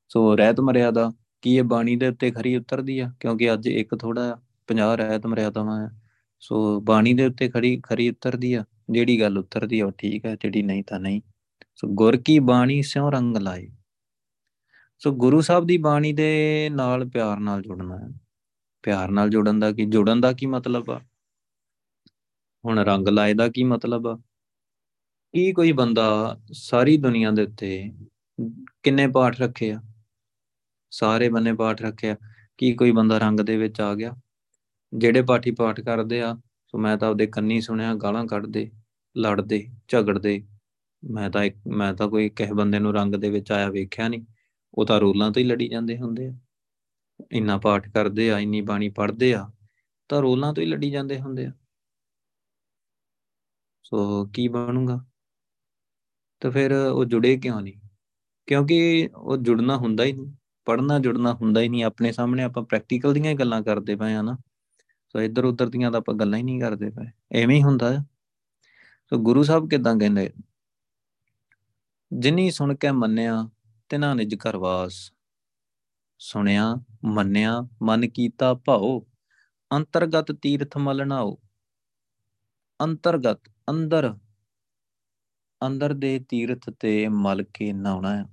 ਸੋ 0.08 0.36
ਰਹਿਤ 0.36 0.60
ਮਰਿਆਦਾ, 0.60 1.12
ਕੀ 1.42 1.56
ਇਹ 1.56 1.64
ਬਾਣੀ 1.64 1.96
ਦੇ 1.96 2.08
ਉੱਤੇ 2.08 2.32
ਖਰੀ 2.32 2.56
ਉਤਰਦੀ 2.56 3.00
ਆ? 3.00 3.12
ਕਿਉਂਕਿ 3.20 3.54
ਅੱਜ 3.54 3.68
ਇੱਕ 3.68 3.96
ਥੋੜਾ 3.96 4.42
50 4.68 4.98
ਰਹਿਤ 4.98 5.28
ਮਰਿਆਦਾਵਾਂ 5.28 5.88
ਆ। 5.88 5.90
ਸੋ 6.40 6.82
ਬਾਣੀ 6.82 7.14
ਦੇ 7.14 7.26
ਉੱਤੇ 7.26 7.50
ਖੜੀ 7.50 7.82
ਖਰੀ 7.84 8.10
ਉਤਰਦੀ 8.10 8.54
ਆ, 8.54 8.66
ਜਿਹੜੀ 8.92 9.22
ਗੱਲ 9.22 9.38
ਉਤਰਦੀ 9.38 9.80
ਆ 9.80 9.86
ਉਹ 9.86 9.92
ਠੀਕ 9.92 10.26
ਹੈ, 10.26 10.36
ਜਿਹੜੀ 10.36 10.62
ਨਹੀਂ 10.62 10.84
ਤਾਂ 10.84 11.00
ਨਹੀਂ। 11.00 11.22
ਸੋ 11.76 11.88
ਗੁਰ 11.88 12.18
ਕੀ 12.18 12.40
ਬਾਣੀ 12.40 12.82
ਸਿਉ 12.82 13.10
ਰੰਗ 13.10 13.38
ਲਾਏ। 13.38 13.70
ਸੋ 15.00 15.12
ਗੁਰੂ 15.12 15.42
ਸਾਹਿਬ 15.42 15.66
ਦੀ 15.66 15.78
ਬਾਣੀ 15.78 16.14
ਦੇ 16.14 16.70
ਨਾਲ 16.74 17.10
ਪਿਆਰ 17.10 17.40
ਨਾਲ 17.40 17.62
ਜੁੜਨਾ 17.62 17.98
ਹੈ। 17.98 18.08
ਪਿਆਰ 18.84 19.12
ਨਾਲ 19.12 19.30
ਜੁੜਨ 19.30 19.60
ਦਾ 19.60 19.72
ਕੀ, 19.72 19.86
ਜੁੜਨ 19.86 20.22
ਦਾ 20.22 20.34
ਕੀ 20.34 20.46
ਮਤਲਬ 20.46 20.92
ਆ? 20.92 21.02
ਹੁਣ 22.66 22.80
ਰੰਗ 22.80 23.08
ਲਾਏ 23.08 23.34
ਦਾ 23.34 23.48
ਕੀ 23.48 23.64
ਮਤਲਬ 23.64 24.08
ਆ? 24.08 24.20
ਕੀ 25.34 25.54
ਕੋਈ 25.54 25.72
ਬੰਦਾ 25.72 26.40
ਸਾਰੀ 26.52 26.98
ਦੁਨੀਆ 26.98 27.32
ਦੇ 27.32 27.44
ਉੱਤੇ 27.44 27.92
ਕਿੰਨੇ 28.84 29.08
ਪਾਠ 29.08 29.42
ਰੱਖੇ 29.42 29.72
ਆ? 29.72 29.82
ਸਾਰੇ 30.92 31.30
ਬੰਨੇ 31.30 31.54
ਪਾਠ 31.54 31.82
ਰੱਖਿਆ 31.82 32.16
ਕੀ 32.58 32.74
ਕੋਈ 32.74 32.92
ਬੰਦਾ 32.92 33.18
ਰੰਗ 33.18 33.40
ਦੇ 33.40 33.58
ਵਿੱਚ 33.58 33.82
ਆ 33.82 33.96
ਗਿਆ? 33.96 34.16
ਜਿਹੜੇ 34.94 35.22
ਪਾਠੀ 35.22 35.52
ਪਾਠ 35.52 35.82
ਕਰਦੇ 35.82 36.22
ਆ, 36.22 36.36
ਸੋ 36.68 36.78
ਮੈਂ 36.78 36.98
ਤਾਂ 36.98 37.10
ਆਪਦੇ 37.10 37.28
ਕੰਨੀ 37.28 37.62
ਸੁਣਿਆ, 37.62 37.96
ਗਾਲਾਂ 37.96 38.26
ਕੱਢਦੇ, 38.26 38.72
ਲੜਦੇ, 39.18 39.70
ਝਗੜਦੇ। 39.88 40.48
ਮੈਂ 41.04 41.30
ਤਾਂ 41.30 41.50
ਮੈਂ 41.68 41.94
ਤਾਂ 41.94 42.08
ਕੋਈ 42.08 42.30
ਕਿਸੇ 42.30 42.54
ਬੰਦੇ 42.54 42.80
ਨੂੰ 42.80 42.94
ਰੰਗ 42.94 43.16
ਦੇ 43.16 43.30
ਵਿੱਚ 43.30 43.52
ਆਇਆ 43.52 43.70
ਵੇਖਿਆ 43.70 44.08
ਨਹੀਂ। 44.08 44.26
ਉਹ 44.74 44.86
ਤਾਂ 44.86 45.00
ਰੋਲਾਂ 45.00 45.32
ਤੋਂ 45.32 45.42
ਹੀ 45.42 45.48
ਲੜੀ 45.48 45.68
ਜਾਂਦੇ 45.68 45.98
ਹੁੰਦੇ 45.98 46.28
ਆ। 46.28 46.34
ਇੰਨਾ 47.32 47.58
ਪਾਠ 47.58 47.90
ਕਰਦੇ 47.90 48.32
ਆ, 48.32 48.40
ਇੰਨੀ 48.40 48.62
ਬਾਣੀ 48.62 48.90
ਪੜ੍ਹਦੇ 48.90 49.34
ਆ, 49.34 49.52
ਤਾਂ 50.10 50.22
ਰੋਲਾਂ 50.22 50.54
ਤੋਂ 50.54 50.64
ਹੀ 50.64 50.68
ਲੜੀ 50.68 50.92
ਜਾਂਦੇ 50.92 51.20
ਹੁੰਦੇ 51.20 51.46
ਆ। 51.46 51.52
ਸੋ 53.84 54.26
ਕੀ 54.26 54.48
ਬਣੂਗਾ? 54.48 55.06
ਤਾਂ 56.40 56.52
ਫਿਰ 56.52 56.72
ਉਹ 56.72 57.06
ਜੁੜੇ 57.06 57.38
ਕਿਉਂ 57.38 57.62
ਨਹੀਂ? 57.62 57.74
ਕਿਉਂਕਿ 58.48 59.10
ਉਹ 59.16 59.38
ਜੁੜਨਾ 59.38 59.78
ਹੁੰਦਾ 59.78 60.04
ਹੀ 60.04 60.14
ਨਹੀਂ। 60.14 60.32
ਪੜਨਾ 60.66 61.00
ਜੁੜਨਾ 61.00 61.34
ਹੁੰਦਾ 61.34 61.62
ਹੀ 61.62 61.70
ਨਹੀਂ। 61.70 61.84
ਆਪਣੇ 61.84 62.12
ਸਾਹਮਣੇ 62.12 62.44
ਆਪਾਂ 62.44 62.64
ਪ੍ਰੈਕਟੀਕਲ 62.64 63.14
ਦੀਆਂ 63.14 63.32
ਹੀ 63.32 63.36
ਗੱਲਾਂ 63.36 63.62
ਕਰਦੇ 63.62 63.96
ਪਏ 63.96 64.14
ਆ 64.14 64.22
ਨਾ। 64.22 64.38
ਸੋ 65.10 65.22
ਇੱਧਰ 65.22 65.46
ਉੱਧਰ 65.46 65.70
ਦੀਆਂ 65.70 65.92
ਤਾਂ 65.92 66.00
ਆਪਾਂ 66.00 66.16
ਗੱਲਾਂ 66.16 66.38
ਹੀ 66.38 66.44
ਨਹੀਂ 66.44 66.62
ਕਰਦੇ 66.62 66.90
ਪਏ। 66.90 67.06
ਐਵੇਂ 67.42 67.58
ਹੀ 67.58 67.64
ਹੁੰਦਾ 67.64 67.94
ਹੈ। 67.94 68.06
ਸੋ 69.10 69.18
ਗੁਰੂ 69.18 69.44
ਸਾਹਿਬ 69.44 69.70
ਕਿਦਾਂ 69.70 70.00
ਕਹਿੰਦੇ? 70.00 70.34
ਜਿਨੀ 72.14 72.52
ਸੁਣ 72.52 72.76
ਕੇ 72.76 72.92
ਮੰਨਿਆ, 72.92 73.50
ਤਿਨਾਂ 73.90 74.16
ਨਿਜ 74.16 74.36
ਕਰਵਾਸ 74.36 75.12
ਸੁਣਿਆ, 76.20 76.76
ਮੰਨਿਆ, 77.04 77.68
ਮਨ 77.82 78.10
ਕੀਤਾ 78.10 78.54
ਭਾਉ। 78.54 79.02
ਅੰਤਰਗਤ 79.74 80.32
ਤੀਰਥ 80.32 80.78
ਮਲਣਾਓ 80.78 81.38
ਅੰਤਰਗਤ, 82.84 83.40
ਅੰਦਰ 83.70 84.18
ਅੰਦਰ 85.66 85.94
ਦੇ 85.94 86.20
ਤੀਰਥ 86.30 86.70
ਤੇ 86.70 87.08
ਮਲ 87.08 87.44
ਕੇ 87.44 87.74
ਨਹਾਉਣਾ 87.74 88.16
ਹੈ। 88.16 88.26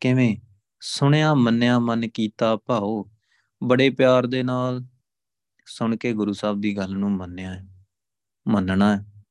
ਕਿਵੇਂ? 0.00 0.36
ਸੁਣਿਆ, 0.80 1.34
ਮੰਨਿਆ, 1.34 1.78
ਮਨ 1.78 2.08
ਕੀਤਾ, 2.08 2.56
ਭਾਉ। 2.56 3.04
ਬੜੇ 3.62 3.90
ਪਿਆਰ 3.90 4.26
ਦੇ 4.26 4.42
ਨਾਲ 4.42 4.84
ਸੁਣ 5.66 5.96
ਕੇ 5.96 6.12
ਗੁਰੂ 6.12 6.32
ਸਾਹਿਬ 6.32 6.60
ਦੀ 6.60 6.76
ਗੱਲ 6.76 6.94
ਨੂੰ 6.94 7.10
ਮੰਨਿਆ 7.10 7.54
ਹੈ। 7.54 7.84
ਮੰਨਣਾ 8.48 8.96
ਹੈ। 8.96 9.24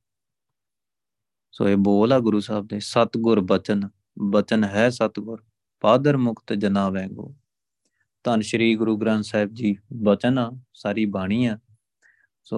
ਸੋ 1.52 1.70
ਇਹ 1.70 1.78
ਬੋਲ 1.78 2.14
ਆ 2.14 2.20
ਗੁਰੂ 2.20 2.40
ਸਾਹਿਬ 2.40 2.68
ਦੇ, 2.68 2.80
ਸਤਗੁਰ 2.80 3.40
ਬਚਨ 3.40 3.90
ਬਚਨ 4.20 4.64
ਹੈ 4.64 4.90
ਸਤਗੁਰ, 4.90 5.44
ਪਾਦਰ 5.80 6.18
ਮੁਕਤ 6.18 6.54
ਜਨਾ 6.54 6.90
ਵੈਗੋ 6.90 7.36
ਧੰਨ 8.24 8.42
ਸ਼੍ਰੀ 8.42 8.76
ਗੁਰੂ 8.76 8.98
ਗ੍ਰੰਥ 8.98 9.24
ਸਾਹਿਬ 9.24 9.50
ਜੀ, 9.54 9.76
ਬਚਨ 9.94 10.38
ਆ, 10.40 10.52
ਸਾਰੀ 10.74 11.06
ਬਾਣੀ 11.06 11.46
ਆ। 11.46 11.60
ਸੋ 12.44 12.58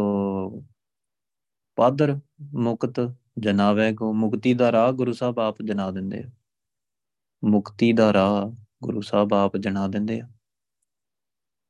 ਪਾਦਰ 1.76 2.20
ਮੁਕਤ 2.54 3.13
ਜਨਾਵੇ 3.39 3.93
ਕੋ, 3.93 4.13
ਮੁਕਤੀ 4.13 4.54
ਦਾ 4.54 4.71
ਰਾਹ 4.71 4.91
ਗੁਰੂ 4.91 5.13
ਸਾਹਿਬ 5.13 5.39
ਆਪ 5.39 5.62
ਜਨਾ 5.62 5.91
ਦਿੰਦੇ 5.91 6.19
ਆ। 6.19 6.30
ਮੁਕਤੀ 7.43 7.93
ਦਾ 7.93 8.13
ਰਾਹ 8.13 8.65
ਗੁਰੂ 8.84 9.02
ਸਾਹਿਬ 9.02 9.34
ਆਪ 9.34 9.58
ਜਨਾ 9.58 9.88
ਦਿੰਦੇ 9.88 10.21
ਆ। 10.21 10.30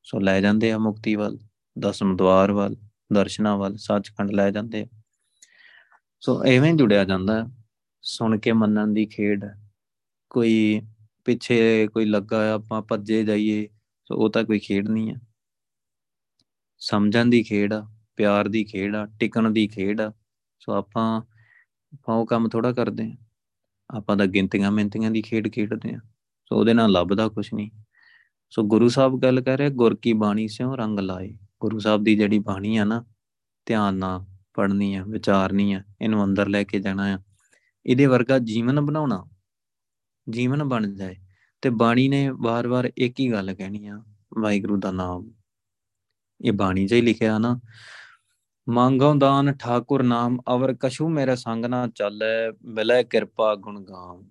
ਸੋ 0.03 0.19
ਲੈ 0.19 0.41
ਜਾਂਦੇ 0.41 0.71
ਆ 0.71 0.77
ਮੁਕਤੀ 0.77 1.15
ਵੱਲ, 1.15 1.39
ਦਸਮ 1.79 2.15
ਦਵਾਰ 2.15 2.51
ਵੱਲ, 2.51 2.75
ਦਰਸ਼ਨਾ 3.13 3.55
ਵੱਲ, 3.55 3.75
ਸੱਚਖੰਡ 3.75 4.31
ਲੈ 4.31 4.51
ਜਾਂਦੇ 4.51 4.81
ਆ। 4.81 4.87
ਸੋ 6.19 6.45
ਐਵੇਂ 6.45 6.73
ਜੁੜਿਆ 6.73 7.03
ਜਾਂਦਾ 7.05 7.45
ਸੁਣ 8.01 8.39
ਕੇ 8.39 8.51
ਮੰਨਣ 8.51 8.87
ਦੀ 8.87 9.05
ਖੇਡ 9.05 9.45
ਕੋਈ 10.29 10.81
ਪਿੱਛੇ 11.25 11.87
ਕੋਈ 11.87 12.05
ਲੱਗਾ 12.05 12.51
ਆ 12.51 12.55
ਆਪਾਂ 12.55 12.81
ਭੱਜੇ 12.81 13.23
ਜਾਈਏ, 13.23 13.69
ਸੋ 14.05 14.15
ਉਹ 14.15 14.29
ਤਾਂ 14.29 14.43
ਕੋਈ 14.43 14.59
ਖੇਡ 14.59 14.89
ਨਹੀਂ 14.89 15.11
ਆ 15.11 15.15
ਸਮਝਣ 16.79 17.25
ਦੀ 17.25 17.43
ਖੇਡ 17.43 17.73
ਆ, 17.73 17.87
ਪਿਆਰ 18.15 18.47
ਦੀ 18.47 18.63
ਖੇਡ 18.63 18.95
ਆ, 18.95 19.05
ਟਿਕਣ 19.05 19.49
ਦੀ 19.51 19.67
ਖੇਡ 19.67 20.01
ਆ। 20.01 20.13
ਸੋ 20.59 20.73
ਆਪਾਂ 20.73 21.21
ਆਪਾਂ 21.93 22.15
ਉਹ 22.15 22.25
ਕੰਮ 22.25 22.49
ਥੋੜਾ 22.49 22.71
ਕਰਦੇ 22.71 23.03
ਆ 23.03 23.17
ਆਪਾਂ 23.97 24.17
ਤਾਂ 24.17 24.25
ਗਿਣਤੀਆਂ 24.25 24.71
ਮਿੰਤੀਆਂ 24.71 25.11
ਦੀ 25.11 25.21
ਖੇਡ 25.21 25.47
ਖੇਡਦੇ 25.47 25.93
ਆ 25.93 25.99
ਸੋ 26.45 26.59
ਉਹਦੇ 26.59 26.73
ਨਾਲ 26.73 26.91
ਲੱਭਦਾ 26.91 27.27
ਕੁਝ 27.27 27.49
ਨਹੀਂ। 27.53 27.71
ਸੋ 28.49 28.63
ਗੁਰੂ 28.63 28.89
ਸਾਹਿਬ 28.89 29.19
ਗੱਲ 29.19 29.41
ਕਰ 29.41 29.57
ਰਹੇ, 29.57 29.69
ਗੁਰ 29.69 29.95
ਕੀ 29.95 30.13
ਬਾਣੀ 30.13 30.47
ਸਿਓ 30.47 30.75
ਰੰਗ 30.75 30.99
ਲਾਏ। 30.99 31.37
ਗੁਰੂ 31.61 31.79
ਸਾਹਿਬ 31.79 32.03
ਦੀ 32.03 32.15
ਜਿਹੜੀ 32.15 32.39
ਬਾਣੀ 32.39 32.77
ਆ 32.77 32.83
ਨਾ, 32.83 33.05
ਧਿਆਨ 33.65 33.95
ਨਾਲ 33.95 34.25
ਪੜਨੀ 34.53 34.95
ਆ, 34.95 35.03
ਵਿਚਾਰਨੀ 35.03 35.73
ਆ, 35.73 35.83
ਇਹਨੂੰ 36.01 36.23
ਅੰਦਰ 36.23 36.47
ਲੈ 36.47 36.63
ਕੇ 36.63 36.79
ਜਾਣਾ 36.79 37.03
ਆ। 37.03 37.19
ਇਹਦੇ 37.85 38.05
ਵਰਗਾ 38.05 38.39
ਜੀਵਨ 38.39 38.81
ਬਣਾਉਣਾ, 38.81 39.25
ਜੀਵਨ 40.29 40.63
ਬਣ 40.63 40.95
ਜਾਏ। 40.95 41.15
ਤੇ 41.61 41.69
ਬਾਣੀ 41.69 42.07
ਨੇ 42.07 42.29
ਵਾਰ-ਵਾਰ 42.29 42.91
ਇੱਕ 42.97 43.19
ਹੀ 43.19 43.31
ਗੱਲ 43.31 43.53
ਕਹਿਣੀ 43.53 43.87
ਆ, 43.87 44.03
ਵਾਹਿਗੁਰੂ 44.41 44.77
ਦਾ 44.77 44.91
ਨਾਮ। 44.91 45.31
ਇਹ 46.45 46.51
ਬਾਣੀ 46.51 46.87
'ਚ 46.87 46.93
ਹੀ 46.93 47.01
ਲਿਖਿਆ 47.01 47.37
ਨਾ 47.37 47.59
ਮੰਗਉ 48.69 49.15
ਦਾਨ 49.15 49.53
ਠਾਕੁਰ 49.53 50.03
ਨਾਮ, 50.03 50.37
ਅਵਰ 50.53 50.73
ਕਛੂ 50.73 51.09
ਮੇਰੇ 51.09 51.35
ਸੰਗ 51.35 51.65
ਨਾ 51.65 51.87
ਚੱਲੈ, 51.87 52.51
ਮਿਲੈ 52.63 53.03
ਕਿਰਪਾ 53.03 53.55
ਗੁਣ 53.55 53.83
ਗਾਮ। 53.83 54.29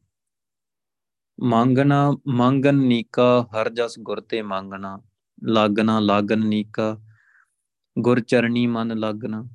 ਮੰਗਣਾ 1.43 2.13
ਮੰਗਨ 2.29 2.75
ਨੀਕਾ, 2.75 3.47
ਹਰ 3.55 3.71
ਜਸ 3.71 3.95
ਗੁਰ 3.99 4.21
ਤੇ 4.21 4.43
ਮੰਗਣਾ। 4.43 5.03
ਲਾਗਣਾ 5.45 6.01
ਲਾਗਨ 6.01 6.47
ਨੀਕਾ, 6.47 6.99
ਗੁਰ 7.99 8.21
ਚਰਣੀ 8.21 8.67
ਮਨ 8.67 8.99
ਲਾਗਣਾ। 8.99 9.49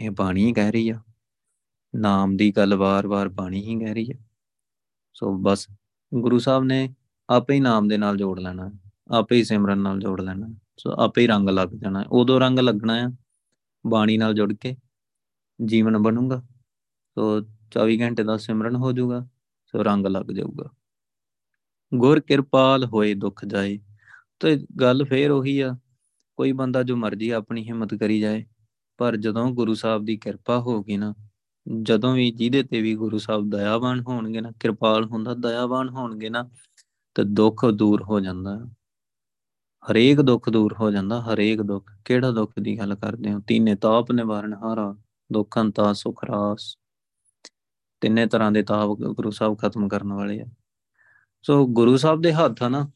ਇਹ 0.00 0.10
ਬਾਣੀ 0.10 0.52
ਕਹਿ 0.52 0.72
ਰਹੀ 0.72 0.88
ਆ। 0.88 1.00
ਨਾਮ 1.94 2.36
ਦੀ 2.36 2.52
ਗੱਲ 2.56 2.74
ਵਾਰ-ਵਾਰ 2.74 3.28
ਬਾਣੀ 3.28 3.62
ਹੀ 3.62 3.84
ਕਹਿ 3.84 3.94
ਰਹੀ 3.94 4.10
ਆ। 4.10 4.14
ਸੋ 5.14 5.38
ਬਸ, 5.38 5.68
ਗੁਰੂ 6.14 6.38
ਸਾਹਿਬ 6.38 6.64
ਨੇ 6.64 6.94
ਆਪੇ 7.30 7.54
ਹੀ 7.54 7.60
ਨਾਮ 7.60 7.88
ਦੇ 7.88 7.98
ਨਾਲ 7.98 8.16
ਜੋੜ 8.16 8.40
ਲੈਣਾ, 8.40 8.70
ਆਪੇ 9.10 9.36
ਹੀ 9.36 9.44
ਸਿਮਰਨ 9.44 9.78
ਨਾਲ 9.78 9.98
ਜੋੜ 9.98 10.20
ਲੈਣਾ। 10.20 10.54
ਸੋ 10.78 10.90
ਆਪੇ 10.92 11.22
ਹੀ 11.22 11.26
ਰੰਗ 11.26 11.48
ਲੱਗ 11.48 11.68
ਜਾਣਾ। 11.68 12.04
ਉਦੋਂ 12.12 12.40
ਰੰਗ 12.40 12.58
ਲੱਗਣਾ 12.58 12.94
ਆ 12.94 13.10
ਬਾਣੀ 13.86 14.16
ਨਾਲ 14.18 14.34
ਜੁੜ 14.34 14.52
ਕੇ 14.52 14.76
ਜੀਵਨ 15.64 15.98
ਬਣੂਗਾ। 15.98 16.42
ਸੋ 17.16 17.40
24 17.70 18.00
ਘੰਟੇ 18.00 18.22
ਦਾ 18.22 18.36
ਸਿਮਰਨ 18.36 18.76
ਹੋ 18.76 18.92
ਜਾਊਗਾ, 18.92 19.28
ਸੋ 19.66 19.82
ਰੰਗ 19.82 20.06
ਲੱਗ 20.06 20.26
ਜਾਊਗਾ। 20.26 20.70
ਗੁਰ 21.94 22.20
ਕਿਰਪਾਲ 22.20 22.84
ਹੋਏ 22.84 23.14
ਦੁੱਖ 23.14 23.44
ਜਾਏ, 23.44 23.78
ਤੇ 24.40 24.66
ਗੱਲ 24.80 25.04
ਫੇਰ 25.04 25.30
ਉਹੀ 25.30 25.60
ਆ, 25.60 25.76
ਕੋਈ 26.36 26.52
ਬੰਦਾ 26.52 26.82
ਜੋ 26.82 26.96
ਮਰਜ਼ੀ 26.96 27.30
ਆਪਣੀ 27.30 27.64
ਹਿੰਮਤ 27.64 27.94
ਕਰੀ 27.94 28.20
ਜਾਏ, 28.20 28.44
ਪਰ 28.98 29.16
ਜਦੋਂ 29.16 29.50
ਗੁਰੂ 29.50 29.74
ਸਾਹਿਬ 29.74 30.04
ਦੀ 30.04 30.16
ਕਿਰਪਾ 30.16 30.58
ਹੋਗੀ 30.58 30.96
ਨਾ, 30.96 31.14
ਜਦੋਂ 31.82 32.14
ਵੀ 32.14 32.30
ਜਿਹਦੇ 32.30 32.62
ਤੇ 32.62 32.80
ਵੀ 32.80 32.94
ਗੁਰੂ 32.94 33.18
ਸਾਹਿਬ 33.18 33.50
ਦਇਆਵਾਨ 33.50 34.00
ਹੋਣਗੇ 34.00 34.40
ਨਾ, 34.40 34.52
ਕਿਰਪਾਲ 34.60 35.04
ਹੁੰਦਾ, 35.04 35.34
ਦਇਆਵਾਨ 35.34 35.88
ਹੋਣਗੇ 35.88 36.28
ਨਾ, 36.30 36.50
ਤੇ 37.14 37.24
ਦੁੱਖ 37.24 37.64
ਦੂਰ 37.64 38.02
ਹੋ 38.02 38.20
ਜਾਂਦਾ। 38.20 38.70
ਹਰੇਕ 39.90 40.20
ਦੁੱਖ 40.20 40.50
ਦੂਰ 40.50 40.74
ਹੋ 40.80 40.90
ਜਾਂਦਾ, 40.90 41.22
ਹਰੇਕ 41.22 41.62
ਦੁੱਖ। 41.62 41.90
ਕਿਹੜਾ 42.04 42.30
ਦੁੱਖ 42.30 42.52
ਦੀ 42.60 42.78
ਗੱਲ 42.78 42.94
ਕਰਦੇ 42.94 43.32
ਹੋ? 43.32 43.40
ਤੀਨੇ 43.40 43.74
ਤਾਪ 43.74 44.12
ਨਿਵਾਰਨ 44.12 44.54
ਹਾਰਾ, 44.54 44.96
ਦੁੱਖਾਂ 45.32 45.70
ਤਾ 45.70 45.92
ਸੁਖ 45.92 46.24
ਰਾਸ। 46.24 46.76
ਤਿੰਨੇ 48.00 48.26
ਤਰ੍ਹਾਂ 48.26 48.52
ਦੇ 48.52 48.62
ਤਾਪ 48.62 48.88
ਗੁਰੂ 48.88 49.30
ਸਾਹਿਬ 49.30 49.58
ਖਤਮ 49.58 49.88
ਕਰਨ 49.88 50.12
ਵਾਲੇ 50.12 50.40
ਆ। 50.40 50.46
ਸੋ 51.42 51.66
ਗੁਰੂ 51.66 51.96
ਸਾਹਿਬ 51.96 52.20
ਦੇ 52.20 52.32
ਹੱਥ 52.32 52.62
ਆ 52.62 52.68
ਨਾ। 52.68 52.90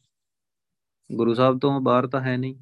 ਗੁਰੂ 1.11 1.33
ਸਾਹਿਬ 1.33 1.59
ਤੋਂ 1.59 1.81
ਬਾਹਰ 1.81 2.07
ਤਾਂ 2.07 2.21
ਹੈ 2.21 2.37
ਨਹੀਂ। 2.37 2.55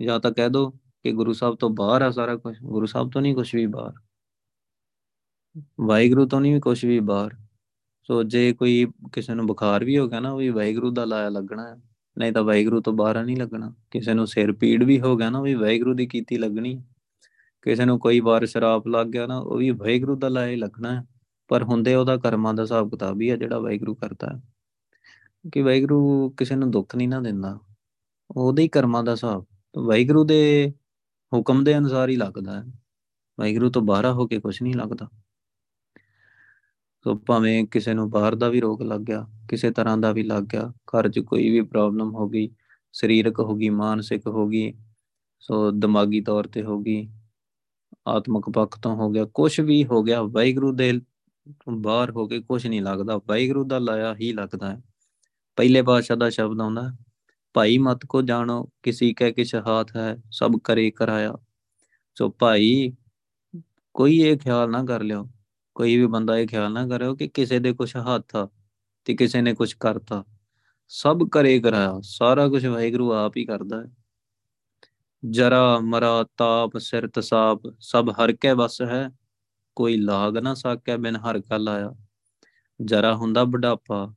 ਜਾਂ 0.00 0.20
ਤਾਂ 0.20 0.30
ਕਹਿ 0.32 0.48
ਦੋ 0.48 0.70
ਕਿ 0.70 1.12
ਗੁਰੂ 1.12 1.32
ਸਾਹਿਬ 1.32 1.56
ਤੋਂ 1.56 1.70
ਬਾਹਰ 1.70 2.02
ਆ 2.02 2.10
ਸਾਰਾ 2.10 2.36
ਕੁਝ 2.36 2.56
ਗੁਰੂ 2.62 2.86
ਸਾਹਿਬ 2.86 3.10
ਤੋਂ 3.10 3.22
ਨਹੀਂ 3.22 3.34
ਕੁਝ 3.34 3.54
ਵੀ 3.54 3.66
ਬਾਹਰ। 3.66 3.92
ਵਾਹਿਗੁਰੂ 5.80 6.26
ਤੋਂ 6.26 6.40
ਨਹੀਂ 6.40 6.60
ਕੁਝ 6.60 6.84
ਵੀ 6.84 7.00
ਬਾਹਰ। 7.00 7.34
ਸੋ 8.02 8.22
ਜੇ 8.22 8.52
ਕੋਈ 8.52 8.86
ਕਿਸੇ 9.12 9.34
ਨੂੰ 9.34 9.46
ਬੁਖਾਰ 9.46 9.84
ਵੀ 9.84 9.98
ਹੋ 9.98 10.08
ਗਿਆ 10.08 10.20
ਨਾ, 10.20 10.30
ਉਹ 10.30 10.38
ਵੀ 10.38 10.48
ਵਾਹਿਗੁਰੂ 10.48 10.90
ਦਾ 10.90 11.04
ਲਾਇਆ 11.04 11.28
ਲੱਗਣਾ 11.28 11.74
ਹੈ 11.74 11.85
ਨਹੀਂ 12.18 12.32
ਤਾਂ 12.32 12.42
ਵਾਹਿਗੁਰੂ 12.42 12.80
ਤੋਂ 12.80 12.92
ਬਾਹਰ 12.92 13.24
ਨਹੀਂ 13.24 13.36
ਲੱਗਣਾ। 13.36 13.74
ਕਿਸੇ 13.90 14.14
ਨੂੰ 14.14 14.26
ਸਿਰ 14.26 14.52
ਪੀੜ 14.52 14.84
ਵੀ 14.84 15.00
ਹੋ 15.00 15.16
ਗਿਆ 15.16 15.30
ਨਾ, 15.30 15.38
ਉਹ 15.38 15.44
ਵੀ 15.44 15.54
ਵਾਹਿਗੁਰੂ 15.54 15.94
ਦੀ 15.94 16.06
ਕੀਤੀ 16.06 16.36
ਲੱਗਣੀ। 16.36 16.84
ਕਿਸੇ 17.62 17.84
ਨੂੰ 17.84 17.98
ਕੋਈ 17.98 18.20
ਵਾਰ 18.20 18.46
ਸ਼ਰਾਬ 18.46 18.88
ਲੱਗ 18.88 19.06
ਗਿਆ 19.06 19.26
ਨਾ, 19.26 19.38
ਉਹ 19.38 19.56
ਵੀ 19.56 19.70
ਵਾਹਿਗੁਰੂ 19.70 20.16
ਦਾ 20.16 20.28
ਲਾਇਆ 20.28 20.56
ਲੱਗਣਾ 20.56 21.00
ਹੈ। 21.00 21.04
ਪਰ 21.48 21.62
ਹੁੰਦੇ 21.62 21.94
ਉਹਦਾ 21.94 22.16
ਕਰਮਾਂ 22.16 22.54
ਦਾ 22.54 22.62
ਹਿਸਾਬ 22.62 22.90
ਕਿਤਾਬ 22.90 23.20
ਹੀ 23.20 23.28
ਆ 23.28 23.36
ਜਿਹੜਾ 23.36 23.58
ਵਾਹਿਗੁਰੂ 23.58 23.94
ਕਰਦਾ 23.94 24.36
ਹੈ। 24.36 24.42
ਕਿ 25.52 25.62
ਵਾਹਿਗੁਰੂ 25.62 26.30
ਕਿਸੇ 26.30 26.56
ਨੂੰ 26.56 26.70
ਦੁੱਖ 26.70 26.96
ਨਹੀਂ 26.96 27.08
ਨਾ 27.08 27.20
ਦਿੰਦਾ। 27.20 27.60
ਉਹਦੇ 28.30 28.62
ਹੀ 28.62 28.68
ਕਰਮਾਂ 28.68 29.04
ਦਾ 29.04 29.12
ਹਿਸਾਬ, 29.12 29.46
ਵਾਹਿਗੁਰੂ 29.76 30.24
ਦੇ 30.24 30.72
ਹੁਕਮ 31.34 31.64
ਦੇ 31.64 31.78
ਅਨੁਸਾਰ 31.78 32.08
ਹੀ 32.08 32.16
ਲੱਗਦਾ 32.16 32.60
ਹੈ। 32.60 32.64
ਵਾਹਿਗੁਰੂ 33.40 33.70
ਤੋਂ 33.70 33.82
ਬਾਹਰ 33.82 34.06
ਹੋ 34.06 34.26
ਕੇ 34.26 34.40
ਕੁਝ 34.40 34.62
ਨਹੀਂ 34.62 34.74
ਲੱਗਦਾ। 34.74 35.08
ਸੋ 37.06 37.14
ਭਾਵੇਂ 37.14 37.66
ਕਿਸੇ 37.66 37.92
ਨੂੰ 37.94 38.10
ਬਾਹਰ 38.10 38.34
ਦਾ 38.34 38.48
ਵੀ 38.48 38.60
ਰੋਗ 38.60 38.82
ਲੱਗ 38.82 39.00
ਗਿਆ, 39.00 39.26
ਕਿਸੇ 39.48 39.70
ਤਰ੍ਹਾਂ 39.70 39.98
ਦਾ 39.98 40.12
ਵੀ 40.12 40.22
ਲੱਗ 40.22 40.42
ਗਿਆ, 40.42 40.72
ਘਰ 40.90 41.08
'ਚ 41.08 41.18
ਕੋਈ 41.18 41.50
ਵੀ 41.50 41.60
ਪ੍ਰੋਬਲਮ 41.62 42.14
ਹੋ 42.14 42.28
ਗਈ, 42.28 42.48
ਸਰੀਰਕ 42.92 43.38
ਹੋ 43.40 43.54
ਗਈ, 43.56 43.68
ਮਾਨਸਿਕ 43.68 44.26
ਹੋ 44.26 44.46
ਗਈ, 44.48 44.72
ਸੋ 45.40 45.70
ਦਿਮਾਗੀ 45.70 46.20
ਤੌਰ 46.20 46.46
ਤੇ 46.46 46.62
ਹੋ 46.62 46.78
ਗਈ, 46.80 47.08
ਆਤਮਿਕ 48.06 48.50
ਪੱਖ 48.50 48.78
ਤੋਂ 48.78 48.94
ਹੋ 48.96 49.10
ਗਿਆ 49.10 49.24
ਕੁਝ 49.24 49.60
ਵੀ 49.60 49.84
ਹੋ 49.84 50.02
ਗਿਆ, 50.02 50.22
ਵਾਹਿਗੁਰੂ 50.22 50.72
ਦੇ 50.72 50.92
ਬਾਹਰ 51.68 52.10
ਹੋ 52.10 52.26
ਕੇ 52.26 52.40
ਕੁਝ 52.40 52.66
ਨਹੀਂ 52.66 52.82
ਲੱਗਦਾ, 52.82 53.16
ਵਾਹਿਗੁਰੂ 53.16 53.64
ਦਾ 53.64 53.78
ਲਾਇਆ 53.78 54.14
ਹੀ 54.14 54.32
ਲੱਗਦਾ 54.32 54.70
ਹੈ। 54.70 54.82
ਪਹਿਲੇ 55.56 55.82
ਪਾਤਸ਼ਾਹ 55.82 56.16
ਦਾ 56.16 56.30
ਸ਼ਬਦ 56.30 56.60
ਆਉਂਦਾ 56.60 56.90
ਭਾਈ 57.54 57.78
ਮਤ 57.78 58.04
ਕੋ 58.08 58.22
ਜਾਣੋ, 58.22 58.68
ਕਿਸੇ 58.82 59.12
ਕੈ 59.12 59.30
ਕਿਛ 59.30 59.54
ਹਾਥ 59.54 59.96
ਹੈ, 59.96 60.16
ਸਭ 60.32 60.58
ਕਰੇ 60.64 60.90
ਕਰਾਇਆ। 60.90 61.34
ਸੋ 62.14 62.30
ਭਾਈ, 62.30 62.92
ਕੋਈ 63.94 64.20
ਇਹ 64.20 64.38
ਖਿਆਲ 64.38 64.70
ਨਾ 64.70 64.84
ਕਰ 64.84 65.02
ਲਿਓ 65.02 65.28
ਕੋਈ 65.76 65.96
ਵੀ 65.96 66.06
ਬੰਦਾ 66.06 66.38
ਇਹ 66.38 66.46
ਖਿਆਲ 66.46 66.72
ਨਾ 66.72 66.88
ਕਰਿਓ 66.88 67.14
ਕਿ 67.14 67.28
ਕਿਸੇ 67.28 67.58
ਦੇ 67.58 67.72
ਕੁਝ 67.72 67.96
ਹੱਥ 67.96 68.36
ਆ 68.36 68.48
ਤੇ 69.04 69.14
ਕਿਸੇ 69.14 69.40
ਨੇ 69.40 69.54
ਕੁਝ 69.54 69.72
ਕਰਤਾ। 69.72 70.24
ਸਭ 70.88 71.18
ਕਰੇ 71.32 71.60
ਕਰਾਇਆ, 71.60 72.00
ਸਾਰਾ 72.02 72.48
ਕੁਝ 72.48 72.66
ਵਾਹਿਗੁਰੂ 72.66 73.12
ਆਪ 73.12 73.36
ਹੀ 73.36 73.44
ਕਰਦਾ 73.44 73.82
ਹੈ। 73.82 73.92
ਜਰਾ 75.30 75.78
ਮਰਾ 75.78 76.24
ਤਾਪ 76.36 76.78
ਸਿਰ 76.78 77.08
ਤਸਾਪ, 77.08 77.60
ਸਭ 77.80 78.08
ਹਰ 78.10 78.32
ਕੇ 78.32 78.54
ਬਸ 78.54 78.82
ਹੈ, 78.82 79.10
ਕੋਈ 79.76 79.96
ਲਾਗ 79.96 80.38
ਨਾ 80.38 80.54
ਸਾਕੈ 80.54 80.96
ਬਿਨ 80.96 81.16
ਹਰ 81.16 81.40
ਕਾ 81.40 81.56
ਲਾਇਆ। 81.56 81.92
ਜਰਾ 82.82 83.16
ਹੁੰਦਾ 83.16 83.44
ਬੁਢਾਪਾ, 83.44 84.14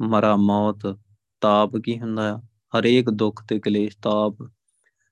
ਮਰਾ 0.00 0.36
ਮੌਤ, 0.36 0.98
ਤਾਪ 1.40 1.76
ਕੀ 1.76 2.00
ਹੁੰਦਾ 2.00 2.34
ਆ? 2.34 2.38
ਹਰੇਕ 2.78 3.10
ਦੁੱਖ 3.10 3.44
ਤੇ 3.48 3.60
ਕਲੇਸ਼, 3.60 3.98
ਤਾਪ। 4.02 4.50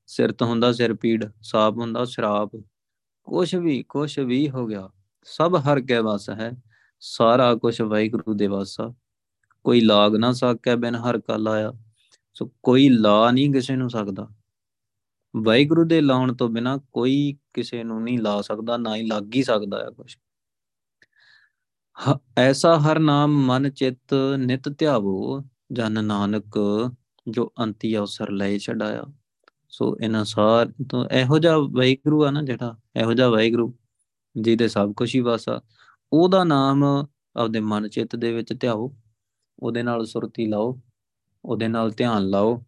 ਸਿਰ 0.07 0.33
ਤੋਂ 0.33 0.47
ਹੁੰਦਾ 0.47 0.73
ਸਿਰ 0.73 0.95
ਪੀੜ, 0.95 1.25
ਸਾਪ 1.43 1.77
ਹੁੰਦਾ 1.77 2.05
ਸ਼ਰਾਪ। 2.05 2.51
ਕੁਛ 3.25 3.55
ਵੀ 3.55 3.83
ਕੁਛ 3.83 4.19
ਵੀ 4.19 4.51
ਹੋ 4.51 4.67
ਗਿਆ। 4.67 4.91
ਸਭ 5.27 5.57
ਹਰ 5.67 5.81
ਕੇ 5.81 5.99
ਵਸ 5.99 6.29
ਹੈ, 6.31 6.51
ਸਾਰਾ 7.03 7.55
ਕੁਝ 7.55 7.81
ਵਾਹਿਗੁਰੂ 7.81 8.35
ਦੇ 8.35 8.47
ਵਾਸਾ। 8.47 8.93
ਕੋਈ 9.65 9.81
ਲਾਗ 9.81 10.17
ਨਾ 10.17 10.33
ਸਕੈ 10.33 10.75
ਬਿਨ 10.77 10.95
ਹਰ 10.95 11.19
ਕਾ 11.21 11.37
ਲਾਇਆ 11.37 11.73
ਸੋ 12.37 12.47
ਕੋਈ 12.63 12.89
ਲਾ 12.89 13.31
ਨਹੀਂ 13.31 13.53
ਕਿਸੇ 13.53 13.77
ਨੂੰ 13.77 13.91
ਸਕਦਾ। 13.91 14.27
ਵਾਹਿਗੁਰੂ 15.35 15.85
ਦੇ 15.85 16.01
ਲਾਉਣ 16.01 16.35
ਤੋਂ 16.35 16.49
ਬਿਨਾ 16.49 16.77
ਕੋਈ 16.93 17.37
ਕਿਸੇ 17.55 17.83
ਨੂੰ 17.85 18.03
ਨਹੀਂ 18.03 18.19
ਲਾ 18.19 18.41
ਸਕਦਾ, 18.43 18.77
ਨਾ 18.77 18.97
ਹੀ 18.97 19.07
ਲੱਗ 19.07 19.35
ਹੀ 19.35 19.43
ਸਕਦਾ 19.43 19.79
ਹੈ 19.79 19.91
ਕੁਝ 19.91 20.17
ਐਸਾ 22.39 22.79
ਹਰ 22.81 22.99
ਨਾਮ 22.99 23.35
ਮਨ 23.47 23.71
ਚਿੱਤ 23.71 24.15
ਨਿਤ 24.39 24.69
ਧਿਆਵੋ, 24.69 25.43
ਜਨ 25.73 26.05
ਨਾਨਕ 26.05 26.59
ਜੋ 27.27 27.53
ਅੰਤੀ 27.61 27.97
ਅਵਸਰ 27.97 28.31
ਲੈ 28.31 28.57
ਛਡਾਇਆ। 28.59 29.05
ਸੋ 29.69 29.97
ਇਹਨਾਂ 30.03 30.25
ਸਾਰ 30.25 30.73
ਤੋਂ 30.91 31.05
ਇਹੋ 31.11 31.39
ਜਿਹਾ 31.39 31.57
ਵਾਹਿਗੁਰੂ 31.59 32.25
ਆ 32.25 32.31
ਨਾ 32.31 32.43
ਜਿਹੜਾ, 32.43 32.77
ਇਹੋ 32.97 33.13
ਜਿਹਾ 33.15 33.29
ਵਾਹਿਗੁਰੂ 33.29 33.73
ਜਿਹਦੇ 34.37 34.68
ਸਭ 34.68 34.92
ਕੁਝ 34.92 35.14
ਹੀ 35.14 35.21
ਵਾਸਾ 35.21 35.61
ਉਹਦਾ 36.12 36.45
ਨਾਮ 36.45 36.85
ਆਪਦੇ 36.85 37.61
ਮਨ 37.61 37.88
ਚਿੱਤ 37.88 38.16
ਦੇ 38.16 38.33
ਵਿੱਚ 38.33 38.53
ਧਿਆਓ, 38.53 38.95
ਉਹਦੇ 39.59 39.83
ਨਾਲ 39.83 40.05
ਸੁਰਤੀ 40.07 40.47
ਲਾਓ, 40.47 40.81
ਉਹਦੇ 41.45 41.68
ਨਾਲ 41.68 41.90
ਧਿਆਨ 41.90 42.29
ਲਾਓ। 42.31 42.62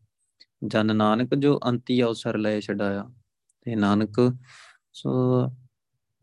ਜਨ 0.67 0.97
ਨਾਨਕ 0.97 1.35
ਜੋ 1.35 1.61
ਅੰਤੀ 1.69 2.03
ਅਵਸਰ 2.03 2.39
ਲੈ 2.39 2.61
ਛਡਾਇਆ 2.61 3.11
ਤੇ 3.63 3.77
ਨਾਨਕ 3.77 4.21
ਸੋ 4.93 5.11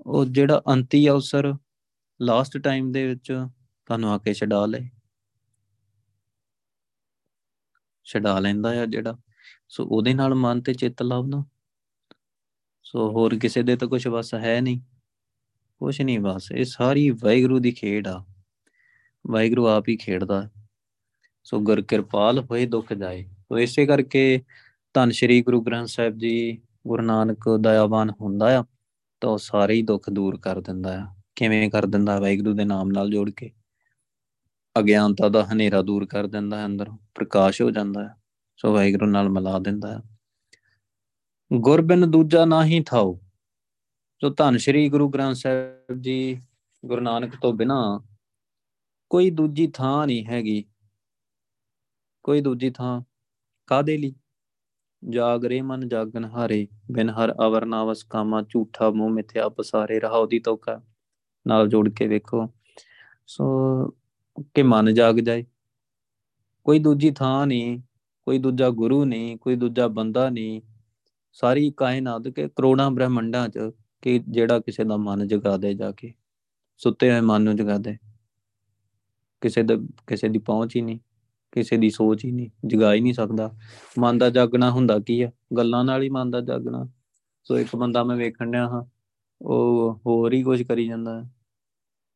ਉਹ 0.05 0.25
ਜਿਹੜਾ 0.25 0.61
ਅੰਤੀ 0.73 1.09
ਅਵਸਰ 1.09 1.53
ਲਾਸਟ 2.21 2.57
ਟਾਈਮ 2.57 2.91
ਦੇ 2.91 3.07
ਵਿੱਚ 3.07 3.31
ਤੁਹਾਨੂੰ 3.85 4.11
ਆ 4.11 4.17
ਕੇ 4.17 4.33
ਛਡਾ 4.33 4.65
ਲੇ। 4.65 4.89
ਛਡਾ 8.05 8.39
ਲੈਂਦਾ 8.39 8.69
ਆ 8.81 8.85
ਜਿਹੜਾ, 8.85 9.17
ਸੋ 9.69 9.85
ਉਹਦੇ 9.85 10.13
ਨਾਲ 10.13 10.35
ਮਨ 10.35 10.61
ਤੇ 10.61 10.73
ਚਿੱਤ 10.73 11.01
ਲਾਓ 11.01 11.25
ਨਾ। 11.27 11.43
ਸੋ 12.83 13.09
ਹੋਰ 13.11 13.35
ਕਿਸੇ 13.39 13.63
ਦੇ 13.63 13.75
ਤਾਂ 13.75 13.87
ਕੁਝ 13.87 14.07
ਬਸ 14.07 14.33
ਹੈ 14.33 14.61
ਨਹੀਂ। 14.61 14.81
ਕੁਝ 15.81 16.01
ਨਹੀਂ 16.01 16.19
ਬਸ 16.19 16.51
ਇਹ 16.51 16.65
ਸਾਰੀ 16.65 17.09
ਵਾਹਿਗੁਰੂ 17.09 17.59
ਦੀ 17.59 17.71
ਖੇਡ 17.71 18.07
ਆ। 18.07 18.25
ਵਾਹਿਗੁਰੂ 19.27 19.67
ਆਪ 19.67 19.87
ਹੀ 19.89 19.97
ਖੇਡਦਾ। 19.97 20.49
ਸੋ 21.43 21.59
ਗੁਰ 21.59 21.81
ਕਿਰਪਾਲ 21.81 22.39
ਹੋਏ, 22.39 22.65
ਦੁੱਖ 22.65 22.93
ਜਾਏ। 22.93 23.23
ਸੋ 23.23 23.59
ਇਸੇ 23.59 23.85
ਕਰਕੇ 23.85 24.43
ਧੰਨ 24.93 25.11
ਸ਼੍ਰੀ 25.11 25.41
ਗੁਰੂ 25.41 25.61
ਗ੍ਰੰਥ 25.61 25.87
ਸਾਹਿਬ 25.87 26.17
ਜੀ, 26.17 26.61
ਗੁਰੂ 26.87 27.03
ਨਾਨਕ 27.03 27.57
ਦਇਆਵਾਨ 27.59 28.11
ਹੁੰਦਾ 28.21 28.59
ਆ, 28.59 28.63
ਤਾਂ 29.21 29.37
ਸਾਰੇ 29.37 29.73
ਹੀ 29.73 29.81
ਦੁੱਖ 29.81 30.09
ਦੂਰ 30.09 30.37
ਕਰ 30.37 30.61
ਦਿੰਦਾ 30.61 31.01
ਆ। 31.01 31.07
ਕਿਵੇਂ 31.35 31.69
ਕਰ 31.69 31.85
ਦਿੰਦਾ 31.85 32.19
ਵਾਹਿਗੁਰੂ 32.19 32.53
ਦੇ 32.53 32.65
ਨਾਮ 32.65 32.89
ਨਾਲ 32.91 33.09
ਜੋੜ 33.09 33.31
ਕੇ? 33.31 33.51
ਅਗਿਆਨਤਾ 34.79 35.29
ਦਾ 35.29 35.45
ਹਨੇਰਾ 35.45 35.81
ਦੂਰ 35.81 36.05
ਕਰ 36.05 36.27
ਦਿੰਦਾ 36.27 36.59
ਹੈ 36.59 36.65
ਅੰਦਰ, 36.65 36.89
ਪ੍ਰਕਾਸ਼ 36.89 37.61
ਹੋ 37.61 37.71
ਜਾਂਦਾ 37.71 38.07
ਹੈ। 38.07 38.15
ਸੋ 38.57 38.73
ਵਾਹਿਗੁਰੂ 38.73 39.05
ਨਾਲ 39.05 39.29
ਮਿਲਾ 39.29 39.59
ਦਿੰਦਾ 39.59 39.97
ਹੈ। 39.97 40.17
ਗੁਰਬਿਨ 41.53 42.11
ਦੂਜਾ 42.11 42.45
ਨਾ 42.45 42.65
ਹੀ 42.65 42.83
ਥਾਓ 42.85 43.19
ਜੋ 44.23 44.29
ਧੰਨ 44.29 44.57
ਸ਼੍ਰੀ 44.57 44.89
ਗੁਰੂ 44.89 45.09
ਗ੍ਰੰਥ 45.09 45.35
ਸਾਹਿਬ 45.35 45.99
ਜੀ 46.01 46.41
ਗੁਰੂ 46.85 47.01
ਨਾਨਕ 47.01 47.31
ਤੋਂ 47.41 47.53
ਬਿਨਾ 47.53 48.01
ਕੋਈ 49.09 49.29
ਦੂਜੀ 49.29 49.67
ਥਾਂ 49.67 50.07
ਨਹੀਂ 50.07 50.25
ਹੈਗੀ। 50.25 50.65
ਕੋਈ 52.23 52.41
ਦੂਜੀ 52.41 52.69
ਥਾਂ 52.69 53.01
ਕਾਦੇ 53.67 53.97
ਲਈ? 53.97 54.15
ਜਾਗਰੇ 55.09 55.61
ਮਨ 55.61 55.87
ਜਾਗਨ 55.87 56.25
ਹਾਰੇ, 56.25 56.67
ਬਿਨ 56.91 57.09
ਹਰ 57.09 57.33
ਅਵਰ 57.33 57.65
ਨਾਵਸ 57.65 58.03
ਕਾਮਾ, 58.03 58.41
ਝੂਠਾ 58.49 58.89
ਮੂੰਹ 58.89 59.09
ਮਿਥਿਆ 59.09 59.49
ਪਸਾਰੇ, 59.49 59.99
ਰਹਾਉ 59.99 60.27
ਦੀ 60.27 60.39
ਤੋਕਾ 60.39 60.83
ਨਾਲ 61.47 61.67
ਜੋੜ 61.67 61.89
ਕੇ 61.89 62.07
ਵੇਖੋ। 62.07 62.47
ਸੋ 63.27 63.45
ਕਿ 64.53 64.63
ਮਨ 64.63 64.93
ਜਾਗ 64.93 65.15
ਜਾਏ। 65.15 65.45
ਕੋਈ 66.63 66.79
ਦੂਜੀ 66.79 67.11
ਥਾਂ 67.11 67.47
ਨਹੀਂ, 67.47 67.81
ਕੋਈ 68.23 68.37
ਦੂਜਾ 68.37 68.69
ਗੁਰੂ 68.69 69.05
ਨਹੀਂ, 69.05 69.37
ਕੋਈ 69.37 69.55
ਦੂਜਾ 69.55 69.87
ਬੰਦਾ 69.87 70.29
ਨਹੀਂ। 70.29 70.61
ਸਾਰੀ 71.33 71.71
ਕਾਇਨਾਤ 71.77 72.27
ਕੇ 72.27 72.47
ਕਰੋੜਾਂ 72.47 72.91
ਬ੍ਰਹਮੰਡਾਂ 72.91 73.49
'ਚ 73.49 73.59
ਕਿ 74.01 74.19
ਜਿਹੜਾ 74.29 74.59
ਕਿਸੇ 74.59 74.83
ਦਾ 74.83 74.97
ਮਨ 74.97 75.27
ਜਗਾ 75.27 75.57
ਦੇ 75.57 75.73
ਜਾ 75.73 75.91
ਕੇ, 75.91 76.13
ਸੁੱਤੇ 76.77 77.11
ਹੋਏ 77.11 77.21
ਮਨ 77.21 77.41
ਨੂੰ 77.41 77.55
ਜਗਾ 77.55 77.77
ਦੇ। 77.77 77.97
ਕਿਸੇ 79.41 79.63
ਦਾ, 79.63 79.75
ਕਿਸੇ 80.07 80.29
ਦੀ 80.29 80.39
ਪਹੁੰਚ 80.39 80.75
ਹੀ 80.75 80.81
ਨਹੀਂ, 80.81 80.99
ਕਿਸੇ 81.51 81.77
ਦੀ 81.77 81.89
ਸੋਚ 81.89 82.25
ਹੀ 82.25 82.31
ਨਹੀਂ, 82.31 82.49
ਜਗਾ 82.67 82.93
ਹੀ 82.93 83.01
ਨਹੀਂ 83.01 83.13
ਸਕਦਾ। 83.13 83.51
ਮਨ 83.99 84.17
ਦਾ 84.17 84.29
ਜਾਗਣਾ 84.29 84.71
ਹੁੰਦਾ 84.71 84.99
ਕੀ 84.99 85.21
ਆ? 85.21 85.31
ਗੱਲਾਂ 85.57 85.85
ਨਾਲ 85.85 86.03
ਹੀ 86.03 86.09
ਮਨ 86.09 86.31
ਦਾ 86.31 86.41
ਜਾਗਣਾ। 86.41 86.89
ਸੋ 87.43 87.57
ਇੱਕ 87.57 87.75
ਬੰਦਾ 87.75 88.03
ਮੈਂ 88.03 88.15
ਵੇਖਣ 88.15 88.51
ਡਿਆ 88.51 88.67
ਹਾਂ, 88.67 88.83
ਉਹ 89.41 89.93
ਹੋਰ 90.05 90.33
ਹੀ 90.33 90.43
ਕੁਝ 90.43 90.63
ਕਰੀ 90.63 90.87
ਜਾਂਦਾ। 90.87 91.23
ਹੈ 91.23 91.29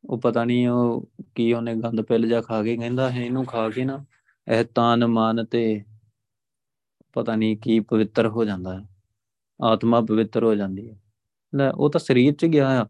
ਉਹ 0.04 0.18
ਪਤਾ 0.18 0.44
ਨਹੀਂ 0.44 0.68
ਉਹ 0.68 1.10
ਕੀ 1.34 1.52
ਉਹਨੇ 1.52 1.74
ਗੰਦ 1.74 2.00
ਪਿੱਲ 2.00 2.28
ਜਾ 2.28 2.40
ਖਾ 2.40 2.62
ਕੇ 2.62 2.76
ਕਹਿੰਦਾ 2.76 3.10
ਹੈ 3.10 3.24
ਇਹਨੂੰ 3.24 3.44
ਖਾ 3.44 3.70
ਕੇ 3.70 3.84
ਨਾ 3.84 4.04
ਇਹ 4.52 4.64
ਤਨ 4.64 5.06
ਮਨ 5.06 5.44
ਤੇ 5.44 5.84
ਪਤਾ 7.12 7.36
ਨਹੀਂ 7.36 7.56
ਕੀ 7.56 7.80
ਪਵਿੱਤਰ 7.80 8.26
ਹੋ 8.26 8.44
ਜਾਂਦਾ 8.44 8.80
ਹੈ। 8.80 8.88
ਆਤਮਾ 9.62 10.00
ਪਵਿੱਤਰ 10.00 10.44
ਹੋ 10.44 10.54
ਜਾਂਦੀ 10.54 10.90
ਹੈ। 10.90 11.00
ਲੈ, 11.54 11.70
ਉਹ 11.70 11.90
ਤਾਂ 11.90 12.00
ਸਰੀਰ 12.00 12.34
'ਚ 12.34 12.46
ਗਿਆ 12.46 12.82
ਆ। 12.82 12.86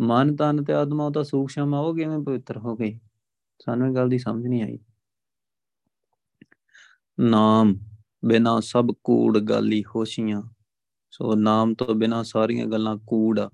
ਮਨ 0.00 0.36
ਤਨ 0.36 0.64
ਤੇ 0.64 0.72
ਆਤਮਾ, 0.72 1.06
ਉਹ 1.06 1.12
ਤਾਂ 1.12 1.24
ਸੂਖਸ਼ਮ 1.24 1.74
ਆ 1.74 1.78
ਉਹ 1.78 1.96
ਕਿਵੇਂ 1.96 2.18
ਪਵਿੱਤਰ 2.18 2.58
ਹੋ 2.58 2.76
ਗਈ? 2.76 3.00
ਸਾਨੂੰ 3.58 3.88
ਇਹ 3.88 3.94
ਗੱਲ 3.94 4.08
ਦੀ 4.08 4.18
ਸਮਝ 4.18 4.46
ਨਹੀਂ 4.46 4.62
ਆਈ। 4.62 4.78
ਨਾਮ 7.20 7.78
ਬਿਨਾ 8.24 8.60
ਸਭ 8.60 8.88
ਕੂੜ 9.04 9.38
ਗਾਲੀ 9.38 9.84
ਹੋਸ਼ੀਆਂ। 9.84 10.42
ਸੋ 11.10 11.34
ਨਾਮ 11.34 11.74
ਤੋਂ 11.74 11.94
ਬਿਨਾ 11.94 12.22
ਸਾਰੀਆਂ 12.22 12.66
ਗੱਲਾਂ 12.66 12.96
ਕੂੜ 13.06 13.40
ਆ, 13.40 13.50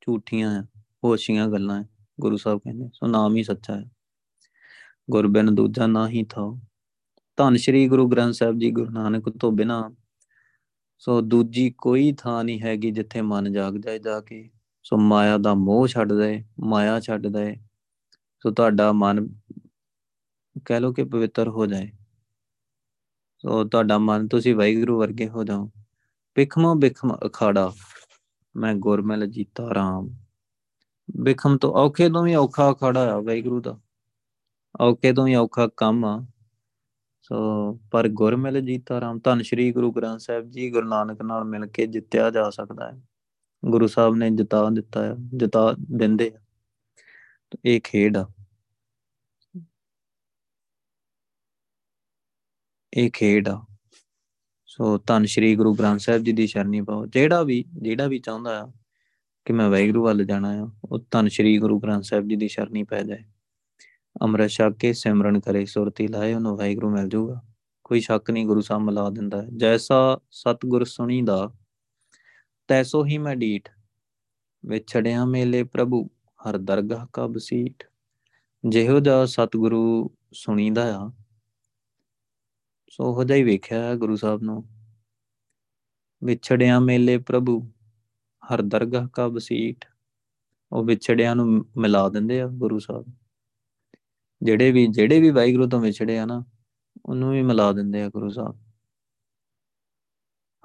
ਝੂਠੀਆਂ 0.00 0.62
ਆ, 0.62 0.66
ਹੋਸ਼ੀਆਂ 1.04 1.48
ਗੱਲਾਂ 1.48 1.82
ਹੈ 1.82 1.88
ਗੁਰੂ 2.20 2.36
ਸਾਹਿਬ 2.36 2.58
ਕਹਿੰਦੇ। 2.58 2.90
ਸੋ 2.94 3.06
ਨਾਮ 3.06 3.36
ਹੀ 3.36 3.42
ਸੱਚਾ 3.42 3.76
ਹੈ 3.76 3.90
ਗੁਰਬਿਨ 5.10 5.54
ਦੂਜਾ 5.54 5.86
ਨਾ 5.86 6.08
ਹੀ 6.08 6.22
ਥਾ। 6.22 6.60
ਧੰਨ 7.36 7.56
ਸ਼੍ਰੀ 7.56 7.88
ਗੁਰੂ 7.88 8.08
ਗ੍ਰੰਥ 8.08 8.34
ਸਾਹਿਬ 8.34 8.58
ਜੀ 8.58 8.70
ਗੁਰੂ 8.70 8.90
ਨਾਨਕ 8.90 9.28
ਤੋਂ 9.28 9.52
ਬਿਨਾ 9.52 9.90
ਸੋ 10.98 11.20
ਦੂਜੀ 11.20 11.70
ਕੋਈ 11.78 12.12
ਥਾਂ 12.18 12.44
ਨਹੀਂ 12.44 12.60
ਹੈਗੀ 12.60 12.90
ਜਿੱਥੇ 12.90 13.20
ਮਨ 13.20 13.52
ਜਾਗ 13.52 13.74
ਜਾਏ 13.74 13.98
ਜਾ 13.98 14.20
ਕੇ। 14.20 14.50
ਸੋ 14.82 14.96
ਮਾਇਆ 14.96 15.38
ਦਾ 15.38 15.54
ਮੋਹ 15.54 15.86
ਛੱਡ 15.86 16.12
ਦੇ, 16.12 16.44
ਮਾਇਆ 16.60 17.00
ਛੱਡ 17.00 17.26
ਦੇ। 17.26 17.56
ਸੋ 18.40 18.50
ਤੁਹਾਡਾ 18.50 18.92
ਮਨ 18.92 19.28
ਕਹਿ 20.64 20.80
ਲੋ 20.80 20.92
ਕਿ 20.92 21.04
ਪਵਿੱਤਰ 21.04 21.48
ਹੋ 21.48 21.66
ਜਾਏ। 21.66 21.90
ਸੋ 23.38 23.64
ਤੁਹਾਡਾ 23.64 23.98
ਮਨ 23.98 24.28
ਤੁਸੀਂ 24.28 24.54
ਵਾਹਿਗੁਰੂ 24.54 24.98
ਵਰਗੇ 24.98 25.28
ਹੋ 25.28 25.44
ਜਾਓ। 25.44 25.70
ਬਿਖਮੋ 26.36 26.74
ਬਿਖਮ 26.74 27.16
ਅਖਾੜਾ, 27.26 27.72
ਮੈਂ 28.56 28.74
ਗੁਰਮਿਲ 28.74 29.26
ਜੀਤਾ 29.26 29.74
ਰਾਮ। 29.74 30.10
ਬਿਖਮ 31.20 31.58
ਤੋਂ 31.58 31.72
ਔਖੇ 31.72 32.08
ਤੋਂ 32.08 32.22
ਵੀ 32.22 32.34
ਔਖਾ 32.34 32.72
ਅਖਾੜਾ 32.72 33.14
ਆ 33.14 33.20
ਵਾਹਿਗੁਰੂ 33.20 33.60
ਦਾ। 33.60 33.80
ਔਖੇ 34.80 35.12
ਤੋਂ 35.12 35.24
ਵੀ 35.24 35.34
ਔਖਾ 35.34 35.68
ਕੰਮ 35.76 36.04
ਆ। 36.04 36.26
ਸੋ, 37.28 37.72
ਪਰ 37.90 38.08
ਗੁਰਮਿਲ 38.08 38.60
ਜੀਤਾ 38.60 39.00
ਰਾਮ, 39.00 39.20
ਧੰਨ 39.24 39.42
ਸ਼੍ਰੀ 39.42 39.72
ਗੁਰੂ 39.72 39.92
ਗ੍ਰੰਥ 39.92 40.20
ਸਾਹਿਬ 40.20 40.50
ਜੀ, 40.50 40.70
ਗੁਰੂ 40.70 40.88
ਨਾਨਕ 40.88 41.22
ਨਾਲ 41.22 41.44
ਮਿਲ 41.44 41.66
ਕੇ 41.66 41.86
ਜਿੱਤਿਆ 41.86 42.30
ਜਾ 42.30 42.50
ਸਕਦਾ 42.50 42.92
ਹੈ। 42.92 43.02
ਗੁਰੂ 43.64 43.86
ਸਾਹਿਬ 43.86 44.14
ਨੇ 44.14 44.30
ਜਿਤਾ 44.30 44.70
ਦਿੱਤਾ 44.70 45.04
ਹੈ, 45.04 45.14
ਜਿਤਾ 45.18 45.74
ਦਿੰਦੇ 45.96 46.32
ਆ। 46.36 46.40
ਇਹ 47.64 47.80
ਖੇਡ 47.84 48.16
ਆ। 48.16 48.28
ਇਹ 52.94 53.10
ਖੇਡ 53.10 53.48
ਆ। 53.48 53.66
ਸੋ, 54.66 54.98
ਧੰਨ 54.98 55.24
ਸ਼੍ਰੀ 55.24 55.56
ਗੁਰੂ 55.56 55.74
ਗ੍ਰੰਥ 55.74 56.00
ਸਾਹਿਬ 56.00 56.22
ਜੀ 56.22 56.32
ਦੀ 56.32 56.46
ਸ਼ਰਣੀ 56.46 56.80
ਪਾਓ। 56.80 57.06
ਜਿਹੜਾ 57.06 57.42
ਵੀ 57.42 57.64
ਜਿਹੜਾ 57.82 58.06
ਵੀ 58.06 58.18
ਚਾਹੁੰਦਾ 58.18 58.62
ਆ 58.62 58.72
ਕਿ 59.44 59.52
ਮੈਂ 59.52 59.70
ਵੈਗਰੂ 59.70 60.04
ਵੱਲ 60.04 60.24
ਜਾਣਾ 60.24 60.50
ਆ, 60.50 60.70
ਉਹ 60.84 60.98
ਧੰਨ 61.10 61.28
ਸ਼੍ਰੀ 61.28 61.58
ਗੁਰੂ 61.58 61.78
ਗ੍ਰੰਥ 61.78 62.04
ਸਾਹਿਬ 62.04 62.28
ਜੀ 62.28 62.36
ਦੀ 62.36 62.48
ਸ਼ਰਣੀ 62.48 62.82
ਪੈ 62.82 63.02
ਜਾਏ। 63.02 63.24
ਅੰਮ੍ਰਿਤ 64.22 64.50
ਛਕ 64.50 64.72
ਕੇ 64.72 64.92
ਸਿਮਰਨ 64.92 65.40
ਕਰੇ, 65.40 65.64
ਸੁਰਤੀ 65.64 66.08
ਲਾਏ, 66.08 66.34
ਉਹਨੂੰ 66.34 66.56
ਵੈਗਰੂ 66.56 66.90
ਮਿਲ 66.90 67.08
ਜਾਊਗਾ। 67.08 67.40
ਕੋਈ 67.84 68.00
ਸ਼ੱਕ 68.00 68.30
ਨਹੀਂ, 68.30 68.46
ਗੁਰੂ 68.46 68.60
ਸਾਹਿਬ 68.60 68.82
ਮਿਲਾ 68.82 69.08
ਦਿੰਦਾ 69.10 69.42
ਹੈ। 69.42 69.46
ਜੈਸਾ 69.56 70.18
ਸਤਗੁਰ 70.30 70.84
ਸੁਣੀ 70.84 71.22
ਦਾ 71.22 71.50
ਤੈਸੋ 72.68 73.04
ਹੀ 73.04 73.18
ਮੈਂ 73.18 73.36
ਡੀਠ। 73.36 73.68
ਵਿਛੜਿਆ 74.66 75.24
ਮੇਲੇ 75.24 75.62
ਪ੍ਰਭੂ, 75.64 76.08
ਹਰ 76.40 76.58
ਦਰਗਾਹ 76.58 77.06
ਕਾ 77.12 77.26
ਬਸੀਠ 77.26 77.84
ਜਿਹੋ 78.68 78.98
ਜਿਹਾ 79.00 79.24
ਸਤਗੁਰੂ 79.26 80.10
ਸੁਣੀਦਾ 80.32 80.84
ਆ, 80.98 81.10
ਸੋ 82.90 83.04
ਉਹ 83.04 83.24
ਜਿਹਾ 83.24 83.38
ਹੀ 83.38 83.42
ਵੇਖਿਆ 83.42 83.94
ਗੁਰੂ 83.94 84.16
ਸਾਹਿਬ 84.16 84.42
ਨੂੰ। 84.42 84.64
ਵਿਛੜਿਆ 86.24 86.78
ਮੇਲੇ 86.80 87.18
ਪ੍ਰਭੂ, 87.18 87.60
ਹਰ 88.42 88.62
ਦਰਗਾਹ 88.62 89.08
ਕਾ 89.08 89.28
ਬਸੀਠ 89.28 89.84
ਉਹ 90.72 90.84
ਵਿਛੜਿਆਂ 90.84 91.36
ਨੂੰ 91.36 91.64
ਮਿਲਾ 91.76 92.08
ਦਿੰਦੇ 92.08 92.40
ਆ 92.40 92.46
ਗੁਰੂ 92.46 92.78
ਸਾਹਿਬ। 92.78 93.04
ਜਿਹੜੇ 94.42 94.72
ਵੀ 94.72 94.86
ਜਿਹੜੇ 94.86 95.20
ਵੀ 95.20 95.30
ਵਾਹਿਗੁਰੂ 95.30 95.68
ਤੋਂ 95.68 95.80
ਵਿਛੜੇ 95.80 96.18
ਆ 96.18 96.24
ਨਾ, 96.26 96.44
ਉਹਨੂੰ 97.06 97.30
ਵੀ 97.32 97.42
ਮਿਲਾ 97.42 97.72
ਦਿੰਦੇ 97.72 98.02
ਆ 98.02 98.08
ਗੁਰੂ 98.08 98.30
ਸਾਹਿਬ। 98.30 98.58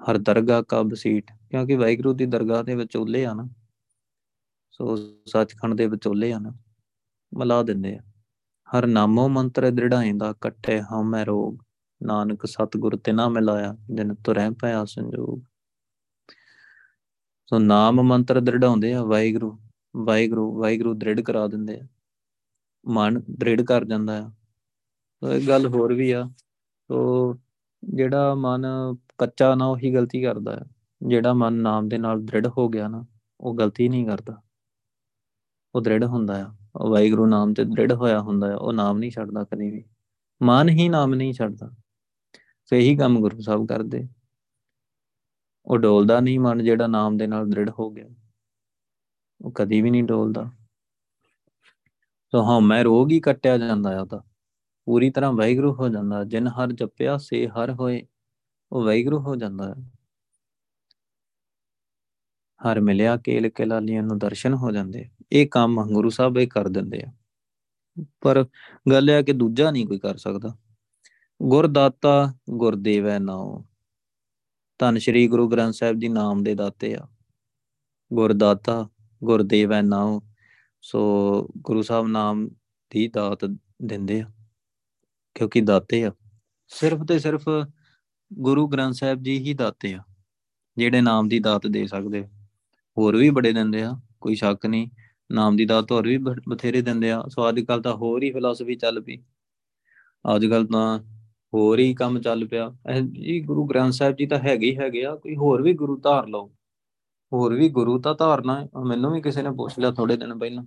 ਹਰ 0.00 0.18
ਦਰਗਾਹ 0.18 0.62
ਕਾ 0.62 0.82
ਬਸੀਠ 0.82 1.30
ਕਿਉਂਕਿ 1.50 1.76
ਵਾਹਿਗੁਰੂ 1.76 2.12
ਦੀ 2.12 2.26
ਦਰਗਾਹ 2.26 2.62
ਦੇ 2.64 2.74
ਵਿਚੋਲੇ 2.74 3.24
ਆ 3.26 3.34
ਨਾ, 3.34 3.48
ਸੋ 4.70 4.96
ਸੱਚਖੰਡ 5.26 5.74
ਦੇ 5.74 5.86
ਵਿਚੋਲੇ 5.86 6.32
ਆ 6.32 6.38
ਨਾ, 6.38 6.52
ਮਿਲਾ 7.32 7.62
ਦਿੰਦੇ 7.62 7.94
ਆ। 7.96 8.00
ਹਰ 8.68 8.86
ਨਾਮੋ 8.86 9.28
ਮੰਤਰ 9.28 9.70
ਦ੍ਰਿੜਾਇਂਦਾ 9.70 10.30
ਇਕੱਠੇ 10.30 10.80
ਹਉਮੈ 10.82 11.24
ਰੋਗ, 11.24 11.58
ਨਾਨਕ 12.00 12.46
ਸਤਗੁਰ 12.46 12.96
ਤਿਨਾ 12.96 13.28
ਮਿਲਾਇਆ, 13.28 13.76
ਜਿਨ 13.90 14.14
ਤੁਰੈ 14.14 14.50
ਪਿਆ 14.50 14.84
ਸੰਜੋਗ। 14.84 15.42
ਸੋ 17.46 17.58
ਨਾਮ 17.58 18.02
ਮੰਤਰ 18.02 18.40
ਦ੍ਰਿੜਾਉਂਦੇ 18.40 18.92
ਆ 18.94 19.02
ਵਾਹਿਗੁਰੂ 19.04 19.58
ਵਾਹਿਗੁਰੂ 19.96 20.60
ਵਾਹਿਗੁਰੂ 20.60 20.94
ਦ੍ਰਿੜ 20.94 21.20
ਕਰਾ 21.20 21.46
ਦਿੰਦੇ 21.48 21.80
ਆ। 21.80 21.86
ਮਨ 22.88 23.22
ਦ੍ਰਿੜ 23.30 23.62
ਕਰ 23.62 23.84
ਜਾਂਦਾ 23.84 24.26
ਆ। 24.26 24.30
ਸੋ 25.20 25.32
ਇੱਕ 25.32 25.48
ਗੱਲ 25.48 25.66
ਹੋਰ 25.66 25.94
ਵੀ 25.94 26.10
ਆ 26.10 26.24
ਸੋ 26.88 27.34
ਜਿਹੜਾ 27.84 28.34
ਮਨ 28.34 28.66
ਕੱਚਾ 29.18 29.54
ਨਾ, 29.54 29.66
ਉਹੀ 29.66 29.94
ਗਲਤੀ 29.94 30.22
ਕਰਦਾ 30.22 30.56
ਹੈ 30.56 30.64
ਜਿਹੜਾ 31.06 31.32
ਮਨ 31.32 31.52
ਨਾਮ 31.52 31.88
ਦੇ 31.88 31.98
ਨਾਲ 31.98 32.24
ਦ੍ਰਿੜ 32.24 32.46
ਹੋ 32.46 32.68
ਗਿਆ 32.68 32.88
ਨਾ, 32.88 33.06
ਉਹ 33.40 33.58
ਗਲਤੀ 33.58 33.88
ਨਹੀਂ 33.88 34.06
ਕਰਦਾ। 34.06 34.42
ਉਹ 35.74 35.80
ਦ੍ਰਿੜ 35.80 36.04
ਹੁੰਦਾ 36.04 36.46
ਆ। 36.46 36.56
ਉਹ 36.76 36.90
ਵਾਹਿਗੁਰੂ 36.90 37.26
ਨਾਮ 37.26 37.54
ਤੇ 37.54 37.64
ਦ੍ਰਿੜ 37.64 37.92
ਹੋਇਆ 37.92 38.20
ਹੁੰਦਾ 38.20 38.52
ਆ, 38.52 38.56
ਉਹ 38.56 38.72
ਨਾਮ 38.72 38.98
ਨਹੀਂ 38.98 39.10
ਛੱਡਦਾ 39.10 39.44
ਕਦੀ 39.44 39.70
ਵੀ। 39.70 39.84
ਮਨ 40.42 40.68
ਹੀ 40.68 40.88
ਨਾਮ 40.88 41.14
ਨਹੀਂ 41.14 41.32
ਛੱਡਦਾ। 41.32 41.70
ਸੋ 42.64 42.76
ਇਹੀ 42.76 42.96
ਕੰਮ 42.96 43.20
ਗੁਰੂ 43.20 43.40
ਸਾਹਿਬ 43.40 43.66
ਕਰਦੇ। 43.66 44.08
ਉਹ 45.64 45.78
ਡੋਲਦਾ 45.78 46.20
ਨਹੀਂ 46.20 46.40
ਮਨ 46.40 46.64
ਜਿਹੜਾ 46.64 46.86
ਨਾਮ 46.86 47.16
ਦੇ 47.16 47.26
ਨਾਲ 47.26 47.48
ਦ੍ਰਿੜ 47.48 47.70
ਹੋ 47.78 47.90
ਗਿਆ। 47.90 48.06
ਉਹ 49.40 49.52
ਕਦੀ 49.52 49.80
ਵੀ 49.80 49.90
ਨਹੀਂ 49.90 50.04
ਡੋਲਦਾ। 50.04 50.50
ਸੋ 52.34 52.42
ਹਾਂ, 52.42 52.60
ਮੈਂ 52.60 52.84
ਰੋਗ 52.84 53.10
ਹੀ 53.10 53.20
ਕੱਟਿਆ 53.20 53.58
ਜਾਂਦਾ 53.58 53.98
ਆ 53.98 54.00
ਉਹਦਾ 54.00 54.24
ਪੂਰੀ 54.84 55.10
ਤਰ੍ਹਾਂ 55.10 55.32
ਵਾਹਿਗੁਰੂ 55.32 55.74
ਹੋ 55.74 55.88
ਜਾਂਦਾ 55.88 56.24
ਜਿਨ 56.24 56.46
ਹਰ 56.46 56.72
ਜਪਿਆ, 56.72 57.16
ਸੇ 57.16 57.48
ਹਰ 57.48 57.72
ਹੋਏ, 57.72 58.06
ਉਹ 58.72 58.84
ਵਾਹਿਗੁਰੂ 58.84 59.18
ਹੋ 59.18 59.36
ਜਾਂਦਾ 59.36 59.74
ਹੈ। 59.74 59.90
ਹਰ 62.70 62.80
ਮਿਲਿਆ, 62.80 63.16
ਕੇਲ 63.16 63.48
ਕੇ 63.48 63.64
ਲਾਲੀਆਂ 63.64 64.02
ਨੂੰ 64.02 64.18
ਦਰਸ਼ਨ 64.18 64.54
ਹੋ 64.54 64.70
ਜਾਂਦੇ 64.70 65.10
ਇਹ 65.32 65.48
ਕੰਮ 65.48 65.84
ਗੁਰੂ 65.92 66.10
ਸਾਹਿਬ 66.10 66.38
ਇਹ 66.38 66.48
ਕਰ 66.48 66.68
ਦਿੰਦੇ 66.68 67.02
ਆ। 67.02 67.12
ਪਰ 68.20 68.46
ਗੱਲ 68.90 69.10
ਇਹ 69.10 69.16
ਆ 69.16 69.22
ਕਿ 69.22 69.32
ਦੂਜਾ 69.32 69.70
ਨਹੀਂ 69.70 69.86
ਕੋਈ 69.86 69.98
ਕਰ 69.98 70.16
ਸਕਦਾ। 70.16 70.58
ਗੁਰਦਾਤਾ 71.42 72.34
ਗੁਰਦੇਵੈ 72.50 73.18
ਨਾਉ। 73.18 73.62
ਧੰਨ 74.78 74.98
ਸ਼੍ਰੀ 74.98 75.28
ਗੁਰੂ 75.28 75.48
ਗ੍ਰੰਥ 75.48 75.74
ਸਾਹਿਬ 75.74 75.98
ਜੀ 75.98 76.08
ਨਾਮ 76.08 76.42
ਦੇ 76.42 76.54
ਦਾਤੇ 76.54 76.94
ਆ। 76.94 77.08
ਗੁਰਦਾਤਾ 78.12 78.88
ਗੁਰਦੇਵੈ 79.24 79.82
ਨਾਉ। 79.82 80.20
ਸੋ 80.84 81.00
ਗੁਰੂ 81.58 81.82
ਸਾਹਿਬ 81.82 82.06
ਨਾਮ 82.06 82.48
ਦੀ 82.92 83.06
ਦਾਤ 83.08 83.44
ਦਿੰਦੇ 83.44 84.20
ਆ, 84.20 84.30
ਕਿਉਂਕਿ 85.36 85.60
ਦਾਤੇ 85.60 86.04
ਆ। 86.04 86.10
ਸਿਰਫ 86.70 87.04
ਤੇ 87.08 87.18
ਸਿਰਫ 87.18 87.48
ਗੁਰੂ 88.30 88.66
ਗ੍ਰੰਥ 88.68 88.94
ਸਾਹਿਬ 88.94 89.22
ਜੀ 89.22 89.38
ਹੀ 89.38 89.54
ਦਾਤੇ 89.54 89.92
ਆ, 89.94 90.02
ਜਿਹੜੇ 90.76 91.00
ਨਾਮ 91.00 91.28
ਦੀ 91.28 91.38
ਦਾਤ 91.38 91.66
ਦੇ 91.66 91.86
ਸਕਦੇ 91.86 92.22
ਹੋਰ 92.96 93.16
ਵੀ 93.16 93.30
ਬੜੇ 93.30 93.52
ਦਿੰਦੇ 93.52 93.82
ਆ, 93.82 93.92
ਕੋਈ 94.20 94.34
ਸ਼ੱਕ 94.34 94.66
ਨਹੀਂ, 94.66 94.88
ਨਾਮ 95.30 95.56
ਦੀ 95.56 95.64
ਦਾਤ 95.64 95.92
ਹੋਰ 95.92 96.06
ਵੀ 96.08 96.16
ਬਥੇਰੇ 96.48 96.82
ਦਿੰਦੇ 96.82 97.10
ਆ। 97.10 97.22
ਸੋ 97.28 97.48
ਅੱਜ 97.48 97.60
ਕੱਲ 97.60 97.82
ਤਾਂ 97.82 97.94
ਹੋਰ 97.94 98.22
ਹੀ 98.22 98.30
ਫਿਲਾਸਫੀ 98.32 98.74
ਚੱਲ 98.76 99.00
ਪਈ। 99.00 99.16
ਅੱਜ 100.24 100.46
ਕੱਲ 100.46 100.66
ਤਾਂ 100.66 100.98
ਹੋਰ 101.52 101.78
ਹੀ 101.78 101.94
ਕੰਮ 101.94 102.20
ਚੱਲ 102.20 102.46
ਪਿਆ। 102.48 102.70
ਜੀ 103.02 103.40
ਗੁਰੂ 103.40 103.64
ਗ੍ਰੰਥ 103.66 103.92
ਸਾਹਿਬ 103.92 104.16
ਜੀ 104.16 104.26
ਤਾਂ 104.26 104.38
ਹੈਗੇ 104.38 104.70
ਹੀ 104.70 104.76
ਹੈਗੇ 104.78 105.04
ਆ, 105.04 105.14
ਕੋਈ 105.14 105.36
ਹੋਰ 105.36 105.62
ਵੀ 105.62 105.72
ਗੁਰੂ 105.74 105.96
ਧਾਰ 106.00 106.26
ਲਓ। 106.28 106.50
ਹੋਰ 107.32 107.54
ਵੀ 107.54 107.68
ਗੁਰੂ 107.68 108.00
ਤਾਂ 108.00 108.14
ਧਾਰਨਾ 108.14 108.68
ਮੈਨੂੰ 108.86 109.12
ਵੀ 109.12 109.22
ਕਿਸੇ 109.22 109.42
ਨੇ 109.42 109.50
ਪੁੱਛ 109.50 109.78
ਲਿਆ 109.78 109.90
ਥੋੜੇ 109.90 110.16
ਦਿਨ 110.16 110.38
ਪਹਿਲਾਂ। 110.38 110.64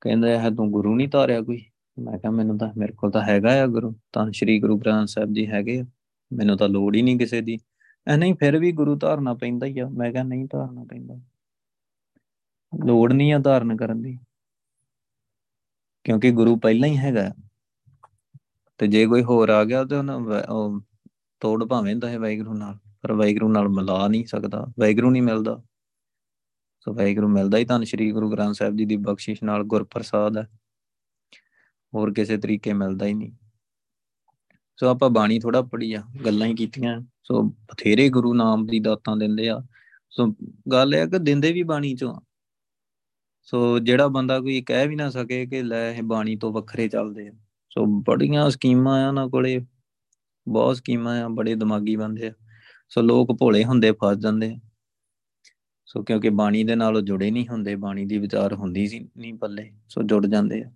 ਕਹਿੰਦਾ 0.00 0.28
ਹੈ 0.28 0.50
ਤੂੰ 0.50 0.70
ਗੁਰੂ 0.70 0.94
ਨਹੀਂ 0.94 1.08
ਧਾਰਿਆ 1.08 1.40
ਕੋਈ। 1.40 1.66
ਮੈਂ 1.98 2.18
ਕਿਹਾ, 2.18 2.32
ਮੈਨੂੰ 2.32 2.58
ਤਾਂ, 2.58 2.72
ਮੇਰੇ 2.76 2.92
ਕੋਲ 2.92 3.10
ਤਾਂ 3.10 3.22
ਹੈਗਾ 3.22 3.62
ਆ 3.62 3.66
ਗੁਰੂ। 3.66 3.96
ਤਾਂ 4.12 4.32
ਸ੍ਰੀ 4.32 4.60
ਗੁਰੂ 4.60 4.78
ਗ੍ਰੰਥ 4.78 5.08
ਸਾਹਿਬ 5.08 5.32
ਜੀ 5.32 5.46
ਹੈਗੇ 5.46 5.80
ਆ। 5.80 5.84
ਮੈਨੂੰ 6.32 6.56
ਤਾਂ 6.58 6.68
ਲੋੜ 6.68 6.96
ਹੀ 6.96 7.02
ਨਹੀਂ 7.02 7.18
ਕਿਸੇ 7.18 7.40
ਦੀ। 7.40 7.58
ਐ 8.06 8.16
ਨਹੀਂ, 8.16 8.34
ਫਿਰ 8.34 8.58
ਵੀ 8.58 8.72
ਗੁਰੂ 8.72 8.96
ਧਾਰਨਾ 8.96 9.34
ਪੈਂਦਾ 9.34 9.66
ਹੀ 9.66 9.78
ਆ। 9.78 9.88
ਮੈਂ 9.88 10.12
ਕਿਹਾ, 10.12 10.22
ਨਹੀਂ 10.22 10.46
ਧਾਰਨਾ 10.52 10.84
ਪੈਂਦਾ। 10.84 11.14
ਲੋੜ 12.86 13.12
ਨਹੀਂ 13.12 13.32
ਆ 13.32 13.38
ਧਾਰਨ 13.38 13.76
ਕਰਨ 13.76 14.02
ਦੀ। 14.02 14.18
ਕਿਉਂਕਿ 16.04 16.30
ਗੁਰੂ 16.30 16.56
ਪਹਿਲਾਂ 16.56 16.88
ਹੀ 16.88 16.96
ਹੈਗਾ 16.96 17.34
ਤੇ 18.78 18.86
ਜੇ 18.86 19.06
ਕੋਈ 19.06 19.22
ਹੋਰ 19.22 19.48
ਆ 19.48 19.64
ਗਿਆ, 19.64 19.84
ਤੇ 19.84 19.96
ਉਹ 20.50 20.80
ਤੋੜ 21.40 21.64
ਭਾਵੇਂ 21.64 21.96
ਦਾ 21.96 22.08
ਹੈ 22.08 22.18
ਵਾਹਿਗੁਰੂ 22.18 22.54
ਨਾਲ। 22.54 22.89
ਪਰ 23.00 23.12
ਵਾਹਿਗੁਰੂ 23.12 23.52
ਨਾਲ 23.52 23.68
ਮਿਲਾ 23.68 24.08
ਨਹੀਂ 24.08 24.24
ਸਕਦਾ, 24.24 24.66
ਵਾਹਿਗੁਰੂ 24.80 25.10
ਨਹੀਂ 25.10 25.22
ਮਿਲਦਾ। 25.22 25.62
ਸੋ 26.80 26.94
ਵਾਹਿਗੁਰੂ 26.94 27.28
ਮਿਲਦਾ 27.28 27.58
ਹੀ 27.58 27.64
ਤਾਂ 27.64 27.84
ਸ੍ਰੀ 27.84 28.12
ਗੁਰੂ 28.12 28.30
ਗ੍ਰੰਥ 28.30 28.54
ਸਾਹਿਬ 28.54 28.76
ਜੀ 28.76 28.84
ਦੀ 28.84 28.96
ਬਖਸ਼ਿਸ਼ 28.96 29.44
ਨਾਲ 29.44 29.64
ਗੁਰਪ੍ਰਸਾਦ 29.64 30.36
ਹੈ। 30.36 30.48
ਹੋਰ 31.94 32.12
ਕਿਸੇ 32.12 32.36
ਤਰੀਕੇ 32.36 32.72
ਮਿਲਦਾ 32.72 33.06
ਹੀ 33.06 33.14
ਨਹੀਂ। 33.14 33.32
ਸੋ 34.76 34.86
ਆਪਾਂ 34.86 35.10
ਬਾਣੀ 35.10 35.38
ਥੋੜਾ 35.38 35.62
ਪੜੀ 35.62 35.92
ਆ 35.92 36.02
ਗੱਲਾਂ 36.26 36.46
ਹੀ 36.46 36.54
ਕੀਤੀਆਂ। 36.54 37.00
ਸੋ 37.22 37.42
ਬਥੇਰੇ 37.42 38.08
ਗੁਰੂ 38.08 38.34
ਨਾਮ 38.34 38.66
ਦੀ 38.66 38.80
ਦਾਤਾਂ 38.80 39.16
ਦਿੰਦੇ 39.16 39.48
ਆ। 39.48 39.60
ਸੋ 40.10 40.34
ਗੱਲ 40.72 40.94
ਇਹ 40.94 41.02
ਆ 41.02 41.06
ਕਿ 41.06 41.18
ਦਿੰਦੇ 41.18 41.52
ਵੀ 41.52 41.62
ਬਾਣੀ 41.62 41.94
ਚੋਂ 41.94 42.20
ਸੋ 43.42 43.78
ਜਿਹੜਾ 43.78 44.08
ਬੰਦਾ 44.08 44.40
ਕੋਈ 44.40 44.62
ਕਹਿ 44.62 44.88
ਵੀ 44.88 44.96
ਨਾ 44.96 45.10
ਸਕੇ 45.10 45.46
ਕਿ 45.46 45.62
ਲੈ 45.62 45.92
ਇਹ 45.92 46.02
ਬਾਣੀ 46.02 46.36
ਤੋਂ 46.36 46.52
ਵੱਖਰੇ 46.52 46.88
ਚੱਲਦੇ 46.88 47.28
ਆ। 47.28 47.32
ਸੋ 47.70 47.86
ਬੜੀਆਂ 47.86 48.50
ਸਕੀਮਾਂ 48.50 49.04
ਆ 49.04 49.08
ਉਹਨਾਂ 49.08 49.28
ਕੋਲੇ। 49.28 49.66
ਬਹੁਤ 50.48 50.76
ਸਕੀਮਾਂ 50.76 51.24
ਆ, 51.24 51.28
ਬੜੇ 51.28 51.54
ਦਿਮਾਗੀ 51.54 51.96
ਬੰਦੇ 51.96 52.28
ਆ। 52.28 52.32
ਸੋ 52.90 53.02
ਲੋਕ 53.02 53.32
ਭੋਲੇ 53.38 53.64
ਹੁੰਦੇ 53.64 53.92
ਫਸ 53.92 54.16
ਜਾਂਦੇ 54.18 54.56
ਸੋ 55.86 56.02
ਕਿਉਂਕਿ 56.02 56.30
ਬਾਣੀ 56.30 56.64
ਦੇ 56.64 56.74
ਨਾਲ 56.74 57.00
ਜੁੜੇ 57.02 57.30
ਨਹੀਂ 57.30 57.48
ਹੁੰਦੇ, 57.48 57.74
ਬਾਣੀ 57.76 58.04
ਦੀ 58.04 58.18
ਵਿਚਾਰ 58.18 58.54
ਹੁੰਦੀ 58.54 58.86
ਸੀ 58.86 59.08
ਨਹੀਂ 59.16 59.34
ਪੱਲੇ, 59.34 59.70
ਸੋ 59.88 60.02
ਜੁੜ 60.02 60.26
ਜਾਂਦੇ 60.26 60.62
ਆ। 60.62 60.70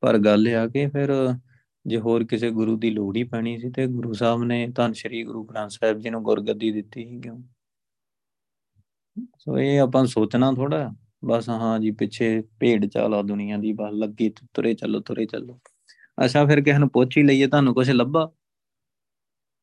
ਪਰ 0.00 0.18
ਗੱਲ 0.18 0.48
ਇਹ 0.48 0.56
ਆ 0.56 0.66
ਕਿ 0.66 0.86
ਫਿਰ 0.86 1.12
ਜੇ 1.86 1.98
ਹੋਰ 1.98 2.24
ਕਿਸੇ 2.24 2.50
ਗੁਰੂ 2.50 2.76
ਦੀ 2.76 2.90
ਲੋੜ 2.90 3.16
ਹੀ 3.16 3.24
ਪੈਣੀ 3.24 3.58
ਸੀ 3.58 3.70
ਤੇ 3.70 3.86
ਗੁਰੂ 3.86 4.12
ਸਾਹਿਬ 4.12 4.44
ਨੇ 4.44 4.66
ਧੰਨ 4.68 4.92
ਸ਼੍ਰੀ 4.92 5.24
ਗੁਰੂ 5.24 5.44
ਗ੍ਰੰਥ 5.44 5.70
ਸਾਹਿਬ 5.70 5.98
ਜੀ 5.98 6.10
ਨੂੰ 6.10 6.22
ਗੁਰਗੱਦੀ 6.22 6.70
ਦਿੱਤੀ 6.72 7.04
ਸੀ 7.08 7.20
ਕਿਉਂ? 7.20 7.42
ਸੋ 9.38 9.58
ਇਹ 9.58 9.80
ਆਪਾਂ 9.80 10.06
ਸੋਚਣਾ 10.06 10.52
ਥੋੜਾ 10.52 10.90
ਬਸ 11.24 11.48
ਹਾਂ 11.48 11.78
ਜੀ 11.80 11.90
ਪਿੱਛੇ 11.90 12.42
ਭੇਡ 12.60 12.86
ਚਾਲਾ 12.86 13.22
ਦੁਨੀਆ 13.22 13.56
ਦੀ, 13.56 13.72
ਬਸ 13.72 13.92
ਲੱਗੀ 13.92 14.28
ਤੁਰੇ 14.54 14.74
ਚੱਲੋ 14.74 15.00
ਤੁਰੇ 15.00 15.26
ਚੱਲੋ। 15.26 15.58
ਅੱਛਾ, 16.24 16.46
ਫਿਰ 16.46 16.60
ਕਿਸੇ 16.60 16.78
ਨੂੰ 16.78 16.88
ਪੁੱਛ 16.88 17.18
ਹੀ 17.18 17.22
ਲਈਏ, 17.22 17.46
ਤੁਹਾਨੂੰ 17.46 17.74
ਕੁਝ 17.74 17.90
ਲੱਭਾ? 17.90 18.30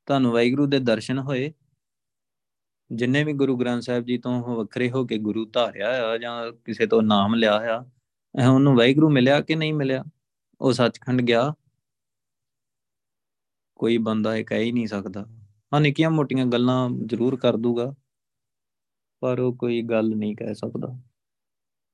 ਤੁਹਾਨੂੰ 0.08 0.32
ਵਾਹਿਗੁਰੂ 0.32 0.66
ਦੇ 0.66 0.80
ਦਰਸ਼ਨ 0.80 1.20
ਹੋਏ। 1.20 1.54
ਜਿੰਨੇ 2.92 3.24
ਵੀ 3.24 3.34
ਗੁਰੂ 3.34 3.58
ਗ੍ਰੰਥ 3.58 3.82
ਸਾਹਿਬ 3.82 4.04
ਜੀ 4.04 4.18
ਤੋਂ 4.18 4.56
ਵੱਖਰੇ 4.56 4.90
ਹੋ 4.92 5.06
ਕੇ 5.06 5.18
ਗੁਰੂ 5.18 5.46
ਧਾਰਿਆ 5.46 5.90
ਆ 6.08 6.18
ਜਾਂ 6.18 6.52
ਕਿਸੇ 6.66 6.88
ਤੋਂ 6.88 7.02
ਨਾਮ 7.04 7.36
ਲਿਆ 7.36 7.54
ਆ 7.76 7.86
ਉਹਨੂੰ 8.50 8.76
ਵਾਹਿਗੁਰੂ 8.76 9.10
ਮਿਲਿਆ 9.10 9.42
ਕਿ 9.42 9.56
ਨਹੀਂ 9.56 9.74
ਮਿਲਿਆ? 9.74 10.04
ਉਹ 10.62 10.74
ਸੱਚਖੰਡ 10.74 11.22
ਗਿਆ। 11.22 11.54
ਕੋਈ 13.76 13.98
ਬੰਦਾ 13.98 14.36
ਇਹ 14.36 14.46
ਕਹਿ 14.46 14.64
ਹੀ 14.64 14.72
ਨਹੀਂ 14.72 14.88
ਸਕਦਾ। 14.88 15.26
ਹਾਂ, 15.74 15.82
ਨਿੱਕੀਆਂ 15.82 16.10
ਮੋਟੀਆਂ 16.12 16.46
ਗੱਲਾਂ 16.46 16.90
ਜ਼ਰੂਰ 17.06 17.36
ਕਰ 17.36 17.58
ਦੂਗਾ, 17.58 17.94
ਪਰ 19.20 19.40
ਉਹ 19.40 19.56
ਕੋਈ 19.56 19.82
ਗੱਲ 19.82 20.10
ਨਹੀਂ 20.16 20.36
ਕਹਿ 20.36 20.56
ਸਕਦਾ। 20.56 20.88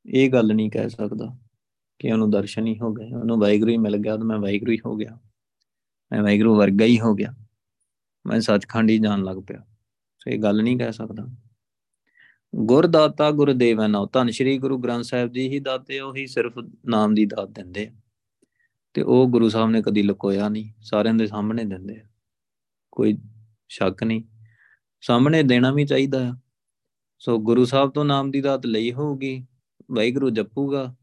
ਇਹ 0.06 0.30
ਗੱਲ 0.32 0.54
ਨਹੀਂ 0.54 0.72
ਕਹਿ 0.72 0.90
ਸਕਦਾ 0.90 1.38
ਕਿ 2.00 2.12
ਉਹਨੂੰ 2.12 2.30
ਦਰਸ਼ਨ 2.32 2.68
ਹੀ 2.68 2.80
ਹੋ 2.80 2.94
ਗਏ। 2.94 3.14
ਉਹਨੂੰ 3.14 3.40
ਵਾਹਿਗੁਰੂ 3.40 3.72
ਹੀ 3.72 3.78
ਮਿਲ 3.78 3.98
ਗਿਆ 3.98 4.18
ਤਾਂ 4.18 4.26
ਮੈਂ 4.26 4.38
ਵਾਹਿਗੁਰੂ 4.38 4.72
ਹੀ 4.72 4.78
ਹੋ 4.86 4.96
ਗਿਆ। 4.96 5.20
ਮੈਂ 6.12 6.24
ਵਾਹਿਗੁਰੂ 6.24 6.56
ਵਰਗਾ 6.56 6.86
ਹੀ 6.86 7.00
ਹੋ 7.00 7.14
ਗਿਆ। 7.16 7.34
ਮੈਂ 8.26 8.42
ਸੱਚਖੰਡ 8.42 8.90
ਹੀ 8.90 9.00
ਜਾਣ 9.00 9.24
ਲੱਗ 9.24 9.38
ਪਿਆ। 9.38 9.60
ਸੋ 10.20 10.32
ਇਹ 10.32 10.40
ਗੱਲ 10.40 10.64
ਨਹੀਂ 10.64 10.78
ਕਹਿ 10.78 10.94
ਸਕਦਾ। 10.94 11.28
ਗੁਰਦਾਤਾ 12.56 13.32
ਗੁਰਦੇਵ 13.32 13.86
ਨੋ 13.86 14.06
ਧੰਨ 14.06 14.30
ਸ਼੍ਰੀ 14.30 14.58
ਗੁਰੂ 14.58 14.78
ਗ੍ਰੰਥ 14.78 15.04
ਸਾਹਿਬ 15.04 15.32
ਜੀ 15.32 15.48
ਹੀ 15.48 15.60
ਦਾਤੇ, 15.60 16.00
ਉਹੀ 16.00 16.28
ਸਿਰਫ 16.28 16.60
ਨਾਮ 16.86 17.14
ਦੀ 17.14 17.26
ਦਾਤ 17.26 17.50
ਦਿੰਦੇ 17.50 17.88
ਆ। 17.88 17.94
ਤੇ 18.94 19.02
ਉਹ 19.02 19.28
ਗੁਰੂ 19.28 19.50
ਸਾਹਿਬ 19.50 19.70
ਨੇ 19.70 19.82
ਕਦੀ 19.82 20.04
ਲੁਕੋਇਆ 20.04 20.50
ਨਹੀਂ। 20.50 20.74
ਸਾਰਿਆਂ 20.82 21.14
ਦੇ 21.14 21.28
ਸਾਹਮਣੇ 21.28 21.64
ਦਿੰਦੇ 21.64 21.98
ਆ। 21.98 22.06
ਕੋਈ 22.92 23.18
ਸ਼ੱਕ 23.70 24.04
ਨਹੀਂ। 24.04 24.24
ਸਾਹਮਣੇ 25.02 25.44
ਦੇਣਾ 25.44 25.72
ਵੀ 25.72 25.86
ਚਾਹੀਦਾ 25.86 26.30
ਆ। 26.30 26.34
ਸੋ 27.20 27.40
ਗੁਰੂ 27.40 27.66
ਸਾਹਿਬ 27.66 27.92
ਤੋਂ 27.92 28.06
ਨਾਮ 28.06 28.32
ਦੀ 28.32 28.42
ਦਾਤ 28.42 28.66
ਲਈ 28.66 28.92
ਹੋਊਗੀ। 28.92 29.48
ਵਾਹਿਗੁਰੂ 29.92 30.30
ਜਪੂਗਾ। 30.30 30.96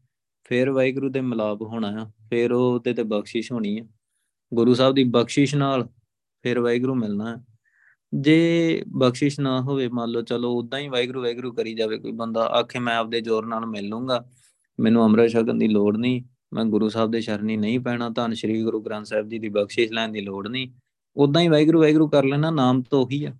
ਫਿਰ 0.43 0.69
ਵਾਹਿਗੁਰੂ 0.69 1.09
ਦੇ 1.09 1.21
ਮਿਲਾਪ 1.21 1.61
ਹੋਣਾ 1.61 1.87
ਆ। 1.87 2.11
ਫਿਰ 2.29 2.51
ਉਹ 2.51 2.79
ਤੇ 2.79 2.93
ਤੇ 2.93 3.03
ਬਖਸ਼ਿਸ਼ 3.03 3.51
ਹੋਣੀ 3.51 3.79
ਆ। 3.79 3.85
ਗੁਰੂ 4.53 4.73
ਸਾਹਿਬ 4.73 4.95
ਦੀ 4.95 5.03
ਬਖਸ਼ਿਸ਼ 5.03 5.55
ਨਾਲ 5.55 5.89
ਫਿਰ 6.43 6.59
ਵਾਹਿਗੁਰੂ 6.59 6.95
ਮਿਲਣਾ 6.95 7.37
ਹੈ। 7.37 7.45
ਜੇ 8.13 8.83
ਬਖਸ਼ਿਸ਼ 8.87 9.39
ਨਾ 9.39 9.61
ਹੋਵੇ, 9.61 9.87
ਮੰਨ 9.87 10.09
ਲਓ 10.09 10.21
ਚਲੋ 10.21 10.59
ਉਦਾਂ 10.59 10.79
ਹੀ 10.79 10.87
ਵਾਹਿਗੁਰੂ 10.87 11.21
ਵਾਹਿਗੁਰੂ 11.21 11.53
ਕਰੀ 11.53 11.73
ਜਾਵੇ 11.73 11.97
ਕੋਈ 11.97 12.11
ਬੰਦਾ, 12.11 12.41
ਆਖੇ 12.41 12.79
ਮੈਂ 12.79 12.97
ਆਪਦੇ 12.97 13.21
ਜ਼ੋਰ 13.21 13.45
ਨਾਲ 13.45 13.65
ਮਿਲ 13.65 13.87
ਲੂੰਗਾ 13.87 14.25
ਮੈਨੂੰ 14.79 15.05
ਅੰਮ੍ਰਿਤ 15.05 15.31
ਛਕਣ 15.31 15.53
ਦੀ 15.53 15.67
ਲੋੜ 15.67 15.97
ਨਹੀਂ, 15.97 16.23
ਮੈਂ 16.53 16.65
ਗੁਰੂ 16.65 16.89
ਸਾਹਿਬ 16.89 17.11
ਦੇ 17.11 17.21
ਸ਼ਰਨੀ 17.21 17.57
ਨਹੀਂ 17.57 17.79
ਪੈਣਾ, 17.79 18.09
ਧੰਨ 18.09 18.33
ਸ਼੍ਰੀ 18.33 18.63
ਗੁਰੂ 18.63 18.81
ਗ੍ਰੰਥ 18.81 19.05
ਸਾਹਿਬ 19.05 19.29
ਜੀ 19.29 19.39
ਦੀ 19.39 19.49
ਬਖਸ਼ਿਸ਼ 19.49 19.91
ਲੈਣ 19.91 20.09
ਦੀ 20.09 20.21
ਲੋੜ 20.21 20.47
ਨਹੀਂ 20.47 20.71
ਉਦਾਂ 21.15 21.41
ਹੀ 21.41 21.47
ਵਾਹਿਗੁਰੂ 21.47 21.79
ਵਾਹਿਗੁਰੂ 21.79 22.09
ਕਰ 22.09 22.23
ਲੈਣਾ, 22.23 22.51
ਨਾਮ 22.51 22.81
ਤਾਂ 22.81 22.99
ਉਹੀ 22.99 23.25
ਆ। 23.25 23.37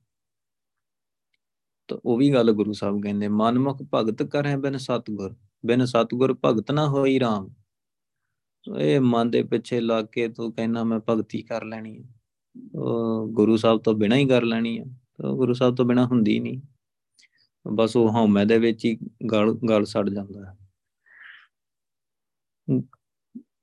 ਤਾਂ 1.88 1.98
ਉਹ 2.06 2.18
ਵੀ 2.18 2.34
ਗੱਲ 2.34 2.52
ਗੁਰੂ 2.52 2.74
ਸਾਹਿਬ 2.74 3.04
ਕਹਿੰਦੇ, 3.04 3.28
ਮਨਮੁਖ 3.28 3.84
ਭਗਤ 3.94 4.24
ਕਰੇ 4.24 4.56
ਬਿਨ 4.56 4.78
ਸਤਗੁਰ 4.78 5.36
ਬਿਨ 5.66 5.86
ਸਤਗੁਰ 5.86 6.38
ਭਗਤ 6.46 6.72
ਨਾ 6.72 6.88
ਹੋਈ 6.88 7.20
RAM 7.20 7.50
ਇਹ 8.80 9.02
ਮਨ 9.02 9.30
ਦੇ 9.30 9.44
ਪਿੱਛੇ 9.44 9.80
ਲੱਗ 9.80 10.06
ਕੇ 10.06 10.28
ਤੂੰ 10.28 10.54
ਕਹਿਣਾ 10.54 10.84
ਮੈਂ 10.84 11.00
ਭਗਤੀ 11.10 11.42
ਕਰ 11.42 11.64
ਲੈਣੀ 11.64 12.04
ਹੈ। 12.04 12.21
ਗੁਰੂ 13.26 13.58
ਸਾਹਿਬ 13.58 13.80
ਤੋਂ 13.82 13.94
ਬਿਨਾ 13.94 14.16
ਹੀ 14.16 14.26
ਕਰ 14.28 14.44
ਲੈਣੀ 14.44 14.80
ਹੈ 14.80 14.86
ਤਾਂ 15.18 15.34
ਗੁਰੂ 15.34 15.54
ਸਾਹਿਬ 15.54 15.76
ਤੋਂ 15.76 15.86
ਬਿਨਾ 15.86 16.06
ਹੁੰਦੀ 16.06 16.40
ਨਹੀਂ। 16.40 16.62
ਬਸ 17.66 17.96
ਉਹ 17.96 18.10
ਹਉਮੈ 18.10 18.46
ਦੇ 18.46 18.58
ਵਿੱਚ 18.60 18.86
ਹੀ 18.86 18.98
ਗਲ 19.32 19.54
ਗਲ 19.70 19.86
ਸੜ 19.86 20.10
ਜਾਂਦਾ 20.10 20.46
ਹੈ। 20.46 20.58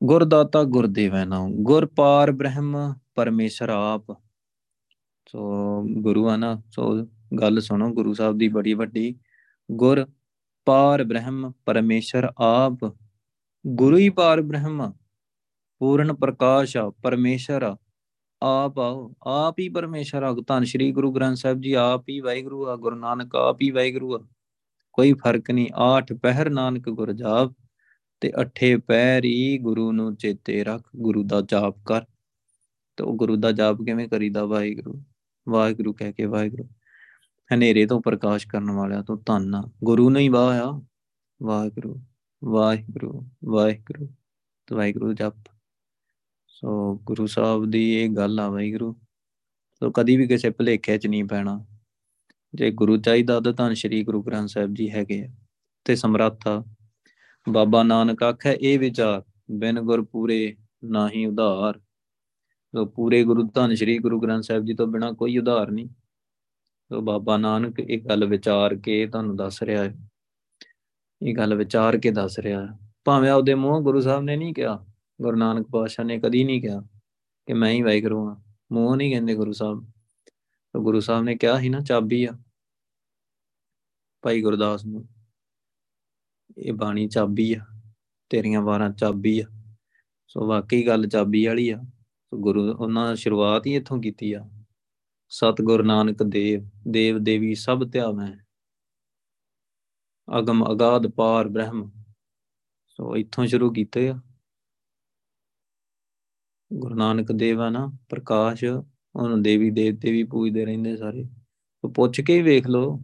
ਗੁਰਦਾਤਾ 0.05 0.63
ਗੁਰਦੇਵੈ 0.65 1.25
ਨਾਮ 1.25 1.53
ਗੁਰ 1.63 1.87
ਪਾਰ 1.87 2.33
ਬ੍ਰਹਮ 2.33 2.77
ਪਰਮੇਸ਼ਰ 3.15 3.69
ਆਪ। 3.69 4.13
ਸੋ 5.27 5.83
ਗੁਰੂ 6.01 6.29
ਆ 6.29 6.37
ਨਾ, 6.37 6.63
ਸੋ 6.71 7.07
ਗੱਲ 7.41 7.61
ਸੁਣੋ, 7.61 7.91
ਗੁਰੂ 7.91 8.15
ਸਾਹਿਬ 8.15 8.39
ਦੀ 8.39 8.49
ਬੜੀ 8.49 8.75
ਵੱਡੀ। 8.75 9.15
ਗੁਰ 9.69 10.07
ਪਾਰ 10.67 11.05
ਬ੍ਰਹਮ 11.05 11.53
ਪਰਮੇਸ਼ਰ 11.67 12.31
ਆਪ, 12.39 12.95
ਗੁਰੂ 13.65 13.97
ਹੀ 13.97 14.09
ਪਾਰ 14.09 14.41
ਬ੍ਰਹਮ, 14.43 14.93
ਪੂਰਨ 15.81 16.15
ਪ੍ਰਕਾਸ਼ 16.15 16.77
ਪਰਮੇਸ਼ਰ 17.03 17.75
ਆਪ 18.43 18.79
ਆਓ, 18.79 19.15
ਆਪ 19.27 19.59
ਹੀ 19.59 19.69
ਪਰਮੇਸ਼ਰ 19.69 20.23
ਆ। 20.23 20.37
ਧੰਨ 20.47 20.65
ਸ਼੍ਰੀ 20.65 20.93
ਗੁਰੂ 20.93 21.13
ਗ੍ਰੰਥ 21.13 21.37
ਸਾਹਿਬ 21.37 21.61
ਜੀ, 21.61 21.73
ਆਪ 21.73 22.09
ਹੀ 22.09 22.21
ਵਾਹਿਗੁਰੂ 22.21 22.67
ਆ, 22.67 22.77
ਗੁਰੂ 22.77 22.97
ਨਾਨਕ 22.97 23.35
ਆਪ 23.37 23.63
ਹੀ 23.63 23.71
ਵਾਹਿਗੁਰੂ 23.71 24.15
ਆ। 24.15 24.27
ਕੋਈ 24.93 25.13
ਫ਼ਰਕ 25.13 25.51
ਨਹੀਂ, 25.51 25.69
ਆਠ 25.75 26.13
ਪਹਿਰ 26.13 26.51
ਨਾਨਕ 26.51 26.89
ਗੁਰ 26.89 27.13
ਜਾਪ, 27.13 27.53
ਤੇ 28.21 28.33
ਅਠੇ 28.43 28.77
ਪੈਰ 28.77 29.25
ਹੀ 29.25 29.59
ਗੁਰੂ 29.59 29.93
ਨੂੰ 29.93 30.17
ਚੇਤੇ 30.17 30.65
ਰੱਖ, 30.65 30.89
ਗੁਰੂ 30.97 31.23
ਦਾ 31.23 31.41
ਜਾਪ 31.41 31.77
ਕਰ। 31.87 32.01
ਤੇ 32.97 33.05
ਉਹ 33.05 33.15
ਗੁਰੂ 33.17 33.37
ਦਾ 33.37 33.53
ਜਾਪ 33.53 33.77
ਕਿਵੇਂ 33.77 34.09
ਕਰੀਦਾ? 34.09 34.45
ਵਾਹਿਗੁਰੂ 34.45 35.03
ਵਾਹਿਗੁਰੂ 35.49 35.93
ਕਹਿ 35.93 36.13
ਕੇ 36.13 36.25
ਵਾਹਿਗੁਰੂ। 36.25 36.65
ਹਨੇਰੇ 37.55 37.87
ਤੋਂ 37.87 38.01
ਪ੍ਰਕਾਸ਼ 38.01 38.49
ਕਰਨ 38.49 38.71
ਵਾਲਿਆ 38.71 39.03
ਤੋਂ 39.03 39.17
ਧੰਨ 39.27 39.63
ਗੁਰੂ 39.85 40.11
ਨਹੀਂ 40.11 40.31
ਵਾਹਿਆ 40.31 40.83
ਵਾਹਿਗੁਰੂ 41.43 42.01
ਵਾਹਿਗੁਰੂ 42.45 43.27
ਵਾਹਿਗੁਰੂ, 43.45 44.07
ਤੇ 44.67 44.75
ਵਾਹਿਗੁਰੂ 44.75 45.13
ਜਪ। 45.13 45.58
ਸੋ 46.61 46.95
ਗੁਰੂ 47.05 47.27
ਸਾਹਿਬ 47.27 47.67
ਦੀ 47.71 47.95
ਇਹ 47.95 48.09
ਗੱਲ 48.11 48.41
ਆ 48.41 48.49
ਵਾਹਿਗੁਰੂ। 48.49 48.97
ਸੋ 49.75 49.91
ਕਦੀ 49.91 50.17
ਵੀ 50.17 50.27
ਕਿਸੇ 50.27 50.51
ਭਲੇਖੇ 50.51 50.99
'ਚ 50.99 51.07
ਨਹੀਂ 51.07 51.25
ਪੈਣਾ। 51.25 51.67
ਜੇ 52.55 52.71
ਗੁਰੂ 52.71 52.97
ਚਾਹੀਦਾ 52.97 53.41
ਤਾਂ 53.41 53.53
ਧੰਨ 53.53 53.75
ਸ਼੍ਰੀ 53.75 54.05
ਗੁਰੂ 54.05 54.23
ਗ੍ਰੰਥ 54.23 54.49
ਸਾਹਿਬ 54.49 54.75
ਜੀ 54.75 54.91
ਹੈਗੇ 54.91 55.25
ਆ 55.25 55.29
ਤੇ 55.85 55.97
ਸਮਰੱਥਾ 55.97 56.65
ਬਾਬਾ 57.49 57.83
ਨਾਨਕ 57.83 58.23
ਆਖੇ 58.23 58.59
ਇਹ 58.61 58.79
ਵਿਚਾਰ 58.79 59.23
ਬਿਨ 59.51 59.81
ਗੁਰ 59.81 60.05
ਪੂਰੇ 60.05 60.57
ਨਾ 60.85 61.09
ਹੀ 61.09 61.27
ਉਧਾਰ। 61.27 61.79
ਸੋ 62.75 62.87
ਪੂਰੇ 62.87 63.25
ਗੁਰੂ, 63.25 63.51
ਧੰਨ 63.55 63.75
ਸ਼੍ਰੀ 63.75 63.99
ਗੁਰੂ 63.99 64.21
ਗ੍ਰੰਥ 64.21 64.43
ਸਾਹਿਬ 64.43 64.65
ਜੀ 64.65 64.75
ਤੋਂ 64.75 64.87
ਬਿਨਾ 64.87 65.13
ਕੋਈ 65.13 65.39
ਉਧਾਰ 65.39 65.71
ਨਹੀਂ। 65.71 65.89
ਸੋ 66.93 67.01
ਬਾਬਾ 67.01 67.37
ਨਾਨਕ 67.37 67.81
ਇਹ 67.81 67.99
ਗੱਲ 67.99 68.27
ਵਿਚਾਰ 68.27 68.75
ਕੇ 68.75 69.07
ਤੁਹਾਨੂੰ 69.07 69.37
ਦੱਸ 69.37 69.63
ਰਿਹਾ 69.63 69.85
ਹੈ। 69.85 69.95
ਇਹ 71.23 71.37
ਗੱਲ 71.37 71.55
ਵਿਚਾਰ 71.55 71.99
ਕੇ 71.99 72.11
ਦੱਸ 72.11 72.39
ਰਿਹਾ 72.39 72.67
ਹੈ। 72.67 72.89
ਭਾਵੇਂ 73.05 73.31
ਆਪਦੇ 73.31 73.55
ਮੂੰਹ 73.55 73.81
ਗੁਰੂ 73.81 74.01
ਸਾਹਿਬ 74.01 74.23
ਨੇ 74.23 74.37
ਨਹੀਂ 74.37 74.55
ਕਿਹਾ 74.55 74.85
ਗੁਰੂ 75.23 75.37
ਨਾਨਕ 75.37 75.67
ਪਾਤਸ਼ਾਹ 75.73 76.05
ਨੇ 76.05 76.19
ਕਦੀ 76.19 76.45
ਨਹੀਂ 76.45 76.63
ਕਿਹਾ 76.63 76.81
ਕਿ 77.47 77.53
ਮੈਂ 77.53 77.73
ਹੀ 77.73 77.83
ਵਾਹਿਗੁਰੂ 77.83 78.29
ਹਾਂ। 78.29 78.37
ਮੂੰਹ 78.73 78.97
ਨਹੀਂ 78.97 79.11
ਕਹਿੰਦੇ 79.13 79.35
ਗੁਰੂ 79.35 79.53
ਸਾਹਿਬ। 79.53 79.91
ਤਾਂ 80.73 80.81
ਗੁਰੂ 80.81 81.01
ਸਾਹਿਬ 81.01 81.25
ਨੇ 81.25 81.37
ਕਿਹਾ 81.37 81.61
ਸੀ 81.61 81.69
ਨਾ, 81.69 81.81
ਚਾਬੀ 81.81 82.25
ਆ 82.25 82.39
ਭਾਈ 84.23 84.43
ਗੁਰਦਾਸ 84.43 84.85
ਨੂੰ। 84.85 85.09
ਇਹ 86.59 86.73
ਬਾਣੀ 86.73 87.09
ਚਾਬੀ 87.09 87.55
ਆ, 87.55 87.67
ਤੇਰੀਆਂ 88.31 88.63
ਵਾਰਾਂ 88.63 88.91
ਚਾਬੀ 88.91 89.41
ਆ। 89.41 89.75
ਸੋ 90.29 90.47
ਵਾਕਈ 90.47 90.87
ਗੱਲ 90.87 91.09
ਚਾਬੀ 91.09 91.47
ਵਾਲੀ 91.47 91.71
ਆ। 91.71 91.81
ਸੋ 92.25 92.39
ਗੁਰੂ 92.39 92.73
ਉਹਨਾਂ 92.73 93.17
ਸ਼ੁਰੂਆਤ 93.17 93.67
ਹੀ 93.67 93.75
ਇੱਥੋਂ 93.75 94.03
ਕੀਤੀ 94.03 94.33
ਆ। 94.33 94.51
ਸਤਿਗੁਰ 95.29 95.83
ਨਾਨਕ 95.83 96.23
ਦੇਵ 96.23 96.71
ਦੇਵ 96.89 97.19
ਦੇਵੀ 97.19 97.55
ਸਭ 97.55 97.91
ਧਿਆਵੈ। 97.91 98.39
ਅਗਮ 100.39 100.73
ਅਗਾਧ 100.73 101.07
ਪਾਰ 101.07 101.49
ਬ੍ਰਹਮ। 101.49 101.91
ਸੋ 102.87 103.17
ਇੱਥੋਂ 103.17 103.47
ਸ਼ੁਰੂ 103.47 103.73
ਕੀਤੇ 103.73 104.09
ਆ। 104.09 104.21
ਗੁਰੂ 106.73 106.95
ਨਾਨਕ 106.95 107.33
ਦੇਵ 107.33 107.61
ਆ 107.61 107.71
ਨਾ, 107.71 107.93
ਪ੍ਰਕਾਸ਼, 108.09 108.65
ਉਹਨੂੰ 109.17 109.43
ਦੇਵੀ 109.43 109.71
ਦੇਵਤੇ 109.71 110.13
ਵੀ 110.13 110.25
ਪੂਜਦੇ 110.25 110.65
ਰਹਿੰਦੇ 110.65 110.97
ਸਾਰੇ। 110.97 111.25
ਸੋ 111.83 111.89
ਪੁੱਛ 111.89 112.21
ਕੇ 112.21 112.37
ਹੀ 112.37 112.43
ਵੇਖ 112.43 112.69
ਲਓ 112.69 112.99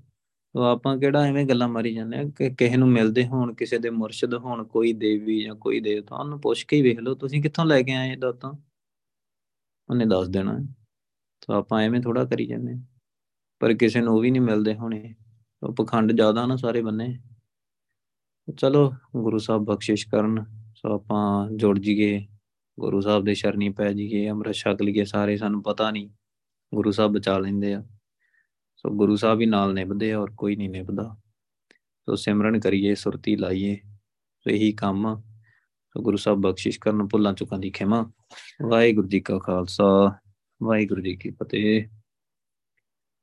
ਸੋ 0.56 0.62
ਆਪਾਂ 0.62 0.98
ਕਿਹੜਾ 0.98 1.22
ਐਵੇਂ 1.22 1.46
ਗੱਲਾਂ 1.46 1.68
ਮਾਰੀ 1.68 1.94
ਜਾਂਦੇ 1.94 2.16
ਆ, 2.16 2.24
ਕਿ 2.24 2.50
ਕਿਸੇ 2.50 2.76
ਨੂੰ 2.76 2.88
ਮਿਲਦੇ 2.88 3.26
ਹੋਣ, 3.26 3.54
ਕਿਸੇ 3.54 3.78
ਦੇ 3.78 3.90
ਮੁਰਸ਼ਿਦ 3.90 4.34
ਹੋਣ, 4.34 4.64
ਕੋਈ 4.64 4.92
ਦੇਵੀ 4.92 5.44
ਜਾਂ 5.44 5.54
ਕੋਈ 5.54 5.80
ਦੇਵਤਾ, 5.80 6.16
ਉਹਨੂੰ 6.16 6.40
ਪੁੱਛ 6.40 6.64
ਕੇ 6.64 6.76
ਹੀ 6.76 6.82
ਵੇਖ 6.82 6.98
ਲਓ, 6.98 7.14
ਤੁਸੀਂ 7.14 7.42
ਕਿੱਥੋਂ 7.42 7.64
ਲੈ 7.64 7.82
ਕੇ 7.82 7.92
ਆਏ 7.92 8.12
ਇਹ 8.12 8.16
ਦਾਤਾਂ? 8.16 8.52
ਉਹਨੇ 9.90 10.04
ਦੱਸ 10.04 10.28
ਦੇਣਾ। 10.28 10.58
ਸੋ 11.44 11.52
ਆਪਾਂ 11.52 11.82
ਐਵੇਂ 11.82 12.00
ਥੋੜਾ 12.00 12.24
ਕਰੀ 12.24 12.46
ਜਾਂਦੇ 12.46 12.74
ਪਰ 13.60 13.74
ਕਿਸੇ 13.74 14.00
ਨੂੰ 14.00 14.14
ਉਹ 14.14 14.20
ਵੀ 14.20 14.30
ਨਹੀਂ 14.30 14.42
ਮਿਲਦੇ 14.42 14.74
ਹੋਣੇ। 14.74 15.14
ਉਹ 15.62 15.74
ਪਖੰਡ 15.74 16.12
ਜ਼ਿਆਦਾ 16.12 16.46
ਨਾ 16.46 16.56
ਸਾਰੇ 16.56 16.82
ਬੰਨੇ। 16.82 17.18
ਚਲੋ, 18.58 18.92
ਗੁਰੂ 19.16 19.38
ਸਾਹਿਬ 19.38 19.62
ਬਖਸ਼ਿਸ਼ 19.62 20.08
ਕਰਨ, 20.08 20.44
ਸੋ 20.74 20.94
ਆਪਾਂ 20.94 21.50
ਜੁੜ 21.50 21.78
ਜੀਏ 21.78 22.26
ਗੁਰੂ 22.80 23.00
ਸਾਹਿਬ 23.00 23.24
ਦੇ 23.24 23.34
ਸ਼ਰਨੀ 23.34 23.68
ਪੈ 23.68 23.92
ਜੀਏ 23.92 24.28
ਅੰਮ੍ਰਿਤ 24.28 24.54
ਛਕ 24.54 24.82
ਲਈਏ 24.82 25.04
ਸਾਰੇ, 25.04 25.36
ਸਾਨੂੰ 25.36 25.62
ਪਤਾ 25.62 25.90
ਨਹੀਂ। 25.90 26.10
ਗੁਰੂ 26.74 26.90
ਸਾਹਿਬ 26.90 27.12
ਬਚਾ 27.12 27.38
ਲੈਂਦੇ 27.38 27.74
ਆ। 27.74 27.84
ਸੋ 28.76 28.90
ਗੁਰੂ 28.90 29.16
ਸਾਹਿਬ 29.16 29.40
ਹੀ 29.40 29.46
ਨਾਲ 29.46 29.74
ਨਿਭਦੇ 29.74 30.12
ਆ 30.12 30.18
ਔਰ 30.18 30.30
ਕੋਈ 30.36 30.56
ਨਹੀਂ 30.56 30.70
ਨਿਭਦਾ। 30.70 31.16
ਸੋ 31.74 32.14
ਸਿਮਰਨ 32.14 32.60
ਕਰੀਏ, 32.60 32.94
ਸੁਰਤੀ 32.94 33.36
ਲਾਈਏ। 33.36 33.76
ਸੋ 34.40 34.50
ਇਹੀ 34.50 34.72
ਕੰਮ 34.72 35.06
ਆ। 35.06 35.22
ਸੋ 35.88 36.02
ਗੁਰੂ 36.02 36.16
ਸਾਹਿਬ 36.16 36.38
ਬਖਸ਼ਿਸ਼ 36.38 36.80
ਕਰਨ, 36.80 37.08
ਭੁੱਲਾਂ 37.08 37.32
ਚੁੱਕਾਂ 37.32 37.58
ਦੀ 37.58 37.70
ਖਿਮਾ। 37.70 38.12
ਵਾਹਿਗੁਰੂ 38.68 39.08
ਜੀ 39.08 39.20
ਕਾ 39.20 39.38
ਖਾਲਸਾ, 39.38 40.18
ਵਾਹਿਗੁਰੂ 40.62 41.02
ਜੀ 41.02 41.16
ਕੀ 41.16 41.30
ਫਤਿਹ। 41.30 41.84